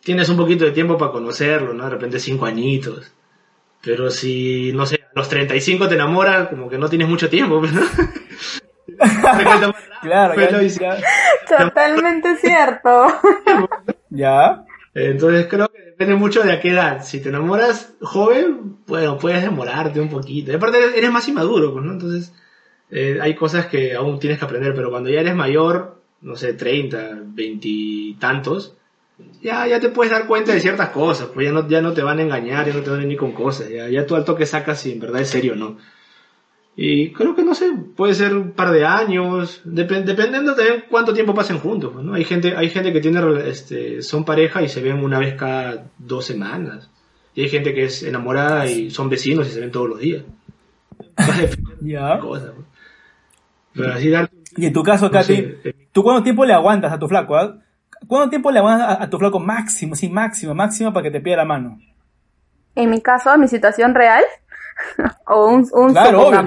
tienes 0.00 0.28
un 0.28 0.36
poquito 0.36 0.64
de 0.64 0.72
tiempo 0.72 0.98
para 0.98 1.12
conocerlo, 1.12 1.72
¿no? 1.72 1.84
De 1.84 1.90
repente 1.90 2.18
5 2.18 2.44
añitos. 2.44 3.12
Pero 3.82 4.10
si, 4.10 4.72
no 4.72 4.86
sé, 4.86 4.96
a 4.96 5.18
los 5.18 5.28
35 5.28 5.88
te 5.88 5.94
enamoras, 5.94 6.48
como 6.48 6.68
que 6.68 6.78
no 6.78 6.88
tienes 6.88 7.08
mucho 7.08 7.28
tiempo, 7.28 7.60
¿no? 7.72 7.82
claro, 10.02 10.34
Totalmente 11.48 12.36
cierto. 12.36 13.06
¿Ya? 14.10 14.64
Entonces 14.94 15.46
creo 15.48 15.68
que 15.68 15.80
depende 15.80 16.14
mucho 16.14 16.42
de 16.42 16.52
a 16.52 16.60
qué 16.60 16.70
edad. 16.70 17.02
Si 17.02 17.20
te 17.20 17.30
enamoras 17.30 17.94
joven, 18.00 18.78
bueno, 18.86 19.18
puedes 19.18 19.42
demorarte 19.42 20.00
un 20.00 20.08
poquito. 20.08 20.52
Y 20.52 20.54
aparte 20.54 20.78
eres 20.96 21.10
más 21.10 21.26
inmaduro, 21.28 21.72
pues, 21.72 21.84
¿no? 21.84 21.92
Entonces 21.92 22.32
eh, 22.90 23.18
hay 23.20 23.34
cosas 23.34 23.66
que 23.66 23.94
aún 23.94 24.18
tienes 24.18 24.38
que 24.38 24.44
aprender, 24.44 24.74
pero 24.74 24.90
cuando 24.90 25.10
ya 25.10 25.20
eres 25.20 25.34
mayor, 25.34 26.00
no 26.20 26.36
sé, 26.36 26.52
30, 26.52 27.18
20 27.24 27.68
y 27.68 28.14
tantos, 28.14 28.76
ya, 29.42 29.66
ya 29.66 29.80
te 29.80 29.88
puedes 29.88 30.12
dar 30.12 30.26
cuenta 30.26 30.52
de 30.52 30.60
ciertas 30.60 30.90
cosas, 30.90 31.28
pues 31.32 31.46
ya 31.46 31.52
no, 31.52 31.68
ya 31.68 31.80
no 31.80 31.92
te 31.92 32.02
van 32.02 32.18
a 32.18 32.22
engañar, 32.22 32.66
ya 32.66 32.74
no 32.74 32.82
te 32.82 32.90
van 32.90 33.00
a 33.00 33.02
venir 33.02 33.18
con 33.18 33.32
cosas, 33.32 33.68
ya, 33.68 33.88
ya 33.88 34.06
tú 34.06 34.16
al 34.16 34.24
toque 34.24 34.46
sacas 34.46 34.80
si 34.80 34.92
en 34.92 35.00
verdad 35.00 35.22
es 35.22 35.30
serio 35.30 35.52
o 35.52 35.56
no. 35.56 35.76
Y 36.76 37.12
creo 37.12 37.36
que 37.36 37.44
no 37.44 37.54
sé, 37.54 37.72
puede 37.96 38.14
ser 38.14 38.34
un 38.34 38.50
par 38.50 38.72
de 38.72 38.84
años, 38.84 39.60
dependiendo 39.64 40.54
también 40.56 40.84
cuánto 40.90 41.14
tiempo 41.14 41.32
pasen 41.32 41.58
juntos, 41.58 41.92
pues, 41.92 42.04
¿no? 42.04 42.14
Hay 42.14 42.24
gente, 42.24 42.56
hay 42.56 42.68
gente 42.68 42.92
que 42.92 43.00
tiene, 43.00 43.20
este, 43.48 44.02
son 44.02 44.24
pareja 44.24 44.60
y 44.60 44.68
se 44.68 44.82
ven 44.82 45.04
una 45.04 45.20
vez 45.20 45.34
cada 45.34 45.86
dos 45.98 46.24
semanas. 46.24 46.90
Y 47.34 47.42
hay 47.42 47.48
gente 47.48 47.74
que 47.74 47.84
es 47.84 48.02
enamorada 48.02 48.66
y 48.66 48.90
son 48.90 49.08
vecinos 49.08 49.48
y 49.48 49.52
se 49.52 49.60
ven 49.60 49.70
todos 49.70 49.88
los 49.88 50.00
días. 50.00 50.24
ya. 51.80 52.20
Pero 53.72 53.92
así 53.92 54.12
Y 54.56 54.66
en 54.66 54.72
tu 54.72 54.82
caso, 54.82 55.10
Katy, 55.10 55.34
eh, 55.64 55.88
¿tú 55.92 56.02
cuánto 56.02 56.22
tiempo 56.22 56.44
le 56.44 56.54
aguantas 56.54 56.92
a 56.92 56.98
tu 56.98 57.08
flaco? 57.08 57.36
Ah? 57.36 57.56
¿Cuánto 58.06 58.30
tiempo 58.30 58.50
le 58.50 58.58
aguantas 58.58 59.00
a, 59.00 59.08
tu 59.08 59.18
flaco 59.18 59.38
máximo, 59.38 59.94
sí, 59.94 60.08
máximo, 60.08 60.54
máximo 60.54 60.92
para 60.92 61.04
que 61.04 61.10
te 61.10 61.20
pida 61.20 61.36
la 61.36 61.44
mano? 61.44 61.78
En 62.76 62.90
mi 62.90 63.00
caso, 63.00 63.30
a 63.30 63.36
mi 63.36 63.48
situación 63.48 63.94
real, 63.94 64.24
o 65.26 65.46
un, 65.46 65.66
un 65.72 65.92
Claro, 65.92 66.28
obvio. 66.28 66.42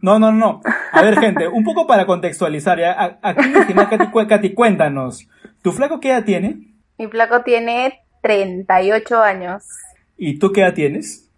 no, 0.00 0.18
no, 0.18 0.32
no. 0.32 0.60
A 0.92 1.02
ver, 1.02 1.18
gente, 1.18 1.48
un 1.48 1.64
poco 1.64 1.86
para 1.86 2.06
contextualizar. 2.06 2.78
¿ya? 2.78 3.18
Aquí, 3.22 3.52
Katy, 3.52 4.26
Katy, 4.28 4.54
cuéntanos. 4.54 5.28
¿Tu 5.62 5.72
flaco 5.72 6.00
qué 6.00 6.10
edad 6.10 6.24
tiene? 6.24 6.74
Mi 6.98 7.08
flaco 7.08 7.42
tiene 7.42 8.00
38 8.22 9.22
años. 9.22 9.64
¿Y 10.16 10.38
tú 10.38 10.52
qué 10.52 10.62
edad 10.62 10.74
tienes? 10.74 11.28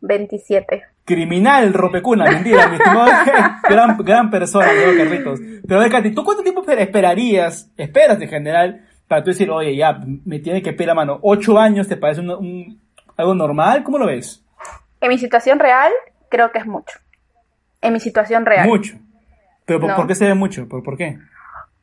27. 0.00 0.82
Criminal, 1.04 1.72
ropecuna, 1.72 2.24
mentira, 2.24 2.68
mi 2.68 2.76
estimado, 2.76 3.10
gran, 3.68 3.96
gran 3.98 4.30
persona, 4.30 4.66
¿no, 4.66 4.96
Carlitos? 4.96 5.40
Pero 5.66 5.80
a 5.80 5.82
ver, 5.82 5.92
Katy, 5.92 6.14
¿tú 6.14 6.22
cuánto 6.22 6.42
tiempo 6.42 6.62
esperarías, 6.68 7.70
esperas 7.76 8.20
en 8.20 8.28
general, 8.28 8.84
para 9.08 9.24
tú 9.24 9.30
decir, 9.30 9.50
oye, 9.50 9.74
ya, 9.76 10.00
me 10.24 10.38
tiene 10.38 10.62
que 10.62 10.72
pedir 10.72 10.88
la 10.88 10.94
mano? 10.94 11.18
¿Ocho 11.22 11.58
años 11.58 11.88
te 11.88 11.96
parece 11.96 12.20
un, 12.20 12.80
algo 13.16 13.34
normal? 13.34 13.82
¿Cómo 13.82 13.98
lo 13.98 14.06
ves? 14.06 14.44
En 15.00 15.08
mi 15.08 15.18
situación 15.18 15.58
real, 15.58 15.92
creo 16.28 16.52
que 16.52 16.58
es 16.58 16.66
mucho. 16.66 16.98
En 17.80 17.92
mi 17.92 18.00
situación 18.00 18.44
real. 18.46 18.66
Mucho. 18.68 18.96
Pero 19.64 19.80
¿por, 19.80 20.06
qué 20.06 20.14
se 20.14 20.26
ve 20.26 20.34
mucho? 20.34 20.68
¿Por, 20.68 20.82
¿Por 20.82 20.96
qué? 20.96 21.18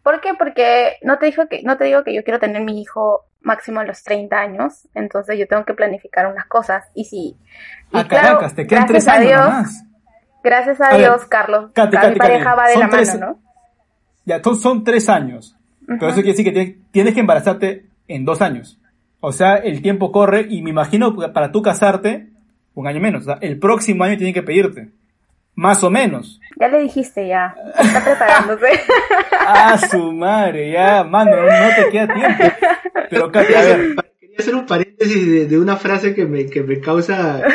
¿Por 0.03 0.21
qué? 0.21 0.33
Porque 0.37 0.97
no 1.03 1.17
te, 1.17 1.25
dijo 1.25 1.47
que, 1.47 1.63
no 1.63 1.77
te 1.77 1.85
digo 1.85 2.03
que 2.03 2.13
yo 2.13 2.23
quiero 2.23 2.39
tener 2.39 2.61
mi 2.61 2.81
hijo 2.81 3.25
máximo 3.41 3.79
a 3.79 3.85
los 3.85 4.03
30 4.03 4.37
años, 4.37 4.87
entonces 4.93 5.39
yo 5.39 5.47
tengo 5.47 5.65
que 5.65 5.73
planificar 5.73 6.27
unas 6.27 6.45
cosas. 6.45 6.85
Y 6.93 7.05
si... 7.05 7.17
Y 7.17 7.37
ah, 7.93 8.07
Caracas, 8.07 8.53
te 8.55 8.67
quedan 8.67 8.85
tres 8.85 9.07
años 9.07 9.27
Dios, 9.27 9.83
Gracias 10.43 10.79
a, 10.81 10.97
Dios, 10.97 11.25
Carlos. 11.25 11.71
Katy, 11.73 11.97
mi 12.09 12.15
pareja 12.15 12.55
va 12.55 12.67
de 12.67 12.77
la 12.77 12.87
mano, 12.87 13.13
¿no? 13.19 13.39
Ya, 14.25 14.41
son 14.43 14.83
tres 14.83 15.09
años. 15.09 15.57
Pero 15.85 16.07
eso 16.09 16.15
quiere 16.15 16.31
decir 16.31 16.53
que 16.53 16.79
tienes 16.91 17.13
que 17.13 17.21
embarazarte 17.21 17.85
en 18.07 18.25
dos 18.25 18.41
años. 18.41 18.79
O 19.19 19.31
sea, 19.31 19.55
el 19.55 19.81
tiempo 19.81 20.11
corre 20.11 20.45
y 20.49 20.61
me 20.61 20.69
imagino 20.69 21.15
para 21.33 21.51
tú 21.51 21.61
casarte 21.61 22.29
un 22.79 22.87
año 22.87 22.99
menos. 22.99 23.23
O 23.23 23.25
sea, 23.25 23.37
el 23.41 23.57
próximo 23.59 24.03
año 24.03 24.17
tienen 24.17 24.33
que 24.33 24.43
pedirte. 24.43 24.89
Más 25.55 25.83
o 25.83 25.89
menos. 25.89 26.39
Ya 26.59 26.67
le 26.67 26.81
dijiste, 26.83 27.27
ya. 27.27 27.55
Está 27.79 28.03
preparándose. 28.03 28.67
ah, 29.39 29.77
su 29.89 30.13
madre, 30.13 30.71
ya, 30.71 31.03
mano, 31.03 31.35
no, 31.35 31.75
te 31.75 31.89
queda 31.89 32.13
tiempo. 32.13 32.43
Pero, 33.09 33.31
Katy, 33.31 33.53
a 33.55 33.61
ver. 33.61 33.95
Quería 34.19 34.37
hacer 34.37 34.53
un 34.53 34.67
paréntesis 34.67 35.49
de, 35.49 35.59
una 35.59 35.75
frase 35.75 36.13
que 36.13 36.25
me, 36.25 36.45
que 36.45 36.61
me 36.61 36.79
causa. 36.79 37.41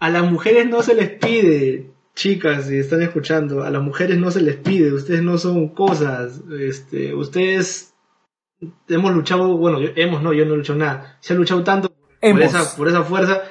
A 0.00 0.10
las 0.10 0.30
mujeres 0.30 0.68
no 0.68 0.82
se 0.82 0.94
les 0.94 1.10
pide, 1.10 1.94
chicas, 2.14 2.66
si 2.66 2.78
están 2.78 3.00
escuchando, 3.02 3.62
a 3.62 3.70
las 3.70 3.80
mujeres 3.80 4.18
no 4.18 4.30
se 4.30 4.42
les 4.42 4.56
pide, 4.56 4.92
ustedes 4.92 5.22
no 5.22 5.38
son 5.38 5.68
cosas, 5.68 6.42
este, 6.60 7.14
ustedes 7.14 7.94
hemos 8.88 9.14
luchado, 9.14 9.56
bueno, 9.56 9.78
hemos, 9.96 10.22
no, 10.22 10.34
yo 10.34 10.44
no 10.44 10.54
he 10.54 10.56
luchado 10.58 10.78
nada, 10.78 11.16
se 11.20 11.32
ha 11.32 11.36
luchado 11.36 11.64
tanto 11.64 11.93
por 12.32 12.42
esa, 12.42 12.76
por 12.76 12.88
esa 12.88 13.02
fuerza. 13.02 13.42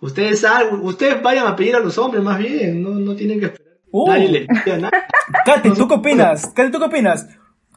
Ustedes 0.00 0.44
ustedes 0.82 1.22
vayan 1.22 1.46
a 1.46 1.54
pedir 1.54 1.76
a 1.76 1.80
los 1.80 1.96
hombres 1.98 2.22
más 2.22 2.38
bien, 2.38 2.82
no, 2.82 2.90
no 2.90 3.14
tienen 3.14 3.38
que 3.38 3.46
esperar 3.46 3.72
uh. 3.92 4.08
nadie 4.08 4.28
les 4.28 4.62
pida 4.64 4.78
nada. 4.78 5.06
Katy, 5.46 5.70
¿tú 5.74 5.86
qué 5.86 5.94
opinas? 5.94 6.46
Katy, 6.48 6.72
¿tú 6.72 6.78
qué 6.78 6.86
opinas? 6.86 7.28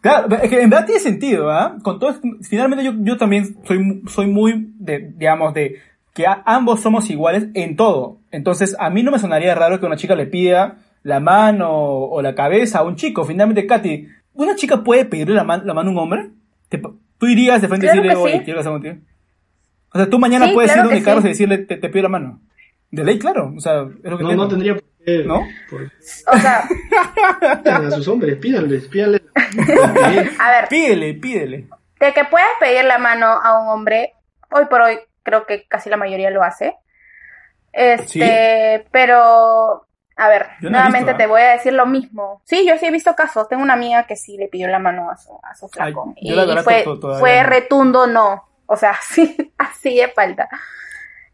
Claro, 0.02 0.36
es 0.36 0.50
que 0.50 0.62
en 0.62 0.70
verdad 0.70 0.86
tiene 0.86 1.02
sentido, 1.02 1.52
¿ah? 1.52 1.78
Con 1.82 2.00
todo, 2.00 2.16
finalmente 2.42 2.84
yo, 2.84 2.94
yo 2.98 3.18
también 3.18 3.58
soy, 3.66 4.04
soy 4.08 4.28
muy 4.28 4.74
de, 4.78 5.14
digamos, 5.16 5.54
de 5.54 5.80
que 6.14 6.26
ambos 6.46 6.82
somos 6.82 7.10
iguales 7.10 7.48
en 7.54 7.76
todo. 7.76 8.20
Entonces, 8.32 8.76
a 8.80 8.90
mí 8.90 9.04
no 9.04 9.12
me 9.12 9.20
sonaría 9.20 9.56
raro 9.56 9.80
que 9.80 9.86
una 9.86 9.98
chica 9.98 10.16
le 10.16 10.28
pida 10.28 10.78
la 11.04 11.20
mano 11.20 11.70
o 11.72 12.22
la 12.22 12.36
cabeza 12.36 12.80
a 12.80 12.84
un 12.84 12.96
chico. 12.96 13.26
Finalmente, 13.26 13.66
Katy, 13.66 14.08
¿una 14.34 14.56
chica 14.56 14.84
puede 14.84 15.06
pedirle 15.06 15.36
la, 15.36 15.44
la 15.44 15.74
mano 15.74 15.90
a 15.90 15.94
un 15.94 15.98
hombre? 15.98 16.30
¿Tú 17.18 17.28
irías 17.28 17.62
de 17.62 17.68
frente 17.68 17.88
y 17.88 17.90
decirle, 17.90 18.16
oye, 18.16 18.44
quiero 18.44 18.60
casar 18.60 18.74
contigo? 18.74 18.96
O 19.96 19.98
sea, 19.98 20.10
tú 20.10 20.20
mañana 20.20 20.52
puedes 20.54 20.76
ir 20.76 20.84
donde 20.84 21.02
Carlos 21.02 21.24
y 21.24 21.30
decirle, 21.30 21.60
te, 21.60 21.78
pido 21.78 22.04
la 22.04 22.10
mano. 22.10 22.42
De 22.92 23.06
ley, 23.06 23.18
claro. 23.18 23.54
O 23.56 23.62
sea, 23.62 23.88
es 24.04 24.12
lo 24.12 24.18
que 24.18 24.26
No, 24.26 24.36
no 24.36 24.48
tendría 24.50 24.74
por 24.74 24.84
qué. 25.06 25.24
¿No? 25.24 25.38
O 25.38 26.38
sea. 26.38 26.68
a 27.64 27.92
sus 27.92 28.06
hombres, 28.10 28.36
pídanles, 28.36 28.90
pídanles. 28.90 29.22
a 30.40 30.52
ver. 30.52 30.68
Pídele, 30.68 31.14
pídele. 31.14 31.70
de 32.02 32.14
que 32.14 32.26
puedes 32.26 32.50
pedir 32.60 32.84
la 32.84 32.98
mano 32.98 33.28
a 33.28 33.58
un 33.58 33.70
hombre, 33.70 34.16
hoy 34.52 34.66
por 34.66 34.82
hoy 34.82 35.00
creo 35.24 35.46
que 35.46 35.66
casi 35.66 35.90
la 35.90 35.96
mayoría 35.96 36.30
lo 36.30 36.44
hace. 36.44 36.76
Este, 37.72 38.86
pero 38.92 39.88
a 40.18 40.28
ver, 40.28 40.48
nuevamente 40.60 41.14
te 41.14 41.26
voy 41.26 41.40
a 41.40 41.54
decir 41.54 41.72
lo 41.72 41.86
mismo. 41.86 42.42
Sí, 42.44 42.68
yo 42.68 42.78
sí 42.78 42.86
he 42.86 42.92
visto 42.92 43.16
casos. 43.16 43.48
Tengo 43.48 43.64
una 43.64 43.76
amiga 43.76 44.06
que 44.08 44.18
sí 44.18 44.36
le 44.36 44.50
pidió 44.50 44.68
la 44.68 44.80
mano 44.80 45.10
a 45.10 45.16
su, 45.16 45.40
a 45.42 45.56
su 45.56 45.70
flaco. 45.70 46.14
y, 46.18 46.34
fue, 46.66 46.84
fue 47.18 47.44
retundo 47.44 48.08
no. 48.08 48.55
O 48.66 48.76
sea, 48.76 48.98
sí, 49.02 49.54
así 49.58 49.98
de 49.98 50.08
falta. 50.10 50.50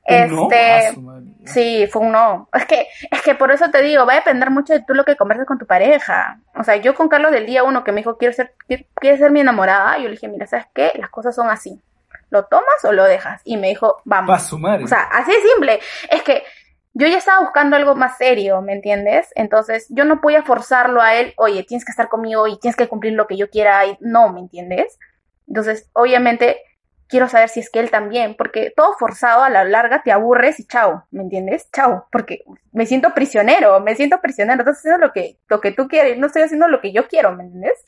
Este, 0.04 0.96
sí, 1.46 1.88
fue 1.88 2.02
un 2.02 2.12
no. 2.12 2.50
Es 2.54 2.66
que, 2.66 2.88
es 3.10 3.22
que 3.22 3.36
por 3.36 3.52
eso 3.52 3.70
te 3.70 3.82
digo, 3.82 4.06
va 4.06 4.14
a 4.14 4.18
depender 4.18 4.50
mucho 4.50 4.74
de 4.74 4.82
tú 4.82 4.94
lo 4.94 5.06
que 5.06 5.16
converses 5.16 5.46
con 5.46 5.60
tu 5.60 5.66
pareja. 5.66 6.40
O 6.56 6.64
sea, 6.64 6.78
yo 6.78 6.96
con 6.96 7.08
Carlos 7.08 7.32
del 7.32 7.46
día 7.46 7.64
uno 7.64 7.84
que 7.84 7.92
me 7.92 7.98
dijo, 7.98 8.18
quiero 8.18 8.34
ser, 8.34 8.56
quiero 8.96 9.18
ser 9.18 9.32
mi 9.32 9.42
enamorada, 9.42 9.98
yo 9.98 10.06
le 10.06 10.12
dije, 10.12 10.28
mira, 10.28 10.48
¿sabes 10.48 10.66
qué? 10.74 10.92
Las 10.96 11.10
cosas 11.10 11.36
son 11.36 11.50
así. 11.50 11.80
¿Lo 12.30 12.46
tomas 12.46 12.84
o 12.84 12.92
lo 12.92 13.04
dejas? 13.04 13.42
Y 13.44 13.58
me 13.58 13.68
dijo, 13.68 14.02
vamos. 14.06 14.28
O 14.84 14.88
sea, 14.88 15.04
así 15.04 15.32
de 15.32 15.42
simple. 15.42 15.80
Es 16.10 16.24
que 16.24 16.44
yo 16.94 17.08
ya 17.08 17.18
estaba 17.18 17.42
buscando 17.42 17.76
algo 17.76 17.96
más 17.96 18.18
serio, 18.18 18.62
¿me 18.62 18.74
entiendes? 18.74 19.30
Entonces, 19.36 19.86
yo 19.90 20.04
no 20.06 20.20
podía 20.20 20.44
forzarlo 20.44 21.02
a 21.02 21.16
él, 21.16 21.34
oye, 21.38 21.64
tienes 21.64 21.86
que 21.86 21.92
estar 21.92 22.10
conmigo 22.10 22.48
y 22.48 22.58
tienes 22.60 22.76
que 22.76 22.88
cumplir 22.88 23.14
lo 23.14 23.28
que 23.28 23.38
yo 23.38 23.50
quiera. 23.50 23.86
Y 23.86 23.98
no, 24.00 24.32
¿me 24.34 24.40
entiendes? 24.40 24.98
Entonces, 25.48 25.90
obviamente, 25.94 26.62
quiero 27.12 27.28
saber 27.28 27.50
si 27.50 27.60
es 27.60 27.70
que 27.70 27.80
él 27.80 27.92
también, 27.92 28.36
porque 28.36 28.74
todo 28.76 28.94
forzado 28.98 29.44
a 29.44 29.50
la 29.50 29.66
larga 29.66 30.02
te 30.02 30.14
aburres 30.14 30.60
y 30.60 30.66
chao, 30.66 31.06
¿me 31.12 31.22
entiendes? 31.22 31.70
Chao, 31.72 32.08
porque 32.10 32.44
me 32.72 32.86
siento 32.86 33.14
prisionero, 33.14 33.80
me 33.82 33.96
siento 33.96 34.22
prisionero, 34.22 34.62
estás 34.62 34.80
haciendo 34.80 35.06
lo 35.06 35.12
que, 35.12 35.38
lo 35.50 35.60
que 35.60 35.74
tú 35.74 35.90
quieres, 35.90 36.18
no 36.18 36.28
estoy 36.28 36.44
haciendo 36.44 36.70
lo 36.70 36.80
que 36.80 36.94
yo 36.94 37.08
quiero, 37.10 37.36
¿me 37.36 37.44
entiendes? 37.44 37.84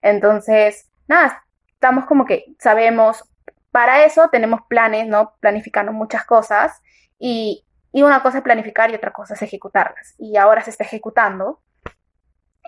Entonces, 0.00 0.90
nada, 1.06 1.44
estamos 1.68 2.06
como 2.06 2.24
que 2.24 2.46
sabemos, 2.58 3.24
para 3.70 4.04
eso 4.04 4.30
tenemos 4.32 4.62
planes, 4.66 5.06
¿no? 5.06 5.34
Planificando 5.40 5.92
muchas 5.92 6.24
cosas 6.24 6.80
y, 7.18 7.66
y 7.92 8.02
una 8.02 8.22
cosa 8.22 8.38
es 8.38 8.44
planificar 8.44 8.90
y 8.90 8.94
otra 8.94 9.12
cosa 9.12 9.34
es 9.34 9.42
ejecutarlas. 9.42 10.14
Y 10.18 10.38
ahora 10.38 10.62
se 10.62 10.70
está 10.70 10.84
ejecutando 10.84 11.60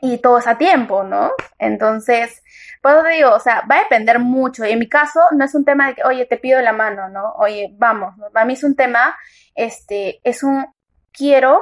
y 0.02 0.18
todo 0.18 0.38
es 0.38 0.46
a 0.46 0.58
tiempo, 0.58 1.04
¿no? 1.04 1.32
Entonces, 1.58 2.42
pues 2.82 3.02
te 3.02 3.10
digo, 3.10 3.34
o 3.34 3.40
sea, 3.40 3.62
va 3.70 3.76
a 3.76 3.82
depender 3.82 4.18
mucho. 4.18 4.64
Y 4.64 4.72
en 4.72 4.78
mi 4.78 4.88
caso, 4.88 5.20
no 5.32 5.44
es 5.44 5.54
un 5.54 5.64
tema 5.64 5.88
de 5.88 5.94
que, 5.94 6.04
oye, 6.04 6.26
te 6.26 6.36
pido 6.36 6.60
la 6.60 6.72
mano, 6.72 7.08
¿no? 7.08 7.32
Oye, 7.38 7.74
vamos, 7.76 8.16
¿no? 8.18 8.30
Para 8.30 8.46
mí 8.46 8.52
es 8.52 8.64
un 8.64 8.76
tema, 8.76 9.16
este, 9.54 10.20
es 10.24 10.42
un 10.42 10.66
quiero 11.12 11.60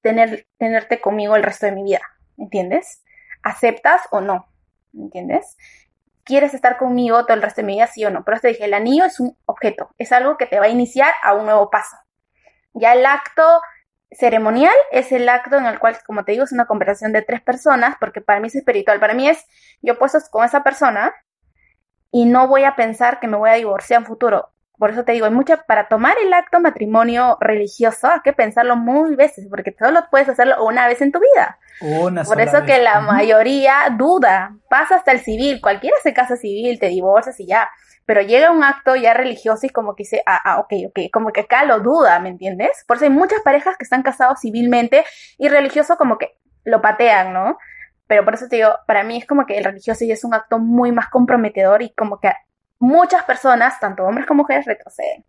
tener, 0.00 0.46
tenerte 0.58 1.00
conmigo 1.00 1.36
el 1.36 1.42
resto 1.42 1.66
de 1.66 1.72
mi 1.72 1.82
vida, 1.82 2.02
¿me 2.36 2.44
entiendes? 2.44 3.02
¿Aceptas 3.42 4.02
o 4.10 4.20
no? 4.20 4.46
¿Me 4.92 5.04
entiendes? 5.04 5.56
¿Quieres 6.22 6.54
estar 6.54 6.78
conmigo 6.78 7.24
todo 7.24 7.34
el 7.34 7.42
resto 7.42 7.60
de 7.60 7.66
mi 7.66 7.74
vida, 7.74 7.86
sí 7.86 8.04
o 8.04 8.10
no? 8.10 8.24
Pero 8.24 8.40
te 8.40 8.48
dije, 8.48 8.64
el 8.64 8.74
anillo 8.74 9.04
es 9.04 9.20
un 9.20 9.36
objeto, 9.46 9.90
es 9.98 10.12
algo 10.12 10.36
que 10.36 10.46
te 10.46 10.60
va 10.60 10.66
a 10.66 10.70
iniciar 10.70 11.12
a 11.22 11.34
un 11.34 11.44
nuevo 11.44 11.68
paso. 11.68 11.96
Ya 12.72 12.92
el 12.92 13.04
acto 13.04 13.60
ceremonial 14.14 14.74
es 14.90 15.12
el 15.12 15.28
acto 15.28 15.56
en 15.56 15.66
el 15.66 15.78
cual, 15.78 15.98
como 16.06 16.24
te 16.24 16.32
digo, 16.32 16.44
es 16.44 16.52
una 16.52 16.66
conversación 16.66 17.12
de 17.12 17.22
tres 17.22 17.42
personas, 17.42 17.96
porque 18.00 18.20
para 18.20 18.40
mí 18.40 18.48
es 18.48 18.54
espiritual. 18.54 19.00
Para 19.00 19.14
mí 19.14 19.28
es, 19.28 19.44
yo 19.82 19.98
puesto 19.98 20.18
con 20.30 20.44
esa 20.44 20.62
persona 20.62 21.14
y 22.10 22.26
no 22.26 22.48
voy 22.48 22.64
a 22.64 22.76
pensar 22.76 23.20
que 23.20 23.28
me 23.28 23.36
voy 23.36 23.50
a 23.50 23.54
divorciar 23.54 24.00
en 24.00 24.06
futuro. 24.06 24.53
Por 24.76 24.90
eso 24.90 25.04
te 25.04 25.12
digo, 25.12 25.26
hay 25.26 25.32
mucha, 25.32 25.58
para 25.64 25.88
tomar 25.88 26.16
el 26.22 26.32
acto 26.32 26.60
matrimonio 26.60 27.36
religioso 27.40 28.08
hay 28.08 28.20
que 28.24 28.32
pensarlo 28.32 28.76
muy 28.76 29.14
veces, 29.14 29.46
porque 29.48 29.74
solo 29.78 30.00
puedes 30.10 30.28
hacerlo 30.28 30.64
una 30.64 30.88
vez 30.88 31.00
en 31.00 31.12
tu 31.12 31.20
vida. 31.20 31.58
Por 32.26 32.40
eso 32.40 32.64
que 32.64 32.78
la 32.78 33.00
mayoría 33.00 33.74
duda, 33.96 34.56
pasa 34.68 34.96
hasta 34.96 35.12
el 35.12 35.20
civil, 35.20 35.60
cualquiera 35.60 35.96
se 36.02 36.12
casa 36.12 36.36
civil, 36.36 36.78
te 36.78 36.88
divorcias 36.88 37.38
y 37.38 37.46
ya 37.46 37.70
pero 38.06 38.20
llega 38.20 38.50
un 38.50 38.62
acto 38.62 38.96
ya 38.96 39.14
religioso 39.14 39.66
y 39.66 39.70
como 39.70 39.94
que 39.94 40.02
dice, 40.02 40.22
ah, 40.26 40.40
ah, 40.44 40.58
ok, 40.58 40.72
ok, 40.88 41.10
como 41.12 41.32
que 41.32 41.40
acá 41.42 41.64
lo 41.64 41.80
duda, 41.80 42.18
¿me 42.20 42.28
entiendes? 42.28 42.84
Por 42.86 42.96
eso 42.96 43.06
hay 43.06 43.10
muchas 43.10 43.40
parejas 43.42 43.76
que 43.78 43.84
están 43.84 44.02
casados 44.02 44.40
civilmente 44.40 45.04
y 45.38 45.48
religioso 45.48 45.96
como 45.96 46.18
que 46.18 46.36
lo 46.64 46.82
patean, 46.82 47.32
¿no? 47.32 47.56
Pero 48.06 48.24
por 48.24 48.34
eso 48.34 48.48
te 48.48 48.56
digo, 48.56 48.70
para 48.86 49.02
mí 49.04 49.16
es 49.16 49.26
como 49.26 49.46
que 49.46 49.56
el 49.56 49.64
religioso 49.64 50.04
ya 50.04 50.14
es 50.14 50.24
un 50.24 50.34
acto 50.34 50.58
muy 50.58 50.92
más 50.92 51.08
comprometedor 51.08 51.82
y 51.82 51.94
como 51.94 52.20
que 52.20 52.30
muchas 52.84 53.24
personas, 53.24 53.80
tanto 53.80 54.04
hombres 54.04 54.26
como 54.26 54.42
mujeres, 54.42 54.66
retroceden. 54.66 55.24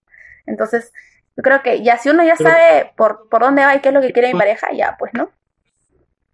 Entonces, 0.45 0.91
yo 1.35 1.43
creo 1.43 1.61
que 1.63 1.83
ya 1.83 1.97
si 1.97 2.09
uno 2.09 2.23
ya 2.23 2.35
sabe 2.35 2.91
por, 2.95 3.27
por 3.29 3.41
dónde 3.41 3.63
va 3.63 3.75
y 3.75 3.81
qué 3.81 3.89
es 3.89 3.93
lo 3.93 4.01
que 4.01 4.13
quiere 4.13 4.33
mi 4.33 4.39
pareja, 4.39 4.67
ya, 4.73 4.95
pues, 4.97 5.13
¿no? 5.13 5.29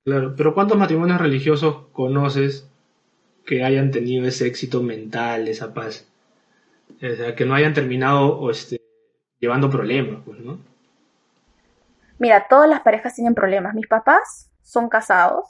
Claro, 0.04 0.34
pero 0.36 0.54
¿cuántos 0.54 0.78
matrimonios 0.78 1.22
religiosos 1.22 1.88
conoces 1.92 2.68
que 3.46 3.64
hayan 3.64 3.92
tenido 3.92 4.28
ese 4.28 4.48
éxito 4.48 4.82
mental, 4.82 5.48
esa 5.48 5.74
paz? 5.74 6.08
O 6.96 7.16
sea, 7.16 7.36
que 7.36 7.46
no 7.46 7.56
hayan 7.56 7.74
terminado 7.74 8.50
este, 8.50 8.82
llevando 9.40 9.70
problemas, 9.70 10.22
pues, 10.26 10.40
¿no? 10.40 10.60
Mira, 12.18 12.48
todas 12.48 12.70
las 12.70 12.82
parejas 12.82 13.16
tienen 13.16 13.34
problemas. 13.34 13.74
Mis 13.74 13.88
papás 13.88 14.52
son 14.62 14.90
casados 14.90 15.48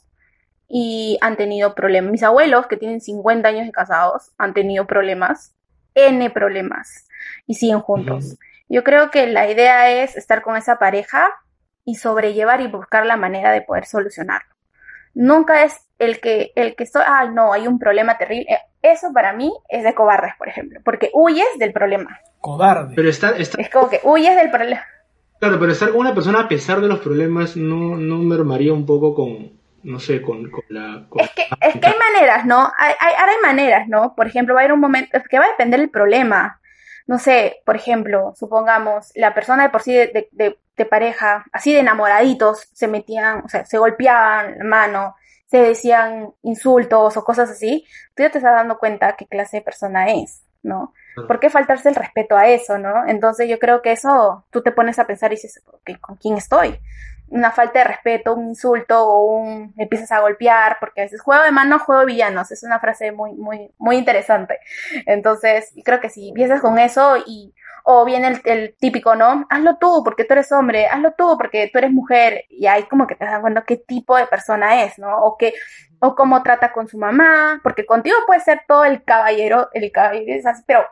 y 0.69 1.17
han 1.19 1.35
tenido 1.35 1.75
problemas. 1.75 2.11
Mis 2.11 2.23
abuelos, 2.23 2.67
que 2.67 2.77
tienen 2.77 3.01
50 3.01 3.47
años 3.47 3.65
de 3.65 3.73
casados, 3.73 4.31
han 4.37 4.53
tenido 4.53 4.87
problemas, 4.87 5.53
N 5.95 6.29
problemas, 6.29 7.07
y 7.45 7.55
siguen 7.55 7.79
juntos. 7.79 8.37
Yo 8.69 8.83
creo 8.83 9.11
que 9.11 9.27
la 9.27 9.49
idea 9.49 10.03
es 10.03 10.15
estar 10.15 10.41
con 10.41 10.55
esa 10.55 10.77
pareja 10.77 11.27
y 11.83 11.95
sobrellevar 11.95 12.61
y 12.61 12.67
buscar 12.67 13.05
la 13.05 13.17
manera 13.17 13.51
de 13.51 13.61
poder 13.61 13.85
solucionarlo. 13.85 14.55
Nunca 15.13 15.63
es 15.63 15.75
el 15.99 16.21
que, 16.21 16.53
el 16.55 16.75
que 16.75 16.83
estoy, 16.83 17.03
ay 17.05 17.29
no, 17.33 17.51
hay 17.51 17.67
un 17.67 17.79
problema 17.79 18.17
terrible. 18.17 18.47
Eso 18.81 19.11
para 19.13 19.33
mí 19.33 19.51
es 19.69 19.83
de 19.83 19.93
cobardes, 19.93 20.33
por 20.37 20.47
ejemplo, 20.47 20.79
porque 20.83 21.11
huyes 21.13 21.47
del 21.59 21.73
problema. 21.73 22.19
Cobarde. 22.39 22.95
Pero 22.95 23.09
está, 23.09 23.31
está... 23.31 23.61
Es 23.61 23.69
como 23.69 23.89
que 23.89 23.99
huyes 24.03 24.35
del 24.35 24.49
problema. 24.49 24.83
Claro, 25.39 25.59
pero 25.59 25.71
estar 25.71 25.89
con 25.89 25.99
una 25.99 26.13
persona 26.13 26.41
a 26.41 26.47
pesar 26.47 26.81
de 26.81 26.87
los 26.87 26.99
problemas 26.99 27.57
no, 27.57 27.97
no 27.97 28.17
mermaría 28.19 28.73
un 28.73 28.85
poco 28.85 29.13
con, 29.13 29.60
no 29.83 29.99
sé, 29.99 30.21
con, 30.21 30.51
la... 30.69 31.07
es, 31.15 31.31
que, 31.31 31.47
es 31.61 31.79
que 31.79 31.87
hay 31.87 31.95
maneras, 32.13 32.45
¿no? 32.45 32.71
Hay, 32.77 32.93
hay, 32.99 33.13
ahora 33.17 33.31
hay 33.31 33.41
maneras, 33.41 33.87
¿no? 33.87 34.15
Por 34.15 34.27
ejemplo, 34.27 34.53
va 34.53 34.61
a 34.61 34.63
haber 34.63 34.73
un 34.73 34.79
momento, 34.79 35.17
es 35.17 35.27
que 35.27 35.39
va 35.39 35.45
a 35.45 35.49
depender 35.49 35.79
del 35.79 35.89
problema. 35.89 36.59
No 37.07 37.19
sé, 37.19 37.61
por 37.65 37.75
ejemplo, 37.75 38.33
supongamos, 38.35 39.11
la 39.15 39.33
persona 39.33 39.63
de 39.63 39.69
por 39.69 39.81
sí 39.81 39.93
de, 39.93 40.29
de, 40.31 40.59
de 40.77 40.85
pareja, 40.85 41.45
así 41.51 41.73
de 41.73 41.79
enamoraditos, 41.79 42.69
se 42.73 42.87
metían, 42.87 43.43
o 43.45 43.49
sea, 43.49 43.65
se 43.65 43.77
golpeaban 43.77 44.57
la 44.59 44.63
mano, 44.63 45.15
se 45.47 45.57
decían 45.57 46.33
insultos 46.43 47.17
o 47.17 47.23
cosas 47.23 47.49
así, 47.49 47.85
tú 48.15 48.23
ya 48.23 48.29
te 48.29 48.37
estás 48.37 48.55
dando 48.55 48.77
cuenta 48.77 49.15
qué 49.17 49.27
clase 49.27 49.57
de 49.57 49.63
persona 49.63 50.11
es, 50.11 50.43
¿no? 50.63 50.93
¿Por 51.27 51.41
qué 51.41 51.49
faltarse 51.49 51.89
el 51.89 51.95
respeto 51.95 52.37
a 52.37 52.47
eso, 52.47 52.77
no? 52.77 53.05
Entonces 53.05 53.49
yo 53.49 53.59
creo 53.59 53.81
que 53.81 53.91
eso 53.91 54.45
tú 54.49 54.61
te 54.61 54.71
pones 54.71 54.97
a 54.97 55.05
pensar 55.05 55.31
y 55.31 55.35
dices, 55.35 55.61
¿con 55.99 56.15
quién 56.15 56.37
estoy? 56.37 56.79
Una 57.31 57.51
falta 57.51 57.79
de 57.79 57.85
respeto, 57.85 58.35
un 58.35 58.49
insulto 58.49 59.03
o 59.03 59.25
un 59.25 59.73
empiezas 59.77 60.11
a 60.11 60.19
golpear, 60.19 60.77
porque 60.79 61.01
a 61.01 61.03
veces 61.05 61.21
juego 61.21 61.43
de 61.43 61.51
mano, 61.51 61.79
juego 61.79 62.01
de 62.01 62.07
villanos, 62.07 62.51
es 62.51 62.63
una 62.63 62.79
frase 62.79 63.11
muy, 63.11 63.33
muy, 63.33 63.71
muy 63.77 63.97
interesante. 63.97 64.59
Entonces, 65.05 65.73
creo 65.83 65.99
que 65.99 66.09
si 66.09 66.29
empiezas 66.29 66.61
con 66.61 66.77
eso 66.77 67.17
y 67.25 67.53
o 67.83 68.05
viene 68.05 68.39
el, 68.45 68.75
típico, 68.79 69.15
¿no? 69.15 69.45
Hazlo 69.49 69.77
tú 69.77 70.01
porque 70.03 70.23
tú 70.23 70.33
eres 70.33 70.51
hombre, 70.51 70.87
hazlo 70.87 71.13
tú 71.17 71.37
porque 71.37 71.69
tú 71.71 71.79
eres 71.79 71.91
mujer, 71.91 72.45
y 72.49 72.67
ahí 72.67 72.83
como 72.83 73.07
que 73.07 73.15
te 73.15 73.25
das 73.25 73.39
cuenta 73.41 73.63
qué 73.65 73.77
tipo 73.77 74.15
de 74.17 74.27
persona 74.27 74.83
es, 74.83 74.99
¿no? 74.99 75.17
O 75.17 75.37
que, 75.37 75.53
o 75.99 76.15
cómo 76.15 76.43
trata 76.43 76.71
con 76.71 76.87
su 76.87 76.97
mamá, 76.97 77.59
porque 77.63 77.85
contigo 77.85 78.17
puede 78.27 78.41
ser 78.41 78.61
todo 78.67 78.85
el 78.85 79.03
caballero, 79.03 79.69
el 79.73 79.91
caballero 79.91 80.51
pero 80.67 80.85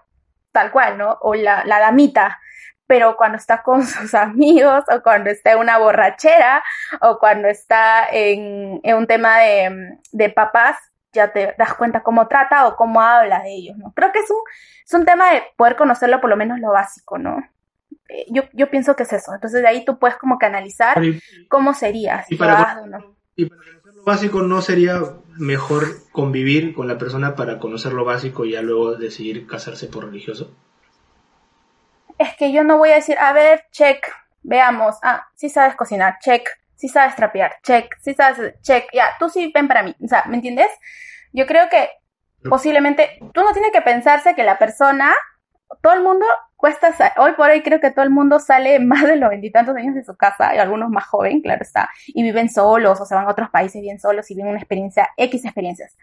tal 0.51 0.71
cual, 0.71 0.97
¿no? 0.97 1.17
O 1.21 1.35
la, 1.35 1.63
la 1.65 1.79
damita, 1.79 2.39
pero 2.89 3.15
cuando 3.15 3.37
está 3.37 3.61
con 3.61 3.85
sus 3.85 4.15
amigos 4.15 4.83
o 4.91 5.03
cuando 5.03 5.29
está 5.29 5.51
en 5.51 5.59
una 5.59 5.77
borrachera 5.77 6.63
o 7.01 7.19
cuando 7.19 7.47
está 7.47 8.09
en, 8.11 8.79
en 8.81 8.97
un 8.97 9.05
tema 9.05 9.37
de, 9.37 9.99
de 10.11 10.29
papás, 10.29 10.75
ya 11.13 11.31
te 11.31 11.53
das 11.55 11.75
cuenta 11.75 12.01
cómo 12.01 12.27
trata 12.27 12.67
o 12.67 12.75
cómo 12.75 12.99
habla 12.99 13.43
de 13.43 13.53
ellos, 13.53 13.77
¿no? 13.77 13.93
Creo 13.95 14.11
que 14.11 14.19
es 14.19 14.31
un, 14.31 14.39
es 14.83 14.93
un 14.93 15.05
tema 15.05 15.31
de 15.31 15.43
poder 15.55 15.75
conocerlo 15.75 16.19
por 16.19 16.31
lo 16.31 16.35
menos 16.35 16.59
lo 16.59 16.71
básico, 16.71 17.19
¿no? 17.19 17.37
Eh, 18.09 18.25
yo, 18.31 18.43
yo 18.53 18.71
pienso 18.71 18.95
que 18.95 19.03
es 19.03 19.13
eso. 19.13 19.35
Entonces 19.35 19.61
de 19.61 19.67
ahí 19.67 19.85
tú 19.85 19.99
puedes 19.99 20.17
como 20.17 20.39
que 20.39 20.47
analizar 20.47 20.99
cómo 21.47 21.75
sería. 21.75 22.25
y, 22.27 22.37
para, 22.37 22.81
y 23.35 23.45
para 23.45 23.61
conocer 23.61 23.95
lo 23.95 24.03
básico 24.03 24.41
no 24.41 24.61
sería 24.63 24.99
mejor 25.37 25.83
convivir 26.11 26.73
con 26.73 26.87
la 26.87 26.97
persona 26.97 27.35
para 27.35 27.59
conocer 27.59 27.93
lo 27.93 28.03
básico 28.03 28.45
y 28.45 28.53
ya 28.53 28.63
luego 28.63 28.95
decidir 28.95 29.45
casarse 29.45 29.85
por 29.85 30.05
religioso. 30.05 30.55
Es 32.19 32.35
que 32.35 32.51
yo 32.51 32.65
no 32.65 32.77
voy 32.77 32.91
a 32.91 32.95
decir, 32.95 33.17
a 33.17 33.31
ver, 33.31 33.63
check, 33.71 34.05
veamos, 34.43 34.97
ah, 35.03 35.27
sí 35.35 35.49
sabes 35.49 35.75
cocinar, 35.75 36.17
check, 36.19 36.47
si 36.75 36.89
sabes 36.89 37.15
trapear, 37.15 37.55
check, 37.63 37.95
si 38.01 38.13
sabes, 38.13 38.61
check, 38.61 38.87
ya, 38.93 39.11
tú 39.17 39.29
sí 39.29 39.51
ven 39.55 39.69
para 39.69 39.83
mí, 39.83 39.95
o 40.03 40.07
sea, 40.07 40.25
¿me 40.27 40.35
entiendes? 40.35 40.67
Yo 41.31 41.47
creo 41.47 41.69
que 41.69 41.89
posiblemente 42.49 43.19
tú 43.33 43.41
no 43.41 43.53
tienes 43.53 43.71
que 43.71 43.81
pensarse 43.81 44.35
que 44.35 44.43
la 44.43 44.57
persona, 44.57 45.13
todo 45.81 45.93
el 45.93 46.03
mundo 46.03 46.25
cuesta, 46.57 46.93
hoy 47.15 47.31
por 47.37 47.49
hoy 47.49 47.61
creo 47.61 47.79
que 47.79 47.91
todo 47.91 48.03
el 48.03 48.11
mundo 48.11 48.39
sale 48.39 48.79
más 48.81 49.03
de 49.03 49.15
los 49.15 49.29
veintitantos 49.29 49.77
años 49.77 49.95
de 49.95 50.03
su 50.03 50.17
casa, 50.17 50.53
y 50.53 50.57
algunos 50.57 50.89
más 50.89 51.05
joven, 51.05 51.41
claro 51.41 51.61
está, 51.61 51.89
y 52.07 52.21
viven 52.21 52.49
solos 52.49 52.99
o 52.99 53.05
se 53.05 53.15
van 53.15 53.27
a 53.27 53.31
otros 53.31 53.49
países 53.49 53.81
bien 53.81 53.97
solos 53.97 54.29
y 54.29 54.35
viven 54.35 54.49
una 54.49 54.59
experiencia, 54.59 55.07
X 55.15 55.45
experiencias. 55.45 55.95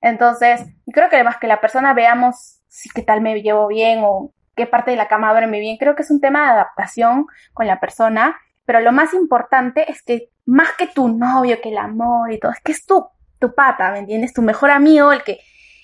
Entonces, 0.00 0.64
creo 0.92 1.08
que 1.08 1.16
además 1.16 1.38
que 1.38 1.48
la 1.48 1.60
persona 1.60 1.92
veamos 1.92 2.60
si 2.68 2.88
qué 2.90 3.02
tal 3.02 3.20
me 3.20 3.42
llevo 3.42 3.66
bien 3.66 4.00
o 4.04 4.32
qué 4.56 4.66
parte 4.66 4.90
de 4.90 4.96
la 4.96 5.06
cama 5.06 5.30
duerme 5.30 5.60
bien, 5.60 5.76
creo 5.76 5.94
que 5.94 6.02
es 6.02 6.10
un 6.10 6.20
tema 6.20 6.42
de 6.42 6.48
adaptación 6.48 7.26
con 7.52 7.66
la 7.66 7.78
persona, 7.78 8.36
pero 8.64 8.80
lo 8.80 8.90
más 8.90 9.14
importante 9.14 9.90
es 9.90 10.02
que 10.02 10.30
más 10.44 10.72
que 10.78 10.86
tu 10.86 11.08
novio, 11.08 11.60
que 11.60 11.68
el 11.68 11.78
amor 11.78 12.32
y 12.32 12.40
todo, 12.40 12.52
es 12.52 12.60
que 12.60 12.72
es 12.72 12.84
tu, 12.86 13.06
tu 13.38 13.54
pata, 13.54 13.92
¿me 13.92 14.00
entiendes? 14.00 14.32
Tu 14.32 14.42
mejor 14.42 14.70
amigo, 14.70 15.12
el 15.12 15.22
que, 15.22 15.40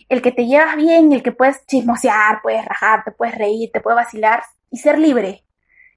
el 0.09 0.23
que 0.23 0.33
te 0.33 0.47
llevas 0.47 0.77
bien, 0.77 1.13
el 1.13 1.23
que 1.23 1.33
puedes 1.33 1.65
chismosear, 1.67 2.41
puedes 2.43 2.65
rajar, 2.65 3.05
te 3.05 3.13
puedes 3.13 3.37
reír, 3.37 3.71
te 3.73 3.81
puedes 3.81 3.97
vacilar 3.97 4.43
y 4.71 4.79
ser 4.79 4.99
libre. 4.99 5.45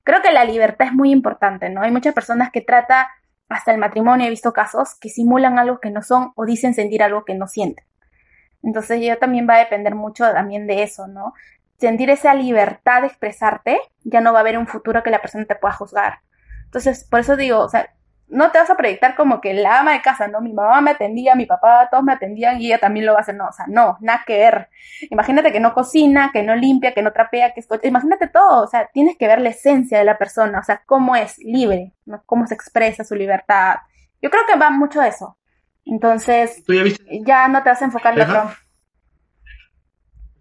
Creo 0.03 0.21
que 0.21 0.31
la 0.31 0.45
libertad 0.45 0.87
es 0.87 0.93
muy 0.93 1.11
importante, 1.11 1.69
¿no? 1.69 1.81
Hay 1.81 1.91
muchas 1.91 2.13
personas 2.13 2.51
que 2.51 2.61
trata 2.61 3.09
hasta 3.49 3.71
el 3.71 3.77
matrimonio, 3.77 4.27
he 4.27 4.29
visto 4.29 4.53
casos 4.53 4.95
que 4.99 5.09
simulan 5.09 5.57
algo 5.59 5.79
que 5.79 5.91
no 5.91 6.01
son 6.01 6.33
o 6.35 6.45
dicen 6.45 6.73
sentir 6.73 7.03
algo 7.03 7.25
que 7.25 7.35
no 7.35 7.47
sienten. 7.47 7.85
Entonces 8.63 8.99
yo 9.01 9.17
también 9.17 9.47
va 9.47 9.55
a 9.55 9.59
depender 9.59 9.93
mucho 9.93 10.23
también 10.31 10.65
de 10.65 10.83
eso, 10.83 11.07
¿no? 11.07 11.33
Sentir 11.77 12.09
esa 12.09 12.33
libertad 12.33 13.01
de 13.01 13.07
expresarte, 13.07 13.79
ya 14.03 14.21
no 14.21 14.31
va 14.31 14.39
a 14.39 14.41
haber 14.41 14.57
un 14.57 14.67
futuro 14.67 15.03
que 15.03 15.09
la 15.09 15.21
persona 15.21 15.45
te 15.45 15.55
pueda 15.55 15.73
juzgar. 15.73 16.19
Entonces, 16.65 17.05
por 17.09 17.19
eso 17.19 17.35
digo, 17.35 17.59
o 17.59 17.69
sea, 17.69 17.89
no 18.27 18.51
te 18.51 18.57
vas 18.57 18.69
a 18.69 18.75
proyectar 18.75 19.15
como 19.15 19.39
que 19.39 19.53
la 19.53 19.79
ama 19.79 19.93
de 19.93 20.01
casa, 20.01 20.27
¿no? 20.27 20.41
Mi 20.41 20.51
mamá 20.51 20.81
me 20.81 20.91
atendía, 20.91 21.35
mi 21.35 21.45
papá, 21.45 21.87
todos 21.91 22.03
me 22.03 22.13
atendían 22.13 22.59
y 22.59 22.67
ella 22.67 22.79
también 22.79 23.05
lo 23.05 23.13
va 23.13 23.19
a 23.19 23.21
hacer, 23.21 23.35
no, 23.35 23.47
o 23.47 23.51
sea, 23.51 23.65
no, 23.67 23.97
nada 24.01 24.23
que 24.25 24.37
ver. 24.37 24.69
Imagínate 25.11 25.51
que 25.51 25.59
no 25.59 25.73
cocina, 25.73 26.31
que 26.33 26.41
no 26.41 26.55
limpia, 26.55 26.93
que 26.93 27.03
no 27.03 27.13
trapea, 27.13 27.53
que 27.53 27.59
es 27.59 27.67
imagínate 27.83 28.27
todo, 28.27 28.63
o 28.63 28.67
sea, 28.67 28.89
tienes 28.91 29.15
que 29.17 29.27
ver 29.27 29.41
la 29.41 29.49
esencia 29.49 29.99
de 29.99 30.05
la 30.05 30.17
persona, 30.17 30.59
o 30.59 30.63
sea, 30.63 30.81
cómo 30.85 31.15
es 31.15 31.37
libre, 31.39 31.93
¿no? 32.05 32.23
cómo 32.25 32.47
se 32.47 32.55
expresa 32.55 33.03
su 33.03 33.15
libertad. 33.15 33.75
Yo 34.21 34.29
creo 34.29 34.43
que 34.51 34.57
va 34.57 34.71
mucho 34.71 35.01
eso. 35.01 35.37
Entonces, 35.85 36.63
ya, 37.25 37.47
no 37.47 37.61
te 37.61 37.69
vas 37.69 37.81
a 37.81 37.85
enfocar 37.85 38.17
en 38.17 38.27
otro. 38.27 38.51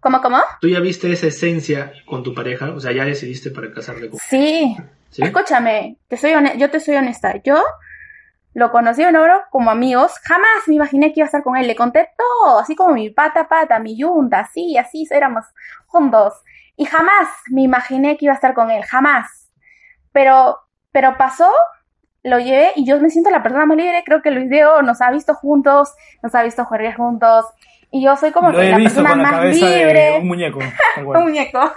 ¿Cómo, 0.05 0.21
cómo? 0.21 0.37
¿Tú 0.61 0.67
ya 0.67 0.79
viste 0.81 1.11
esa 1.11 1.25
esencia 1.25 1.91
con 2.05 2.21
tu 2.21 2.35
pareja? 2.35 2.69
O 2.75 2.79
sea, 2.79 2.91
ya 2.91 3.05
decidiste 3.05 3.49
para 3.49 3.73
casarte 3.73 4.07
con 4.07 4.19
Sí, 4.19 4.77
Escúchame, 5.17 5.97
te 6.07 6.15
soy 6.15 6.33
yo 6.57 6.69
te 6.69 6.79
soy 6.79 6.97
honesta. 6.97 7.41
Yo 7.43 7.55
lo 8.53 8.69
conocí 8.69 9.01
en 9.01 9.15
oro 9.15 9.41
como 9.49 9.71
amigos. 9.71 10.13
Jamás 10.21 10.67
me 10.67 10.75
imaginé 10.75 11.07
que 11.07 11.21
iba 11.21 11.25
a 11.25 11.29
estar 11.29 11.41
con 11.41 11.57
él. 11.57 11.65
Le 11.65 11.75
conté 11.75 12.07
todo, 12.15 12.59
así 12.59 12.75
como 12.75 12.93
mi 12.93 13.09
pata 13.09 13.47
pata, 13.47 13.79
mi 13.79 13.97
yunta, 13.97 14.41
así, 14.41 14.77
así 14.77 15.07
éramos 15.09 15.43
juntos. 15.87 16.35
Y 16.77 16.85
jamás 16.85 17.27
me 17.49 17.63
imaginé 17.63 18.15
que 18.15 18.25
iba 18.25 18.33
a 18.33 18.35
estar 18.35 18.53
con 18.53 18.69
él, 18.69 18.83
jamás. 18.83 19.49
Pero, 20.11 20.59
pero 20.91 21.17
pasó, 21.17 21.49
lo 22.21 22.37
llevé 22.37 22.73
y 22.75 22.85
yo 22.85 22.99
me 22.99 23.09
siento 23.09 23.31
la 23.31 23.41
persona 23.41 23.65
más 23.65 23.75
libre. 23.75 24.03
Creo 24.05 24.21
que 24.21 24.29
Luis 24.29 24.51
Diego 24.51 24.83
nos 24.83 25.01
ha 25.01 25.09
visto 25.09 25.33
juntos, 25.33 25.95
nos 26.21 26.35
ha 26.35 26.43
visto 26.43 26.63
jugar 26.63 26.95
juntos. 26.95 27.45
Y 27.95 28.03
yo 28.03 28.13
soy 28.17 28.33
como 28.33 28.51
que 28.51 28.71
la 28.71 28.75
persona 28.75 29.15
más 29.15 29.55
libre. 29.55 30.19
un 30.19 30.27
muñeco. 30.27 30.59
un 30.97 31.23
muñeco. 31.23 31.59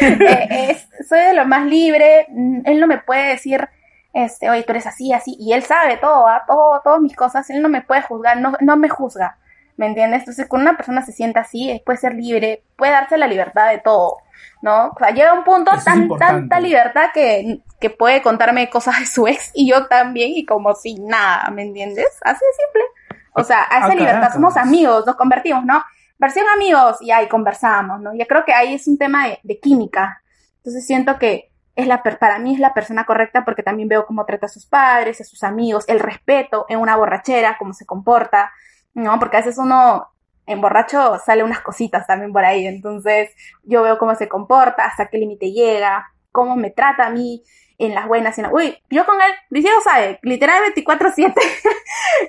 Eh, 0.00 0.74
soy 1.06 1.20
de 1.20 1.34
lo 1.34 1.44
más 1.44 1.66
libre. 1.66 2.24
Mm, 2.30 2.62
él 2.64 2.80
no 2.80 2.86
me 2.86 2.96
puede 2.96 3.28
decir, 3.28 3.68
este, 4.14 4.48
oye, 4.48 4.62
tú 4.62 4.72
eres 4.72 4.86
así, 4.86 5.12
así. 5.12 5.36
Y 5.38 5.52
él 5.52 5.62
sabe 5.62 5.98
todo, 5.98 6.26
¿ah? 6.26 6.44
todo, 6.46 6.80
todas 6.82 7.00
mis 7.02 7.14
cosas. 7.14 7.50
Él 7.50 7.60
no 7.60 7.68
me 7.68 7.82
puede 7.82 8.00
juzgar, 8.00 8.38
no, 8.38 8.54
no 8.60 8.78
me 8.78 8.88
juzga. 8.88 9.36
¿Me 9.76 9.84
entiendes? 9.84 10.20
Entonces, 10.20 10.46
cuando 10.48 10.70
una 10.70 10.78
persona 10.78 11.02
se 11.02 11.12
sienta 11.12 11.40
así, 11.40 11.82
puede 11.84 11.98
ser 11.98 12.14
libre, 12.14 12.62
puede 12.76 12.92
darse 12.92 13.18
la 13.18 13.26
libertad 13.26 13.68
de 13.68 13.80
todo, 13.80 14.16
¿no? 14.62 14.88
O 14.88 14.98
sea, 14.98 15.10
llega 15.10 15.34
un 15.34 15.44
punto 15.44 15.72
tan, 15.84 16.08
tanta 16.18 16.58
libertad 16.58 17.10
que, 17.12 17.60
que 17.78 17.90
puede 17.90 18.22
contarme 18.22 18.70
cosas 18.70 18.98
de 18.98 19.06
su 19.06 19.26
ex 19.26 19.50
y 19.52 19.70
yo 19.70 19.88
también, 19.88 20.30
y 20.34 20.46
como 20.46 20.74
si 20.74 20.94
nada, 20.94 21.50
¿me 21.50 21.62
entiendes? 21.62 22.08
Así 22.22 22.40
de 22.40 22.64
simple. 22.64 22.99
O 23.34 23.44
sea, 23.44 23.66
a 23.68 23.78
esa 23.78 23.94
libertad 23.94 24.32
somos 24.32 24.56
amigos, 24.56 25.06
nos 25.06 25.16
convertimos, 25.16 25.64
¿no? 25.64 25.82
Versión 26.18 26.46
amigos 26.54 26.98
y 27.00 27.10
ahí 27.10 27.28
conversamos, 27.28 28.00
¿no? 28.00 28.14
Yo 28.14 28.26
creo 28.26 28.44
que 28.44 28.52
ahí 28.52 28.74
es 28.74 28.86
un 28.86 28.98
tema 28.98 29.26
de, 29.42 29.60
química. 29.60 30.22
Entonces 30.56 30.86
siento 30.86 31.18
que 31.18 31.50
es 31.76 31.86
la 31.86 32.02
para 32.02 32.38
mí 32.38 32.54
es 32.54 32.60
la 32.60 32.74
persona 32.74 33.06
correcta 33.06 33.44
porque 33.44 33.62
también 33.62 33.88
veo 33.88 34.04
cómo 34.04 34.26
trata 34.26 34.46
a 34.46 34.50
sus 34.50 34.66
padres, 34.66 35.20
a 35.20 35.24
sus 35.24 35.42
amigos, 35.42 35.84
el 35.88 36.00
respeto 36.00 36.66
en 36.68 36.78
una 36.78 36.96
borrachera, 36.96 37.56
cómo 37.58 37.72
se 37.72 37.86
comporta, 37.86 38.52
¿no? 38.92 39.18
Porque 39.18 39.38
a 39.38 39.40
veces 39.40 39.56
uno 39.56 40.08
en 40.46 40.60
borracho 40.60 41.18
sale 41.24 41.44
unas 41.44 41.60
cositas 41.60 42.06
también 42.06 42.32
por 42.32 42.44
ahí. 42.44 42.66
Entonces 42.66 43.30
yo 43.62 43.82
veo 43.82 43.98
cómo 43.98 44.14
se 44.14 44.28
comporta, 44.28 44.84
hasta 44.84 45.06
qué 45.06 45.18
límite 45.18 45.52
llega, 45.52 46.12
cómo 46.32 46.56
me 46.56 46.70
trata 46.70 47.06
a 47.06 47.10
mí, 47.10 47.42
en 47.80 47.94
las 47.94 48.06
buenas 48.06 48.36
y 48.36 48.42
en 48.42 48.48
Uy, 48.52 48.76
yo 48.90 49.04
con 49.06 49.16
él, 49.16 49.32
Liceo 49.48 49.72
sabe, 49.82 50.18
literal 50.22 50.62
24-7 50.74 51.34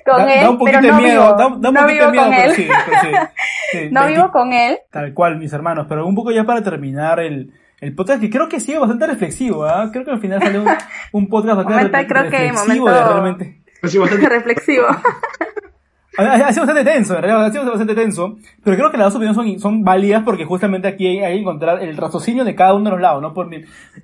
con 0.04 0.28
él, 0.28 0.58
pero 0.64 0.80
no 0.80 0.98
vivo, 0.98 1.36
no 1.60 1.86
vivo 1.86 2.06
con 2.06 2.34
él. 2.34 2.68
no 3.90 4.06
vivo 4.06 4.30
con 4.32 4.52
él. 4.52 4.78
Tal 4.90 5.12
cual, 5.12 5.36
mis 5.36 5.52
hermanos, 5.52 5.86
pero 5.88 6.06
un 6.06 6.14
poco 6.14 6.30
ya 6.30 6.44
para 6.44 6.62
terminar 6.62 7.20
el, 7.20 7.52
el 7.80 7.94
podcast, 7.94 8.20
que 8.20 8.30
creo 8.30 8.48
que 8.48 8.60
sigue 8.60 8.78
bastante 8.78 9.06
reflexivo, 9.06 9.64
¿ah? 9.64 9.90
Creo 9.92 10.04
que 10.04 10.10
al 10.10 10.20
final 10.20 10.42
sale 10.42 10.58
un, 10.58 10.68
un 11.12 11.28
podcast 11.28 11.56
bastante 11.64 12.06
creo 12.06 12.22
reflexivo, 12.22 12.86
que 12.86 12.92
realmente. 12.92 13.62
bastante 13.82 14.28
reflexivo. 14.28 14.86
Ha 16.18 16.52
sido 16.52 16.66
bastante 16.66 16.90
tenso, 16.92 17.14
en 17.16 17.22
realidad 17.22 17.46
ha 17.46 17.50
sido 17.50 17.64
bastante 17.64 17.94
tenso, 17.94 18.36
pero 18.62 18.76
creo 18.76 18.90
que 18.90 18.98
las 18.98 19.06
dos 19.06 19.16
opiniones 19.16 19.36
son, 19.36 19.60
son 19.60 19.82
válidas 19.82 20.22
porque 20.24 20.44
justamente 20.44 20.88
aquí 20.88 21.06
hay, 21.06 21.34
que 21.34 21.40
encontrar 21.40 21.82
el 21.82 21.96
raciocinio 21.96 22.44
de 22.44 22.54
cada 22.54 22.74
uno 22.74 22.84
de 22.84 22.90
los 22.90 23.00
lados, 23.00 23.22
¿no? 23.22 23.32
Por, 23.32 23.48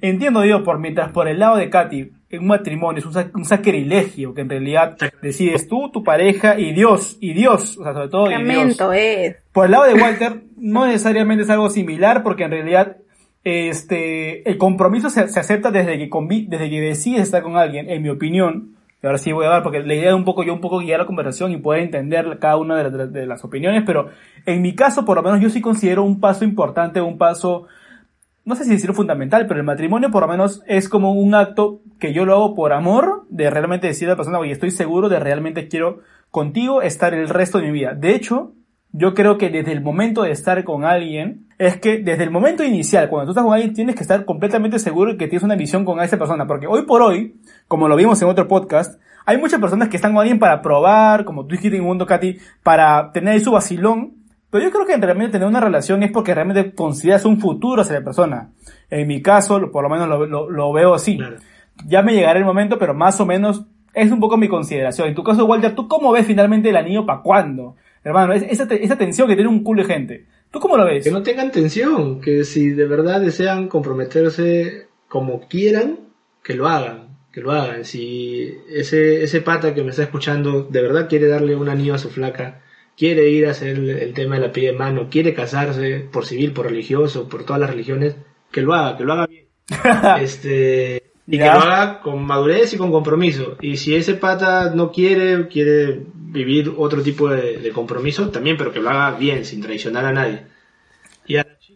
entiendo 0.00 0.44
yo, 0.44 0.64
por 0.64 0.78
mientras 0.78 1.12
por 1.12 1.28
el 1.28 1.38
lado 1.38 1.56
de 1.56 1.68
Katy, 1.68 2.10
un 2.32 2.46
matrimonio 2.46 3.00
es 3.00 3.34
un, 3.34 3.44
sacrilegio 3.44 4.32
que 4.32 4.40
en 4.40 4.48
realidad 4.48 4.96
decides 5.20 5.68
tú, 5.68 5.90
tu 5.90 6.02
pareja 6.02 6.58
y 6.58 6.72
Dios, 6.72 7.18
y 7.20 7.34
Dios, 7.34 7.76
o 7.76 7.84
sea, 7.84 7.92
sobre 7.92 8.08
todo 8.08 8.30
y 8.30 8.42
Dios. 8.42 8.78
Es. 8.94 9.36
Por 9.52 9.66
el 9.66 9.72
lado 9.72 9.84
de 9.84 9.94
Walter, 9.94 10.44
no 10.56 10.86
necesariamente 10.86 11.44
es 11.44 11.50
algo 11.50 11.68
similar 11.68 12.22
porque 12.22 12.44
en 12.44 12.50
realidad 12.50 12.96
este, 13.44 14.48
el 14.48 14.58
compromiso 14.58 15.10
se, 15.10 15.28
se 15.28 15.40
acepta 15.40 15.70
desde 15.70 15.98
que, 15.98 16.10
desde 16.48 16.70
que 16.70 16.80
decides 16.80 17.22
estar 17.22 17.42
con 17.42 17.56
alguien, 17.56 17.88
en 17.90 18.02
mi 18.02 18.08
opinión, 18.08 18.77
y 19.02 19.06
ahora 19.06 19.18
sí 19.18 19.32
voy 19.32 19.46
a 19.46 19.50
dar, 19.50 19.62
porque 19.62 19.80
la 19.80 19.94
idea 19.94 20.10
es 20.10 20.16
un 20.16 20.24
poco 20.24 20.42
yo 20.42 20.52
un 20.52 20.60
poco 20.60 20.78
guiar 20.78 21.00
la 21.00 21.06
conversación 21.06 21.52
y 21.52 21.56
poder 21.56 21.82
entender 21.82 22.38
cada 22.40 22.56
una 22.56 22.82
de, 22.82 23.26
las 23.26 23.44
opiniones, 23.44 23.84
pero 23.86 24.08
en 24.44 24.60
mi 24.60 24.74
caso, 24.74 25.04
por 25.04 25.16
lo 25.16 25.22
menos 25.22 25.40
yo 25.40 25.50
sí 25.50 25.60
considero 25.60 26.02
un 26.02 26.18
paso 26.18 26.44
importante, 26.44 27.00
un 27.00 27.16
paso, 27.16 27.66
no 28.44 28.56
sé 28.56 28.64
si 28.64 28.70
decirlo 28.70 28.94
fundamental, 28.94 29.46
pero 29.46 29.60
el 29.60 29.66
matrimonio 29.66 30.10
por 30.10 30.22
lo 30.22 30.28
menos 30.28 30.62
es 30.66 30.88
como 30.88 31.12
un 31.12 31.34
acto 31.34 31.80
que 32.00 32.12
yo 32.12 32.24
lo 32.24 32.34
hago 32.34 32.54
por 32.56 32.72
amor, 32.72 33.24
de 33.28 33.50
realmente 33.50 33.86
decir 33.86 34.08
a 34.08 34.12
la 34.12 34.16
persona, 34.16 34.40
oye, 34.40 34.52
estoy 34.52 34.72
seguro 34.72 35.08
de 35.08 35.20
realmente 35.20 35.68
quiero 35.68 36.00
contigo 36.32 36.82
estar 36.82 37.14
el 37.14 37.28
resto 37.28 37.58
de 37.58 37.66
mi 37.66 37.72
vida. 37.72 37.94
De 37.94 38.14
hecho, 38.16 38.52
yo 38.92 39.14
creo 39.14 39.36
que 39.36 39.50
desde 39.50 39.72
el 39.72 39.82
momento 39.82 40.22
de 40.22 40.30
estar 40.30 40.64
con 40.64 40.84
alguien, 40.84 41.46
es 41.58 41.78
que 41.78 41.98
desde 41.98 42.24
el 42.24 42.30
momento 42.30 42.64
inicial, 42.64 43.08
cuando 43.08 43.26
tú 43.26 43.30
estás 43.32 43.44
con 43.44 43.52
alguien, 43.52 43.74
tienes 43.74 43.96
que 43.96 44.02
estar 44.02 44.24
completamente 44.24 44.78
seguro 44.78 45.12
de 45.12 45.18
que 45.18 45.26
tienes 45.26 45.42
una 45.42 45.56
visión 45.56 45.84
con 45.84 46.00
esa 46.00 46.16
persona. 46.16 46.46
Porque 46.46 46.66
hoy 46.66 46.82
por 46.82 47.02
hoy, 47.02 47.36
como 47.66 47.88
lo 47.88 47.96
vimos 47.96 48.20
en 48.22 48.28
otro 48.28 48.48
podcast, 48.48 49.00
hay 49.26 49.36
muchas 49.36 49.60
personas 49.60 49.88
que 49.88 49.96
están 49.96 50.12
con 50.12 50.22
alguien 50.22 50.38
para 50.38 50.62
probar, 50.62 51.24
como 51.24 51.44
tú 51.44 51.50
dijiste 51.50 51.76
en 51.76 51.82
un 51.82 51.88
mundo, 51.88 52.06
Katy, 52.06 52.38
para 52.62 53.12
tener 53.12 53.34
ahí 53.34 53.40
su 53.40 53.52
vacilón. 53.52 54.14
Pero 54.50 54.64
yo 54.64 54.70
creo 54.70 54.86
que 54.86 54.96
realmente 54.96 55.32
tener 55.32 55.46
una 55.46 55.60
relación 55.60 56.02
es 56.02 56.10
porque 56.10 56.34
realmente 56.34 56.74
consideras 56.74 57.26
un 57.26 57.38
futuro 57.38 57.82
hacia 57.82 57.98
la 57.98 58.04
persona. 58.04 58.52
En 58.88 59.06
mi 59.06 59.20
caso, 59.20 59.70
por 59.70 59.82
lo 59.82 59.90
menos 59.90 60.08
lo, 60.08 60.48
lo, 60.48 60.72
veo 60.72 60.94
así. 60.94 61.18
Ya 61.86 62.00
me 62.00 62.14
llegará 62.14 62.38
el 62.38 62.46
momento, 62.46 62.78
pero 62.78 62.94
más 62.94 63.20
o 63.20 63.26
menos 63.26 63.66
es 63.92 64.10
un 64.10 64.20
poco 64.20 64.38
mi 64.38 64.48
consideración. 64.48 65.08
En 65.08 65.14
tu 65.14 65.22
caso, 65.22 65.44
Walter, 65.44 65.74
¿tú 65.74 65.88
cómo 65.88 66.12
ves 66.12 66.26
finalmente 66.26 66.70
el 66.70 66.76
anillo 66.76 67.04
para 67.04 67.20
cuándo? 67.20 67.76
Hermano, 68.08 68.32
esa, 68.32 68.64
esa 68.64 68.96
tensión 68.96 69.28
que 69.28 69.34
tiene 69.34 69.50
un 69.50 69.62
culo 69.62 69.82
de 69.82 69.92
gente. 69.92 70.26
¿Tú 70.50 70.60
cómo 70.60 70.78
lo 70.78 70.86
ves? 70.86 71.04
Que 71.04 71.10
no 71.10 71.22
tengan 71.22 71.52
tensión, 71.52 72.22
que 72.22 72.42
si 72.44 72.70
de 72.70 72.86
verdad 72.86 73.20
desean 73.20 73.68
comprometerse 73.68 74.86
como 75.08 75.46
quieran, 75.46 76.00
que 76.42 76.54
lo 76.54 76.68
hagan, 76.68 77.18
que 77.30 77.42
lo 77.42 77.52
hagan. 77.52 77.84
Si 77.84 78.56
ese, 78.70 79.22
ese 79.22 79.42
pata 79.42 79.74
que 79.74 79.82
me 79.82 79.90
está 79.90 80.04
escuchando 80.04 80.62
de 80.62 80.80
verdad 80.80 81.06
quiere 81.06 81.28
darle 81.28 81.54
un 81.54 81.68
anillo 81.68 81.92
a 81.92 81.98
su 81.98 82.08
flaca, 82.08 82.62
quiere 82.96 83.28
ir 83.28 83.46
a 83.46 83.50
hacer 83.50 83.76
el, 83.76 84.14
tema 84.14 84.36
de 84.36 84.46
la 84.46 84.52
pie 84.52 84.72
de 84.72 84.78
mano, 84.78 85.10
quiere 85.10 85.34
casarse 85.34 86.00
por 86.10 86.24
civil, 86.24 86.54
por 86.54 86.64
religioso, 86.64 87.28
por 87.28 87.44
todas 87.44 87.60
las 87.60 87.68
religiones, 87.68 88.16
que 88.50 88.62
lo 88.62 88.72
haga, 88.72 88.96
que 88.96 89.04
lo 89.04 89.12
haga 89.12 89.26
bien. 89.26 89.48
este, 90.22 91.07
y 91.30 91.36
que 91.36 91.44
lo 91.44 91.50
haga 91.50 92.00
con 92.00 92.24
madurez 92.24 92.72
y 92.72 92.78
con 92.78 92.90
compromiso. 92.90 93.58
Y 93.60 93.76
si 93.76 93.94
ese 93.94 94.14
pata 94.14 94.72
no 94.74 94.90
quiere, 94.90 95.46
quiere 95.48 96.02
vivir 96.14 96.72
otro 96.74 97.02
tipo 97.02 97.28
de, 97.28 97.70
compromiso, 97.74 98.30
también, 98.30 98.56
pero 98.56 98.72
que 98.72 98.80
lo 98.80 98.88
haga 98.88 99.18
bien, 99.18 99.44
sin 99.44 99.60
traicionar 99.60 100.06
a 100.06 100.12
nadie. 100.12 100.46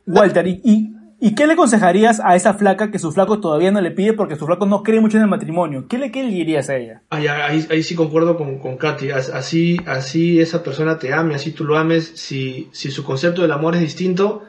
Walter, 0.06 0.46
¿y, 0.46 0.90
y, 1.20 1.34
qué 1.34 1.46
le 1.46 1.52
aconsejarías 1.52 2.18
a 2.18 2.34
esa 2.34 2.54
flaca 2.54 2.90
que 2.90 2.98
su 2.98 3.12
flaco 3.12 3.40
todavía 3.40 3.70
no 3.70 3.80
le 3.80 3.92
pide 3.92 4.14
porque 4.14 4.36
su 4.36 4.46
flaco 4.46 4.66
no 4.66 4.82
cree 4.82 5.00
mucho 5.00 5.18
en 5.18 5.24
el 5.24 5.28
matrimonio? 5.28 5.86
¿Qué 5.86 5.98
le, 5.98 6.10
qué 6.10 6.24
le 6.24 6.30
dirías 6.30 6.70
a 6.70 6.76
ella? 6.76 7.02
ahí, 7.10 7.28
ahí, 7.28 7.82
sí 7.82 7.94
concuerdo 7.94 8.36
con, 8.36 8.58
con 8.58 8.78
Katy. 8.78 9.10
Así, 9.10 9.78
así 9.86 10.40
esa 10.40 10.62
persona 10.64 10.98
te 10.98 11.12
ame, 11.12 11.34
así 11.34 11.52
tú 11.52 11.64
lo 11.64 11.76
ames. 11.76 12.12
Si, 12.16 12.68
si 12.72 12.90
su 12.90 13.04
concepto 13.04 13.42
del 13.42 13.52
amor 13.52 13.74
es 13.74 13.82
distinto, 13.82 14.44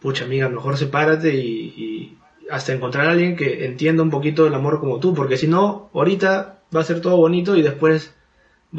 pucha 0.00 0.24
amiga, 0.24 0.48
mejor 0.48 0.76
sepárate 0.76 1.34
y 1.34 2.18
hasta 2.50 2.72
encontrar 2.72 3.06
a 3.06 3.10
alguien 3.12 3.36
que 3.36 3.64
entienda 3.64 4.02
un 4.02 4.10
poquito 4.10 4.46
el 4.46 4.54
amor 4.54 4.80
como 4.80 5.00
tú, 5.00 5.14
porque 5.14 5.36
si 5.36 5.46
no, 5.46 5.90
ahorita 5.94 6.60
va 6.74 6.80
a 6.80 6.84
ser 6.84 7.00
todo 7.00 7.16
bonito 7.16 7.56
y 7.56 7.62
después 7.62 8.14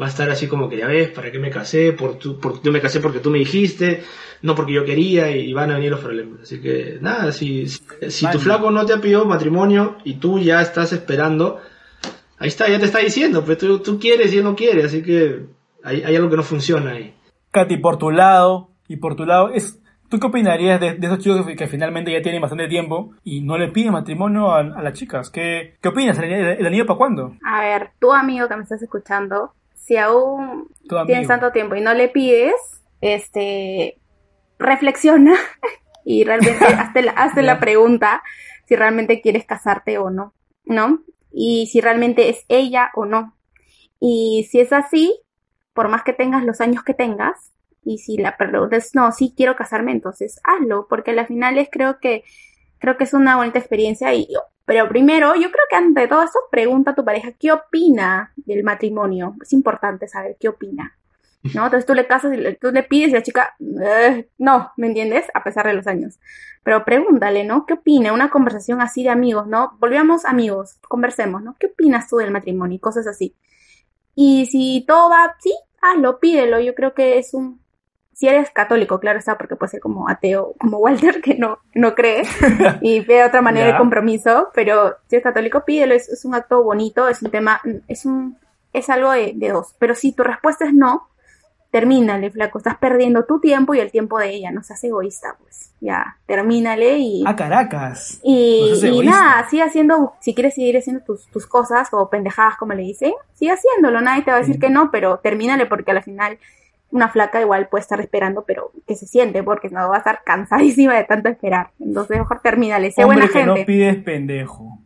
va 0.00 0.06
a 0.06 0.08
estar 0.08 0.30
así 0.30 0.46
como 0.46 0.68
que 0.68 0.76
ya 0.76 0.86
ves, 0.86 1.10
¿para 1.10 1.32
qué 1.32 1.38
me 1.38 1.50
casé? 1.50 1.92
Por 1.92 2.18
tu, 2.18 2.38
por, 2.38 2.62
yo 2.62 2.70
me 2.70 2.80
casé 2.80 3.00
porque 3.00 3.20
tú 3.20 3.30
me 3.30 3.38
dijiste, 3.38 4.02
no 4.42 4.54
porque 4.54 4.74
yo 4.74 4.84
quería 4.84 5.30
y 5.30 5.52
van 5.52 5.70
a 5.70 5.76
venir 5.76 5.90
los 5.90 6.00
problemas. 6.00 6.42
Así 6.42 6.60
que 6.60 6.98
nada, 7.00 7.32
si, 7.32 7.68
si, 7.68 7.80
si 8.10 8.30
tu 8.30 8.38
flaco 8.38 8.70
no 8.70 8.84
te 8.84 8.92
ha 8.92 9.00
pedido 9.00 9.24
matrimonio 9.24 9.96
y 10.04 10.14
tú 10.14 10.38
ya 10.38 10.60
estás 10.60 10.92
esperando, 10.92 11.60
ahí 12.38 12.48
está, 12.48 12.68
ya 12.68 12.78
te 12.78 12.84
está 12.84 12.98
diciendo, 12.98 13.42
pero 13.44 13.56
tú, 13.56 13.78
tú 13.78 13.98
quieres 13.98 14.32
y 14.32 14.38
él 14.38 14.44
no 14.44 14.54
quiere, 14.54 14.84
así 14.84 15.02
que 15.02 15.46
hay, 15.82 16.02
hay 16.02 16.16
algo 16.16 16.28
que 16.28 16.36
no 16.36 16.42
funciona 16.42 16.92
ahí. 16.92 17.14
Katy, 17.50 17.78
por 17.78 17.96
tu 17.96 18.10
lado, 18.10 18.70
y 18.88 18.96
por 18.96 19.16
tu 19.16 19.24
lado, 19.24 19.50
es, 19.50 19.80
¿tú 20.08 20.18
qué 20.18 20.26
opinarías 20.26 20.80
de, 20.80 20.94
de 20.94 21.06
esos 21.06 21.18
chicos 21.18 21.46
que, 21.46 21.56
que 21.56 21.66
finalmente 21.66 22.12
ya 22.12 22.22
tienen 22.22 22.40
bastante 22.40 22.68
tiempo 22.68 23.14
y 23.24 23.42
no 23.42 23.58
le 23.58 23.68
piden 23.68 23.92
matrimonio 23.92 24.52
a, 24.52 24.60
a 24.60 24.82
las 24.82 24.92
chicas? 24.94 25.30
¿Qué, 25.30 25.76
qué 25.80 25.88
opinas? 25.88 26.18
¿El, 26.18 26.32
el, 26.32 26.46
el 26.58 26.66
anillo 26.66 26.86
para 26.86 26.98
cuándo? 26.98 27.36
A 27.44 27.60
ver, 27.60 27.90
tu 27.98 28.12
amigo 28.12 28.48
que 28.48 28.56
me 28.56 28.62
estás 28.62 28.82
escuchando, 28.82 29.52
si 29.74 29.96
aún 29.96 30.68
tienes 31.06 31.28
tanto 31.28 31.52
tiempo 31.52 31.76
y 31.76 31.80
no 31.80 31.94
le 31.94 32.08
pides, 32.08 32.54
este, 33.00 33.98
reflexiona 34.58 35.34
y 36.04 36.24
realmente 36.24 36.64
hazte, 36.78 37.02
la, 37.02 37.12
hazte 37.12 37.42
la 37.42 37.60
pregunta 37.60 38.22
si 38.66 38.76
realmente 38.76 39.20
quieres 39.20 39.44
casarte 39.44 39.98
o 39.98 40.10
no, 40.10 40.32
¿no? 40.64 41.00
Y 41.32 41.66
si 41.66 41.80
realmente 41.80 42.28
es 42.30 42.44
ella 42.48 42.90
o 42.94 43.04
no. 43.04 43.36
Y 44.00 44.48
si 44.50 44.60
es 44.60 44.72
así, 44.72 45.20
por 45.72 45.88
más 45.88 46.02
que 46.02 46.12
tengas 46.12 46.44
los 46.44 46.60
años 46.60 46.82
que 46.82 46.94
tengas, 46.94 47.52
y 47.86 47.98
si 47.98 48.18
la 48.18 48.36
pregunta 48.36 48.76
es 48.76 48.94
no, 48.94 49.10
sí 49.12 49.32
quiero 49.36 49.56
casarme, 49.56 49.92
entonces 49.92 50.40
hazlo, 50.44 50.86
porque 50.88 51.12
al 51.12 51.26
final 51.26 51.56
es 51.58 51.68
creo 51.70 51.98
que 52.00 52.24
creo 52.78 52.96
que 52.98 53.04
es 53.04 53.14
una 53.14 53.36
bonita 53.36 53.58
experiencia 53.58 54.12
y 54.14 54.28
pero 54.66 54.88
primero, 54.88 55.34
yo 55.36 55.50
creo 55.52 55.64
que 55.70 55.76
ante 55.76 56.08
todo 56.08 56.22
eso 56.24 56.40
pregunta 56.50 56.90
a 56.90 56.94
tu 56.96 57.04
pareja 57.04 57.30
qué 57.38 57.52
opina 57.52 58.32
del 58.34 58.64
matrimonio. 58.64 59.36
Es 59.40 59.52
importante 59.52 60.08
saber 60.08 60.36
qué 60.40 60.48
opina. 60.48 60.92
¿No? 61.54 61.66
Entonces 61.66 61.86
tú 61.86 61.94
le 61.94 62.08
casas 62.08 62.32
y 62.34 62.36
le- 62.38 62.56
tú 62.56 62.72
le 62.72 62.82
pides 62.82 63.10
y 63.10 63.12
la 63.12 63.22
chica, 63.22 63.54
"Eh, 63.60 64.28
no, 64.38 64.72
¿me 64.76 64.88
entiendes? 64.88 65.26
A 65.34 65.44
pesar 65.44 65.64
de 65.68 65.74
los 65.74 65.86
años. 65.86 66.18
Pero 66.64 66.84
pregúntale, 66.84 67.44
¿no? 67.44 67.64
¿Qué 67.66 67.74
opina? 67.74 68.12
Una 68.12 68.30
conversación 68.30 68.80
así 68.80 69.04
de 69.04 69.10
amigos, 69.10 69.46
¿no? 69.46 69.76
Volvamos 69.78 70.24
amigos, 70.24 70.78
conversemos, 70.88 71.44
¿no? 71.44 71.54
¿Qué 71.60 71.68
opinas 71.68 72.08
tú 72.08 72.16
del 72.16 72.32
matrimonio? 72.32 72.80
Cosas 72.80 73.06
así. 73.06 73.36
Y 74.16 74.46
si 74.46 74.84
todo 74.86 75.10
va, 75.10 75.36
sí, 75.40 75.54
hazlo, 75.80 76.18
pídelo. 76.18 76.58
Yo 76.60 76.74
creo 76.74 76.94
que 76.94 77.18
es 77.18 77.34
un, 77.34 77.60
si 78.18 78.26
eres 78.28 78.50
católico, 78.50 78.98
claro 78.98 79.18
está, 79.18 79.36
porque 79.36 79.56
puede 79.56 79.72
ser 79.72 79.80
como 79.80 80.08
ateo, 80.08 80.54
como 80.58 80.78
Walter, 80.78 81.20
que 81.20 81.34
no, 81.34 81.58
no 81.74 81.94
cree 81.94 82.22
y 82.80 83.00
ve 83.00 83.22
otra 83.22 83.42
manera 83.42 83.66
Ya. 83.66 83.72
de 83.74 83.78
compromiso, 83.78 84.48
pero 84.54 84.96
si 85.06 85.16
es 85.16 85.22
católico, 85.22 85.64
pídelo, 85.66 85.92
es, 85.94 86.08
es 86.08 86.24
un 86.24 86.34
acto 86.34 86.62
bonito, 86.62 87.08
es 87.08 87.20
un 87.22 87.30
tema, 87.30 87.60
es 87.88 88.06
un, 88.06 88.38
es 88.72 88.88
algo 88.88 89.10
de, 89.10 89.32
de 89.36 89.50
dos. 89.50 89.74
Pero 89.78 89.94
si 89.94 90.12
tu 90.12 90.22
respuesta 90.22 90.64
es 90.64 90.72
no, 90.72 91.08
termínale, 91.70 92.30
flaco, 92.30 92.56
estás 92.56 92.78
perdiendo 92.78 93.24
tu 93.26 93.38
tiempo 93.38 93.74
y 93.74 93.80
el 93.80 93.90
tiempo 93.90 94.18
de 94.18 94.30
ella, 94.30 94.50
no 94.50 94.62
seas 94.62 94.82
egoísta, 94.84 95.36
pues, 95.42 95.72
ya, 95.80 96.16
termínale 96.24 96.96
y... 96.96 97.22
¡A 97.26 97.36
Caracas! 97.36 98.18
Y, 98.22 98.72
No 98.82 99.02
nada, 99.02 99.46
sigue 99.50 99.62
haciendo, 99.62 100.14
si 100.20 100.34
quieres 100.34 100.54
seguir 100.54 100.78
haciendo 100.78 101.04
tus, 101.04 101.26
tus 101.26 101.46
cosas 101.46 101.88
o 101.92 102.08
pendejadas 102.08 102.56
como 102.56 102.72
le 102.72 102.82
dice, 102.82 103.14
sigue 103.34 103.50
haciéndolo, 103.52 104.00
nadie 104.00 104.22
te 104.22 104.30
va 104.30 104.38
a 104.38 104.40
decir 104.40 104.56
Mm. 104.56 104.60
que 104.60 104.70
no, 104.70 104.90
pero 104.90 105.18
termínale 105.18 105.66
porque 105.66 105.90
al 105.90 106.02
final 106.02 106.38
una 106.90 107.08
flaca 107.08 107.40
igual 107.40 107.68
puede 107.68 107.82
estar 107.82 108.00
esperando, 108.00 108.44
pero 108.46 108.72
que 108.86 108.94
se 108.94 109.06
siente 109.06 109.42
porque 109.42 109.68
no 109.68 109.88
va 109.88 109.96
a 109.96 109.98
estar 109.98 110.22
cansadísima 110.24 110.94
de 110.96 111.04
tanto 111.04 111.28
esperar. 111.28 111.70
Entonces 111.80 112.18
mejor 112.18 112.40
termínale, 112.42 112.90
sé 112.92 113.02
Hombre 113.04 113.18
buena 113.26 113.32
que 113.32 113.38
gente. 113.40 113.60
no 113.60 113.66
pides 113.66 113.96
pendejo. 114.04 114.78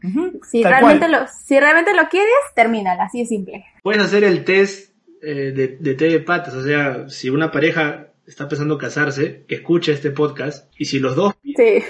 Si 0.51 0.63
tal 0.63 0.73
realmente, 0.73 1.07
cual. 1.09 1.13
lo, 1.23 1.29
si 1.29 1.61
realmente 1.61 1.95
lo 1.95 2.09
quieres, 2.09 2.33
termínala, 2.55 3.05
así 3.05 3.21
de 3.21 3.27
simple. 3.27 3.65
Puedes 3.83 4.03
hacer 4.03 4.25
el 4.25 4.45
test 4.45 4.95
eh, 5.23 5.53
de, 5.55 5.77
de 5.79 5.95
té 5.95 6.07
de 6.09 6.21
patas, 6.21 6.55
o 6.55 6.65
sea, 6.65 7.09
si 7.09 7.29
una 7.31 7.51
pareja 7.51 8.07
está 8.27 8.49
pensando 8.49 8.79
casarse, 8.79 9.45
que 9.47 9.57
escuche 9.57 9.93
este 9.93 10.11
podcast, 10.11 10.73
y 10.79 10.87
si 10.87 10.99
los 11.01 11.15
dos 11.17 11.35
Sí. 11.45 11.83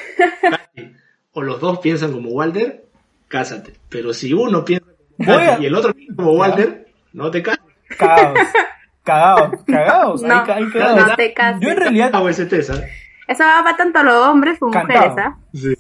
Casi. 0.42 0.92
o 1.32 1.42
los 1.42 1.61
dos 1.61 1.78
piensan 1.78 2.12
como 2.12 2.30
Walter, 2.30 2.84
cásate. 3.28 3.74
Pero 3.88 4.12
si 4.12 4.32
uno 4.32 4.64
piensa 4.64 4.86
como 5.18 5.32
a- 5.32 5.46
Katy 5.46 5.62
y 5.62 5.66
el 5.66 5.74
otro 5.74 5.94
piensa 5.94 6.14
como 6.16 6.32
Walter, 6.32 6.88
no 7.12 7.30
te 7.30 7.42
cases. 7.42 7.61
Cagados. 7.98 8.38
Cagados. 9.05 9.51
Cagados. 9.66 10.22
No, 10.22 10.34
ahí, 10.34 10.51
ahí 10.51 10.70
cagados. 10.70 11.07
no 11.09 11.16
te 11.16 11.32
cases. 11.34 11.61
Yo 11.61 11.70
en 11.70 11.76
realidad, 11.76 12.11
Hago 12.14 12.28
ese 12.28 12.46
test, 12.46 12.70
¿ah? 12.70 12.84
Eso 13.28 13.44
va 13.44 13.62
para 13.62 13.76
tanto 13.76 14.03
los 14.03 14.26
hombres 14.26 14.59
como 14.59 14.72
Cantado. 14.72 15.11
mujeres, 15.11 15.24
¿ah? 15.26 15.38
Sí. 15.55 15.74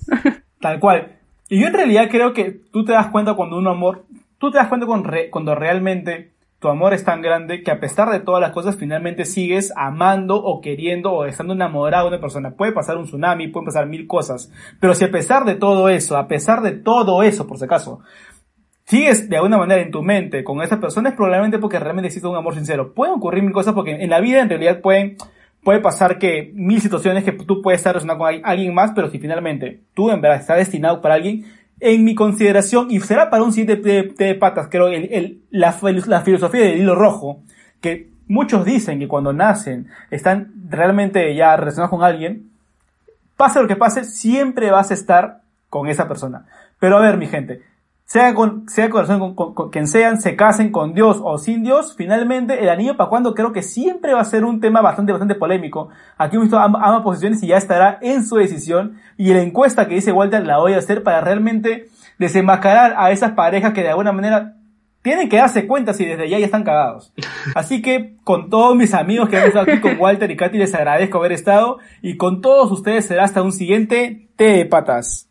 tal 0.60 0.78
cual. 0.80 1.16
Y 1.48 1.60
yo 1.60 1.66
en 1.66 1.74
realidad 1.74 2.08
creo 2.10 2.32
que 2.32 2.50
tú 2.72 2.84
te 2.84 2.92
das 2.92 3.08
cuenta 3.08 3.34
cuando 3.34 3.56
un 3.56 3.66
amor, 3.66 4.04
tú 4.38 4.50
te 4.50 4.58
das 4.58 4.68
cuenta 4.68 4.86
re- 5.02 5.28
cuando 5.30 5.54
realmente 5.54 6.32
tu 6.60 6.68
amor 6.68 6.92
es 6.92 7.04
tan 7.04 7.22
grande 7.22 7.62
que 7.62 7.70
a 7.70 7.80
pesar 7.80 8.10
de 8.10 8.20
todas 8.20 8.40
las 8.40 8.52
cosas 8.52 8.76
finalmente 8.76 9.24
sigues 9.24 9.72
amando 9.76 10.36
o 10.36 10.60
queriendo 10.60 11.10
o 11.10 11.24
estando 11.24 11.54
enamorado 11.54 12.04
de 12.04 12.08
una 12.16 12.20
persona. 12.20 12.50
Puede 12.52 12.72
pasar 12.72 12.98
un 12.98 13.04
tsunami, 13.06 13.48
pueden 13.48 13.64
pasar 13.66 13.86
mil 13.86 14.06
cosas. 14.06 14.52
Pero 14.78 14.94
si 14.94 15.04
a 15.04 15.10
pesar 15.10 15.44
de 15.44 15.54
todo 15.56 15.88
eso, 15.88 16.16
a 16.18 16.28
pesar 16.28 16.60
de 16.60 16.72
todo 16.72 17.22
eso, 17.22 17.46
por 17.46 17.56
si 17.58 17.64
acaso, 17.64 18.00
sigues 18.90 19.28
de 19.30 19.36
alguna 19.36 19.56
manera 19.56 19.80
en 19.80 19.90
tu 19.92 20.02
mente 20.02 20.42
con 20.42 20.60
esa 20.62 20.80
persona 20.80 21.10
es 21.10 21.14
probablemente 21.14 21.58
porque 21.60 21.78
realmente 21.78 22.08
existe 22.08 22.26
un 22.26 22.36
amor 22.36 22.54
sincero. 22.54 22.92
Pueden 22.92 23.14
ocurrir 23.14 23.42
mil 23.44 23.52
cosas 23.52 23.72
porque 23.72 23.92
en 23.92 24.10
la 24.10 24.20
vida 24.20 24.40
en 24.42 24.48
realidad 24.48 24.80
puede 24.80 25.16
pasar 25.80 26.18
que 26.18 26.50
mil 26.54 26.80
situaciones 26.80 27.22
que 27.22 27.30
tú 27.32 27.62
puedes 27.62 27.78
estar 27.80 27.92
relacionado 27.94 28.18
con 28.18 28.28
al- 28.28 28.42
alguien 28.44 28.74
más, 28.74 28.90
pero 28.94 29.08
si 29.08 29.18
finalmente 29.20 29.80
tú 29.94 30.10
en 30.10 30.20
verdad 30.20 30.40
estás 30.40 30.56
destinado 30.58 31.00
para 31.00 31.14
alguien, 31.14 31.44
en 31.78 32.04
mi 32.04 32.14
consideración, 32.14 32.90
y 32.90 32.98
será 33.00 33.30
para 33.30 33.42
un 33.44 33.52
siguiente 33.52 34.04
té 34.16 34.24
de 34.24 34.34
patas, 34.34 34.68
creo, 34.70 34.88
el, 34.88 35.08
el- 35.12 35.38
la, 35.50 35.74
la 36.06 36.20
filosofía 36.22 36.60
del 36.60 36.78
hilo 36.80 36.94
rojo, 36.94 37.40
que 37.80 38.08
muchos 38.26 38.64
dicen 38.64 38.98
que 38.98 39.08
cuando 39.08 39.32
nacen 39.32 39.86
están 40.10 40.52
realmente 40.68 41.34
ya 41.34 41.56
relacionados 41.56 41.90
con 41.90 42.02
alguien, 42.02 42.50
pase 43.36 43.62
lo 43.62 43.68
que 43.68 43.76
pase, 43.76 44.04
siempre 44.04 44.70
vas 44.70 44.90
a 44.90 44.94
estar 44.94 45.40
con 45.68 45.88
esa 45.88 46.06
persona. 46.08 46.46
Pero 46.78 46.98
a 46.98 47.00
ver, 47.00 47.16
mi 47.16 47.26
gente, 47.28 47.62
sea 48.10 48.34
con, 48.34 48.68
sea 48.68 48.90
con, 48.90 49.36
con, 49.36 49.70
quien 49.70 49.86
sean, 49.86 50.20
se 50.20 50.34
casen 50.34 50.72
con 50.72 50.94
Dios 50.94 51.20
o 51.22 51.38
sin 51.38 51.62
Dios, 51.62 51.94
finalmente 51.96 52.60
el 52.60 52.68
anillo 52.68 52.96
para 52.96 53.08
cuando 53.08 53.34
creo 53.34 53.52
que 53.52 53.62
siempre 53.62 54.14
va 54.14 54.20
a 54.20 54.24
ser 54.24 54.44
un 54.44 54.60
tema 54.60 54.80
bastante, 54.80 55.12
bastante 55.12 55.36
polémico. 55.36 55.90
Aquí 56.18 56.34
hemos 56.34 56.46
visto 56.46 56.58
ambas, 56.58 57.02
posiciones 57.02 57.40
y 57.44 57.46
ya 57.46 57.56
estará 57.56 58.00
en 58.02 58.26
su 58.26 58.34
decisión. 58.34 58.96
Y 59.16 59.32
la 59.32 59.42
encuesta 59.42 59.86
que 59.86 59.94
dice 59.94 60.10
Walter 60.10 60.44
la 60.44 60.58
voy 60.58 60.72
a 60.72 60.78
hacer 60.78 61.04
para 61.04 61.20
realmente 61.20 61.86
desenmascarar 62.18 62.96
a 62.96 63.12
esas 63.12 63.30
parejas 63.34 63.74
que 63.74 63.82
de 63.82 63.90
alguna 63.90 64.10
manera 64.10 64.56
tienen 65.02 65.28
que 65.28 65.36
darse 65.36 65.68
cuenta 65.68 65.94
si 65.94 66.04
desde 66.04 66.28
ya 66.28 66.40
ya 66.40 66.46
están 66.46 66.64
cagados. 66.64 67.12
Así 67.54 67.80
que 67.80 68.16
con 68.24 68.50
todos 68.50 68.74
mis 68.74 68.92
amigos 68.92 69.28
que 69.28 69.36
han 69.36 69.46
estado 69.46 69.70
aquí 69.70 69.80
con 69.80 70.00
Walter 70.00 70.28
y 70.32 70.36
Katy 70.36 70.58
les 70.58 70.74
agradezco 70.74 71.18
haber 71.18 71.30
estado 71.30 71.78
y 72.02 72.16
con 72.16 72.40
todos 72.40 72.72
ustedes 72.72 73.06
será 73.06 73.22
hasta 73.22 73.40
un 73.40 73.52
siguiente 73.52 74.26
té 74.34 74.56
de 74.56 74.66
patas. 74.66 75.28